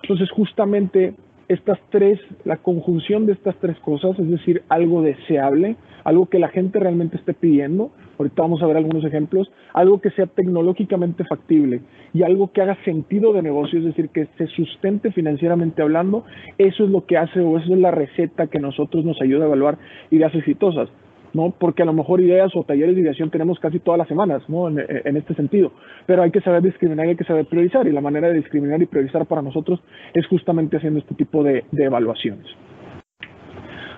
Entonces, 0.00 0.30
justamente 0.30 1.14
estas 1.48 1.80
tres, 1.90 2.20
la 2.44 2.58
conjunción 2.58 3.26
de 3.26 3.32
estas 3.32 3.56
tres 3.56 3.76
cosas, 3.80 4.16
es 4.16 4.30
decir, 4.30 4.62
algo 4.68 5.02
deseable, 5.02 5.74
algo 6.04 6.26
que 6.26 6.38
la 6.38 6.50
gente 6.50 6.78
realmente 6.78 7.16
esté 7.16 7.34
pidiendo, 7.34 7.90
ahorita 8.22 8.42
vamos 8.42 8.62
a 8.62 8.66
ver 8.66 8.76
algunos 8.76 9.04
ejemplos, 9.04 9.50
algo 9.74 10.00
que 10.00 10.10
sea 10.10 10.26
tecnológicamente 10.26 11.24
factible 11.24 11.80
y 12.12 12.22
algo 12.22 12.52
que 12.52 12.62
haga 12.62 12.76
sentido 12.84 13.32
de 13.32 13.42
negocio, 13.42 13.78
es 13.78 13.84
decir, 13.84 14.08
que 14.08 14.26
se 14.38 14.46
sustente 14.48 15.12
financieramente 15.12 15.82
hablando, 15.82 16.24
eso 16.58 16.84
es 16.84 16.90
lo 16.90 17.06
que 17.06 17.16
hace 17.16 17.40
o 17.40 17.58
eso 17.58 17.72
es 17.72 17.80
la 17.80 17.90
receta 17.90 18.46
que 18.46 18.58
nosotros 18.58 19.04
nos 19.04 19.20
ayuda 19.20 19.44
a 19.44 19.46
evaluar 19.48 19.78
ideas 20.10 20.34
exitosas. 20.34 20.88
¿no? 21.34 21.50
Porque 21.58 21.82
a 21.82 21.86
lo 21.86 21.94
mejor 21.94 22.20
ideas 22.20 22.54
o 22.54 22.62
talleres 22.62 22.94
de 22.94 23.00
ideación 23.00 23.30
tenemos 23.30 23.58
casi 23.58 23.78
todas 23.78 23.96
las 23.96 24.06
semanas, 24.06 24.42
¿no? 24.48 24.68
En, 24.68 25.16
este 25.16 25.34
sentido. 25.34 25.72
Pero 26.04 26.22
hay 26.22 26.30
que 26.30 26.42
saber 26.42 26.60
discriminar 26.60 27.06
y 27.06 27.10
hay 27.10 27.16
que 27.16 27.24
saber 27.24 27.46
priorizar. 27.46 27.88
Y 27.88 27.92
la 27.92 28.02
manera 28.02 28.28
de 28.28 28.34
discriminar 28.34 28.82
y 28.82 28.86
priorizar 28.86 29.24
para 29.24 29.40
nosotros 29.40 29.80
es 30.12 30.26
justamente 30.26 30.76
haciendo 30.76 30.98
este 30.98 31.14
tipo 31.14 31.42
de 31.42 31.64
evaluaciones. 31.72 32.46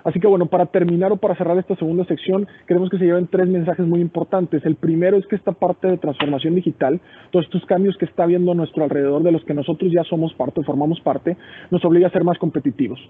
Así 0.05 0.21
que 0.21 0.27
bueno, 0.27 0.47
para 0.47 0.67
terminar 0.67 1.13
o 1.13 1.17
para 1.17 1.35
cerrar 1.35 1.57
esta 1.57 1.77
segunda 1.77 2.05
sección, 2.05 2.47
queremos 2.69 2.91
que 2.91 2.99
se 2.99 3.07
lleven 3.07 3.27
tres 3.27 3.49
mensajes 3.49 3.87
muy 3.87 4.03
importantes. 4.03 4.65
El 4.67 4.77
primero 4.77 5.17
es 5.17 5.27
que 5.27 5.35
esta 5.35 5.53
parte 5.53 5.89
de 5.89 5.97
transformación 5.97 6.55
digital, 6.55 7.01
todos 7.31 7.47
estos 7.47 7.65
cambios 7.65 7.97
que 7.97 8.05
está 8.05 8.27
viendo 8.27 8.53
nuestro 8.53 8.85
alrededor, 8.85 9.23
de 9.23 9.33
los 9.33 9.43
que 9.45 9.55
nosotros 9.55 9.91
ya 9.91 10.05
somos 10.05 10.35
parte, 10.35 10.63
formamos 10.63 11.01
parte, 11.01 11.39
nos 11.71 11.83
obliga 11.87 12.09
a 12.09 12.11
ser 12.11 12.23
más 12.23 12.39
competitivos. 12.39 13.01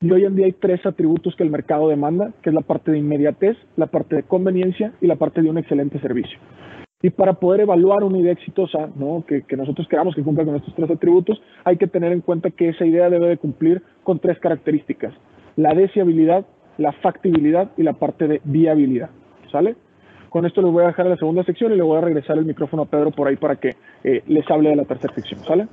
Y 0.00 0.10
hoy 0.10 0.24
en 0.24 0.36
día 0.36 0.46
hay 0.46 0.52
tres 0.52 0.84
atributos 0.86 1.36
que 1.36 1.42
el 1.42 1.50
mercado 1.50 1.88
demanda, 1.88 2.32
que 2.42 2.48
es 2.48 2.54
la 2.54 2.62
parte 2.62 2.92
de 2.92 2.98
inmediatez, 2.98 3.58
la 3.76 3.86
parte 3.86 4.16
de 4.16 4.22
conveniencia 4.22 4.92
y 5.02 5.06
la 5.06 5.16
parte 5.16 5.42
de 5.42 5.50
un 5.50 5.58
excelente 5.58 6.00
servicio. 6.00 6.38
Y 7.02 7.10
para 7.10 7.34
poder 7.34 7.60
evaluar 7.60 8.02
una 8.02 8.18
idea 8.18 8.32
exitosa, 8.32 8.88
¿no? 8.96 9.22
que, 9.28 9.42
que, 9.42 9.56
nosotros 9.56 9.86
queramos 9.86 10.14
que 10.14 10.22
cumpla 10.22 10.44
con 10.44 10.56
estos 10.56 10.74
tres 10.74 10.90
atributos, 10.90 11.40
hay 11.64 11.76
que 11.76 11.86
tener 11.86 12.10
en 12.10 12.22
cuenta 12.22 12.50
que 12.50 12.70
esa 12.70 12.86
idea 12.86 13.10
debe 13.10 13.28
de 13.28 13.36
cumplir 13.36 13.82
con 14.02 14.18
tres 14.18 14.38
características 14.40 15.12
la 15.58 15.74
deseabilidad, 15.74 16.46
la 16.78 16.92
factibilidad 16.92 17.68
y 17.76 17.82
la 17.82 17.92
parte 17.94 18.28
de 18.28 18.40
viabilidad. 18.44 19.10
¿Sale? 19.50 19.74
Con 20.28 20.46
esto 20.46 20.62
les 20.62 20.70
voy 20.70 20.84
a 20.84 20.88
dejar 20.88 21.06
a 21.06 21.10
la 21.10 21.16
segunda 21.16 21.42
sección 21.42 21.72
y 21.72 21.76
le 21.76 21.82
voy 21.82 21.98
a 21.98 22.00
regresar 22.00 22.38
el 22.38 22.44
micrófono 22.44 22.82
a 22.82 22.86
Pedro 22.86 23.10
por 23.10 23.26
ahí 23.26 23.36
para 23.36 23.56
que 23.56 23.74
eh, 24.04 24.22
les 24.28 24.48
hable 24.50 24.70
de 24.70 24.76
la 24.76 24.84
tercera 24.84 25.12
sección, 25.14 25.40
¿sale? 25.44 25.66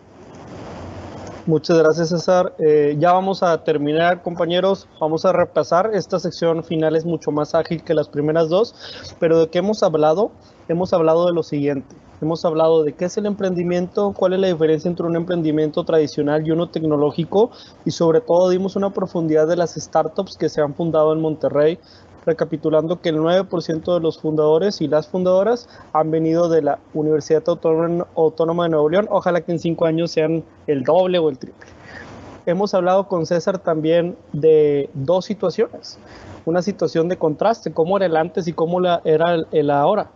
Muchas 1.48 1.78
gracias, 1.78 2.10
César. 2.10 2.56
Eh, 2.58 2.96
ya 2.98 3.14
vamos 3.14 3.44
a 3.44 3.64
terminar, 3.64 4.24
compañeros. 4.24 4.88
Vamos 5.00 5.26
a 5.26 5.32
repasar. 5.32 5.92
Esta 5.94 6.18
sección 6.18 6.64
final 6.64 6.96
es 6.96 7.06
mucho 7.06 7.32
más 7.32 7.54
ágil 7.54 7.84
que 7.84 7.94
las 7.94 8.10
primeras 8.10 8.50
dos, 8.50 8.74
pero 9.20 9.40
¿de 9.40 9.50
qué 9.50 9.60
hemos 9.60 9.84
hablado? 9.84 10.32
Hemos 10.68 10.92
hablado 10.92 11.28
de 11.28 11.34
lo 11.34 11.44
siguiente. 11.44 11.96
Hemos 12.20 12.46
hablado 12.46 12.84
de 12.84 12.94
qué 12.94 13.06
es 13.06 13.18
el 13.18 13.28
emprendimiento, 13.28 14.12
cuál 14.14 14.34
es 14.34 14.40
la 14.40 14.48
diferencia 14.48 14.90
entre 14.90 15.06
un 15.06 15.16
emprendimiento 15.16 15.84
tradicional 15.84 16.48
y 16.48 16.50
uno 16.50 16.70
tecnológico 16.70 17.52
y 17.84 17.92
sobre 17.92 18.22
todo 18.22 18.50
dimos 18.50 18.76
una 18.76 18.92
profundidad 18.92 19.48
de 19.48 19.58
las 19.58 19.76
startups 19.76 20.38
que 20.38 20.50
se 20.50 20.62
han 20.62 20.74
fundado 20.74 21.14
en 21.14 21.22
Monterrey, 21.22 21.78
recapitulando 22.26 23.02
que 23.02 23.10
el 23.10 23.18
9% 23.18 23.94
de 23.94 24.00
los 24.00 24.20
fundadores 24.20 24.82
y 24.82 24.88
las 24.88 25.08
fundadoras 25.08 25.70
han 25.94 26.12
venido 26.12 26.50
de 26.50 26.62
la 26.62 26.80
Universidad 26.94 27.44
Autónoma 27.48 28.64
de 28.64 28.70
Nuevo 28.70 28.90
León. 28.90 29.08
Ojalá 29.10 29.42
que 29.42 29.52
en 29.52 29.60
cinco 29.60 29.86
años 29.86 30.12
sean 30.12 30.44
el 30.68 30.84
doble 30.84 31.20
o 31.20 31.30
el 31.30 31.38
triple. 31.38 31.68
Hemos 32.46 32.74
hablado 32.74 33.08
con 33.08 33.26
César 33.26 33.58
también 33.60 34.16
de 34.32 34.90
dos 34.94 35.26
situaciones. 35.26 35.98
Una 36.46 36.62
situación 36.62 37.10
de 37.10 37.18
contraste, 37.18 37.74
cómo 37.74 37.98
era 37.98 38.06
el 38.06 38.16
antes 38.16 38.48
y 38.48 38.54
cómo 38.54 38.80
era 39.04 39.36
el 39.52 39.72
ahora. 39.72 40.12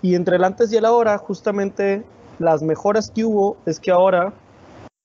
Y 0.00 0.14
entre 0.14 0.36
el 0.36 0.44
antes 0.44 0.72
y 0.72 0.76
el 0.76 0.86
ahora, 0.86 1.18
justamente 1.18 2.04
las 2.38 2.62
mejoras 2.62 3.10
que 3.10 3.24
hubo 3.24 3.56
es 3.66 3.80
que 3.80 3.90
ahora 3.90 4.32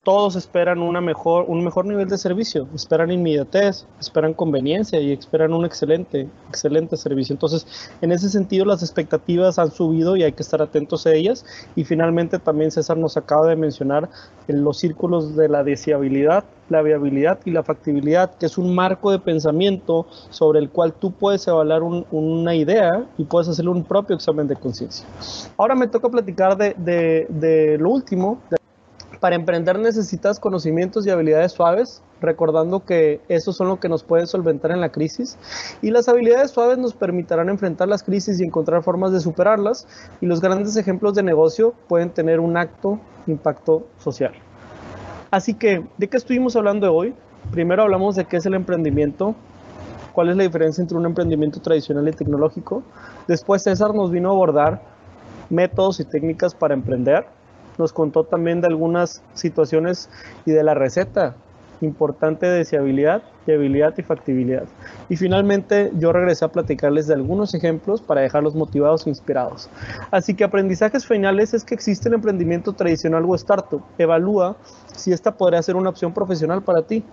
todos 0.04 0.36
esperan 0.36 0.80
una 0.80 1.00
mejor, 1.00 1.46
un 1.48 1.64
mejor 1.64 1.86
nivel 1.86 2.10
de 2.10 2.18
servicio, 2.18 2.68
esperan 2.76 3.10
inmediatez, 3.10 3.86
esperan 4.02 4.34
conveniencia 4.34 5.00
y 5.00 5.14
esperan 5.14 5.54
un 5.54 5.64
excelente, 5.64 6.28
excelente 6.50 6.98
servicio. 6.98 7.34
Entonces, 7.34 7.66
en 8.02 8.12
ese 8.12 8.30
sentido, 8.30 8.66
las 8.66 8.84
expectativas 8.84 9.58
han 9.60 9.72
subido 9.72 10.18
y 10.18 10.24
hay 10.24 10.34
que 10.34 10.44
estar 10.44 10.62
atentos 10.62 11.08
a 11.08 11.14
ellas. 11.14 11.46
Y 11.78 11.86
finalmente, 11.86 12.38
también 12.38 12.70
César 12.70 12.98
nos 12.98 13.16
acaba 13.16 13.48
de 13.48 13.56
mencionar 13.56 14.10
en 14.50 14.66
los 14.66 14.78
círculos 14.80 15.38
de 15.38 15.48
la 15.48 15.64
deseabilidad, 15.64 16.44
la 16.68 16.82
viabilidad 16.82 17.40
y 17.46 17.52
la 17.52 17.64
factibilidad, 17.64 18.36
que 18.36 18.46
es 18.46 18.58
un 18.58 18.76
marco 18.76 19.10
de 19.10 19.20
pensamiento 19.20 20.06
sobre 20.30 20.60
el 20.60 20.70
cual 20.70 20.94
tú 20.94 21.12
puedes 21.12 21.48
evaluar 21.48 21.82
una 21.82 22.56
idea 22.56 23.06
y 23.18 23.24
puedes 23.24 23.48
hacerle 23.48 23.72
un 23.72 23.84
propio 23.84 24.18
examen 24.18 24.48
de 24.48 24.58
conciencia. 24.58 25.08
Ahora 25.56 25.76
me 25.76 25.88
toca 25.88 26.10
platicar 26.10 26.58
de, 26.58 26.76
de, 27.30 27.78
lo 27.78 27.90
último. 27.90 28.40
Para 29.24 29.38
emprender 29.38 29.80
necesitas 29.80 30.38
conocimientos 30.38 31.08
y 31.08 31.10
habilidades 31.10 31.54
suaves, 31.54 32.02
recordando 32.20 32.84
que 32.84 33.22
esos 33.30 33.56
son 33.56 33.70
lo 33.70 33.80
que 33.80 33.88
nos 33.88 34.04
pueden 34.04 34.28
solventar 34.28 34.72
en 34.72 34.82
la 34.82 34.90
crisis. 34.90 35.38
Y 35.82 35.92
las 35.92 36.10
habilidades 36.10 36.52
suaves 36.52 36.78
nos 36.78 36.94
permitirán 36.94 37.48
enfrentar 37.48 37.88
las 37.88 38.04
crisis 38.04 38.42
y 38.42 38.44
encontrar 38.44 38.84
formas 38.84 39.14
de 39.14 39.22
superarlas. 39.22 39.88
Y 40.20 40.26
los 40.26 40.42
grandes 40.42 40.76
ejemplos 40.76 41.16
de 41.16 41.24
negocio 41.24 41.74
pueden 41.88 42.10
tener 42.10 42.42
un 42.42 42.58
acto 42.58 43.00
impacto 43.26 43.88
social. 43.98 44.34
Así 45.32 45.54
que, 45.54 45.86
¿de 45.98 46.10
qué 46.10 46.18
estuvimos 46.18 46.58
hablando 46.58 46.94
hoy? 46.94 47.14
Primero 47.50 47.84
hablamos 47.84 48.18
de 48.18 48.26
qué 48.26 48.36
es 48.36 48.46
el 48.46 48.56
emprendimiento, 48.56 49.36
cuál 50.12 50.32
es 50.32 50.36
la 50.36 50.44
diferencia 50.44 50.82
entre 50.82 50.98
un 50.98 51.06
emprendimiento 51.06 51.62
tradicional 51.62 52.06
y 52.10 52.12
tecnológico. 52.12 52.84
Después 53.30 53.64
César 53.64 53.96
nos 53.96 54.12
vino 54.12 54.28
a 54.28 54.34
abordar 54.34 54.82
métodos 55.50 56.02
y 56.02 56.04
técnicas 56.04 56.54
para 56.54 56.74
emprender 56.74 57.26
nos 57.78 57.94
contó 57.94 58.24
también 58.24 58.62
de 58.62 58.68
algunas 58.68 59.22
situaciones 59.34 60.10
y 60.46 60.52
de 60.52 60.64
la 60.64 60.74
receta 60.74 61.36
importante 61.86 62.46
de 62.46 62.60
deseabilidad, 62.60 63.22
viabilidad 63.46 63.94
y 63.98 64.02
factibilidad. 64.04 64.64
Y 65.10 65.18
finalmente 65.18 65.92
yo 65.98 66.14
regresé 66.14 66.46
a 66.46 66.48
platicarles 66.48 67.08
de 67.08 67.14
algunos 67.14 67.54
ejemplos 67.54 68.02
para 68.02 68.22
dejarlos 68.22 68.56
motivados 68.56 69.06
e 69.06 69.10
inspirados. 69.10 69.70
Así 70.12 70.34
que 70.34 70.44
aprendizajes 70.44 71.06
finales 71.06 71.54
es 71.54 71.64
que 71.64 71.76
existe 71.76 72.10
el 72.10 72.16
emprendimiento 72.16 72.74
tradicional 72.74 73.26
o 73.28 73.36
startup. 73.36 73.84
Evalúa 73.98 74.56
si 74.96 75.12
esta 75.12 75.36
podría 75.36 75.62
ser 75.62 75.76
una 75.76 75.90
opción 75.90 76.14
profesional 76.14 76.62
para 76.62 76.84
ti. 76.84 77.04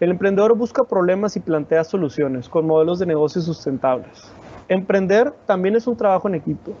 El 0.00 0.10
emprendedor 0.10 0.54
busca 0.56 0.84
problemas 0.84 1.36
y 1.36 1.40
plantea 1.40 1.84
soluciones 1.84 2.48
con 2.48 2.66
modelos 2.66 2.98
de 2.98 3.06
negocio 3.06 3.40
sustentables. 3.40 4.24
Emprender 4.68 5.32
también 5.46 5.76
es 5.76 5.86
un 5.86 5.96
trabajo 5.96 6.28
en 6.28 6.34
equipo 6.34 6.72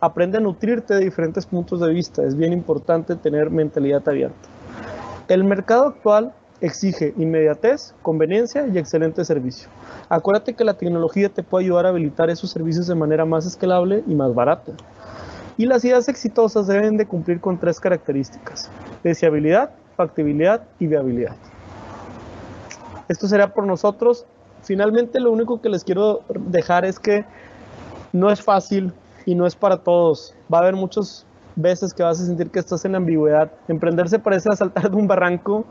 aprende 0.00 0.38
a 0.38 0.40
nutrirte 0.40 0.94
de 0.94 1.04
diferentes 1.04 1.46
puntos 1.46 1.80
de 1.80 1.92
vista. 1.92 2.22
Es 2.22 2.36
bien 2.36 2.52
importante 2.52 3.16
tener 3.16 3.50
mentalidad 3.50 4.06
abierta. 4.08 4.48
El 5.28 5.44
mercado 5.44 5.88
actual 5.88 6.32
exige 6.60 7.12
inmediatez, 7.16 7.94
conveniencia 8.02 8.66
y 8.66 8.78
excelente 8.78 9.24
servicio. 9.24 9.68
Acuérdate 10.08 10.54
que 10.54 10.64
la 10.64 10.74
tecnología 10.74 11.28
te 11.28 11.42
puede 11.42 11.64
ayudar 11.64 11.86
a 11.86 11.90
habilitar 11.90 12.30
esos 12.30 12.50
servicios 12.50 12.86
de 12.86 12.94
manera 12.94 13.24
más 13.24 13.46
escalable 13.46 14.04
y 14.06 14.14
más 14.14 14.34
barata. 14.34 14.72
Y 15.58 15.66
las 15.66 15.84
ideas 15.84 16.08
exitosas 16.08 16.66
deben 16.66 16.96
de 16.96 17.06
cumplir 17.06 17.40
con 17.40 17.58
tres 17.58 17.80
características: 17.80 18.70
deseabilidad, 19.02 19.70
factibilidad 19.96 20.62
y 20.78 20.86
viabilidad. 20.86 21.34
Esto 23.08 23.26
será 23.26 23.52
por 23.52 23.66
nosotros. 23.66 24.26
Finalmente, 24.62 25.20
lo 25.20 25.30
único 25.30 25.60
que 25.60 25.68
les 25.68 25.84
quiero 25.84 26.22
dejar 26.28 26.84
es 26.84 26.98
que 26.98 27.24
no 28.12 28.30
es 28.30 28.42
fácil 28.42 28.92
y 29.26 29.34
no 29.34 29.46
es 29.46 29.54
para 29.54 29.78
todos. 29.78 30.34
Va 30.52 30.58
a 30.58 30.60
haber 30.62 30.74
muchas 30.74 31.26
veces 31.56 31.92
que 31.92 32.02
vas 32.02 32.20
a 32.20 32.24
sentir 32.24 32.50
que 32.50 32.60
estás 32.60 32.84
en 32.84 32.94
ambigüedad. 32.94 33.50
Emprenderse 33.68 34.18
parece 34.18 34.50
saltar 34.56 34.90
de 34.90 34.96
un 34.96 35.06
barranco 35.06 35.64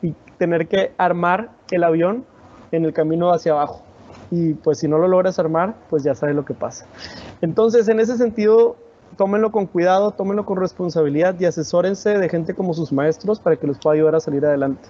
y 0.00 0.14
tener 0.38 0.68
que 0.68 0.92
armar 0.96 1.50
el 1.70 1.84
avión 1.84 2.24
en 2.72 2.84
el 2.84 2.92
camino 2.94 3.30
hacia 3.32 3.52
abajo. 3.52 3.82
Y 4.30 4.54
pues 4.54 4.78
si 4.78 4.88
no 4.88 4.96
lo 4.96 5.08
logras 5.08 5.38
armar, 5.38 5.74
pues 5.90 6.04
ya 6.04 6.14
sabes 6.14 6.36
lo 6.36 6.44
que 6.44 6.54
pasa. 6.54 6.86
Entonces, 7.40 7.88
en 7.88 7.98
ese 7.98 8.16
sentido, 8.16 8.76
tómenlo 9.16 9.50
con 9.50 9.66
cuidado, 9.66 10.12
tómenlo 10.12 10.46
con 10.46 10.56
responsabilidad 10.56 11.34
y 11.38 11.44
asesórense 11.44 12.16
de 12.16 12.28
gente 12.28 12.54
como 12.54 12.74
sus 12.74 12.92
maestros 12.92 13.40
para 13.40 13.56
que 13.56 13.66
los 13.66 13.78
pueda 13.78 13.94
ayudar 13.94 14.14
a 14.14 14.20
salir 14.20 14.44
adelante. 14.46 14.88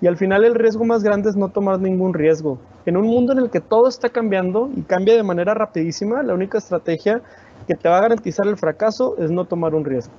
Y 0.00 0.06
al 0.06 0.16
final 0.16 0.44
el 0.44 0.54
riesgo 0.54 0.84
más 0.84 1.02
grande 1.02 1.30
es 1.30 1.36
no 1.36 1.48
tomar 1.48 1.80
ningún 1.80 2.14
riesgo. 2.14 2.58
En 2.84 2.96
un 2.96 3.06
mundo 3.06 3.32
en 3.32 3.38
el 3.38 3.50
que 3.50 3.60
todo 3.60 3.88
está 3.88 4.10
cambiando 4.10 4.68
y 4.74 4.82
cambia 4.82 5.14
de 5.14 5.22
manera 5.22 5.54
rapidísima, 5.54 6.22
la 6.22 6.34
única 6.34 6.58
estrategia 6.58 7.22
que 7.64 7.74
te 7.74 7.88
va 7.88 7.98
a 7.98 8.02
garantizar 8.02 8.46
el 8.46 8.56
fracaso 8.56 9.16
es 9.18 9.30
no 9.30 9.46
tomar 9.46 9.74
un 9.74 9.84
riesgo. 9.84 10.14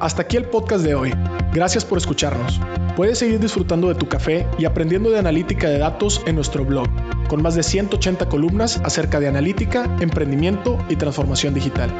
Hasta 0.00 0.22
aquí 0.22 0.36
el 0.36 0.46
podcast 0.46 0.84
de 0.84 0.96
hoy. 0.96 1.12
Gracias 1.52 1.84
por 1.84 1.98
escucharnos. 1.98 2.60
Puedes 2.96 3.18
seguir 3.18 3.38
disfrutando 3.38 3.86
de 3.86 3.94
tu 3.94 4.08
café 4.08 4.48
y 4.58 4.64
aprendiendo 4.64 5.10
de 5.10 5.20
analítica 5.20 5.68
de 5.68 5.78
datos 5.78 6.20
en 6.26 6.34
nuestro 6.34 6.64
blog, 6.64 6.88
con 7.28 7.40
más 7.40 7.54
de 7.54 7.62
180 7.62 8.28
columnas 8.28 8.80
acerca 8.84 9.20
de 9.20 9.28
analítica, 9.28 9.84
emprendimiento 10.00 10.76
y 10.88 10.96
transformación 10.96 11.54
digital. 11.54 11.92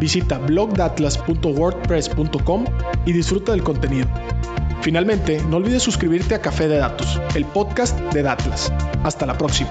Visita 0.00 0.38
blogdatlas.wordpress.com 0.38 2.64
y 3.06 3.12
disfruta 3.12 3.52
del 3.52 3.62
contenido. 3.62 4.08
Finalmente, 4.82 5.42
no 5.48 5.56
olvides 5.56 5.82
suscribirte 5.82 6.34
a 6.34 6.40
Café 6.40 6.68
de 6.68 6.78
Datos, 6.78 7.20
el 7.34 7.44
podcast 7.44 7.98
de 8.12 8.22
Datlas. 8.22 8.72
Hasta 9.02 9.26
la 9.26 9.36
próxima. 9.36 9.70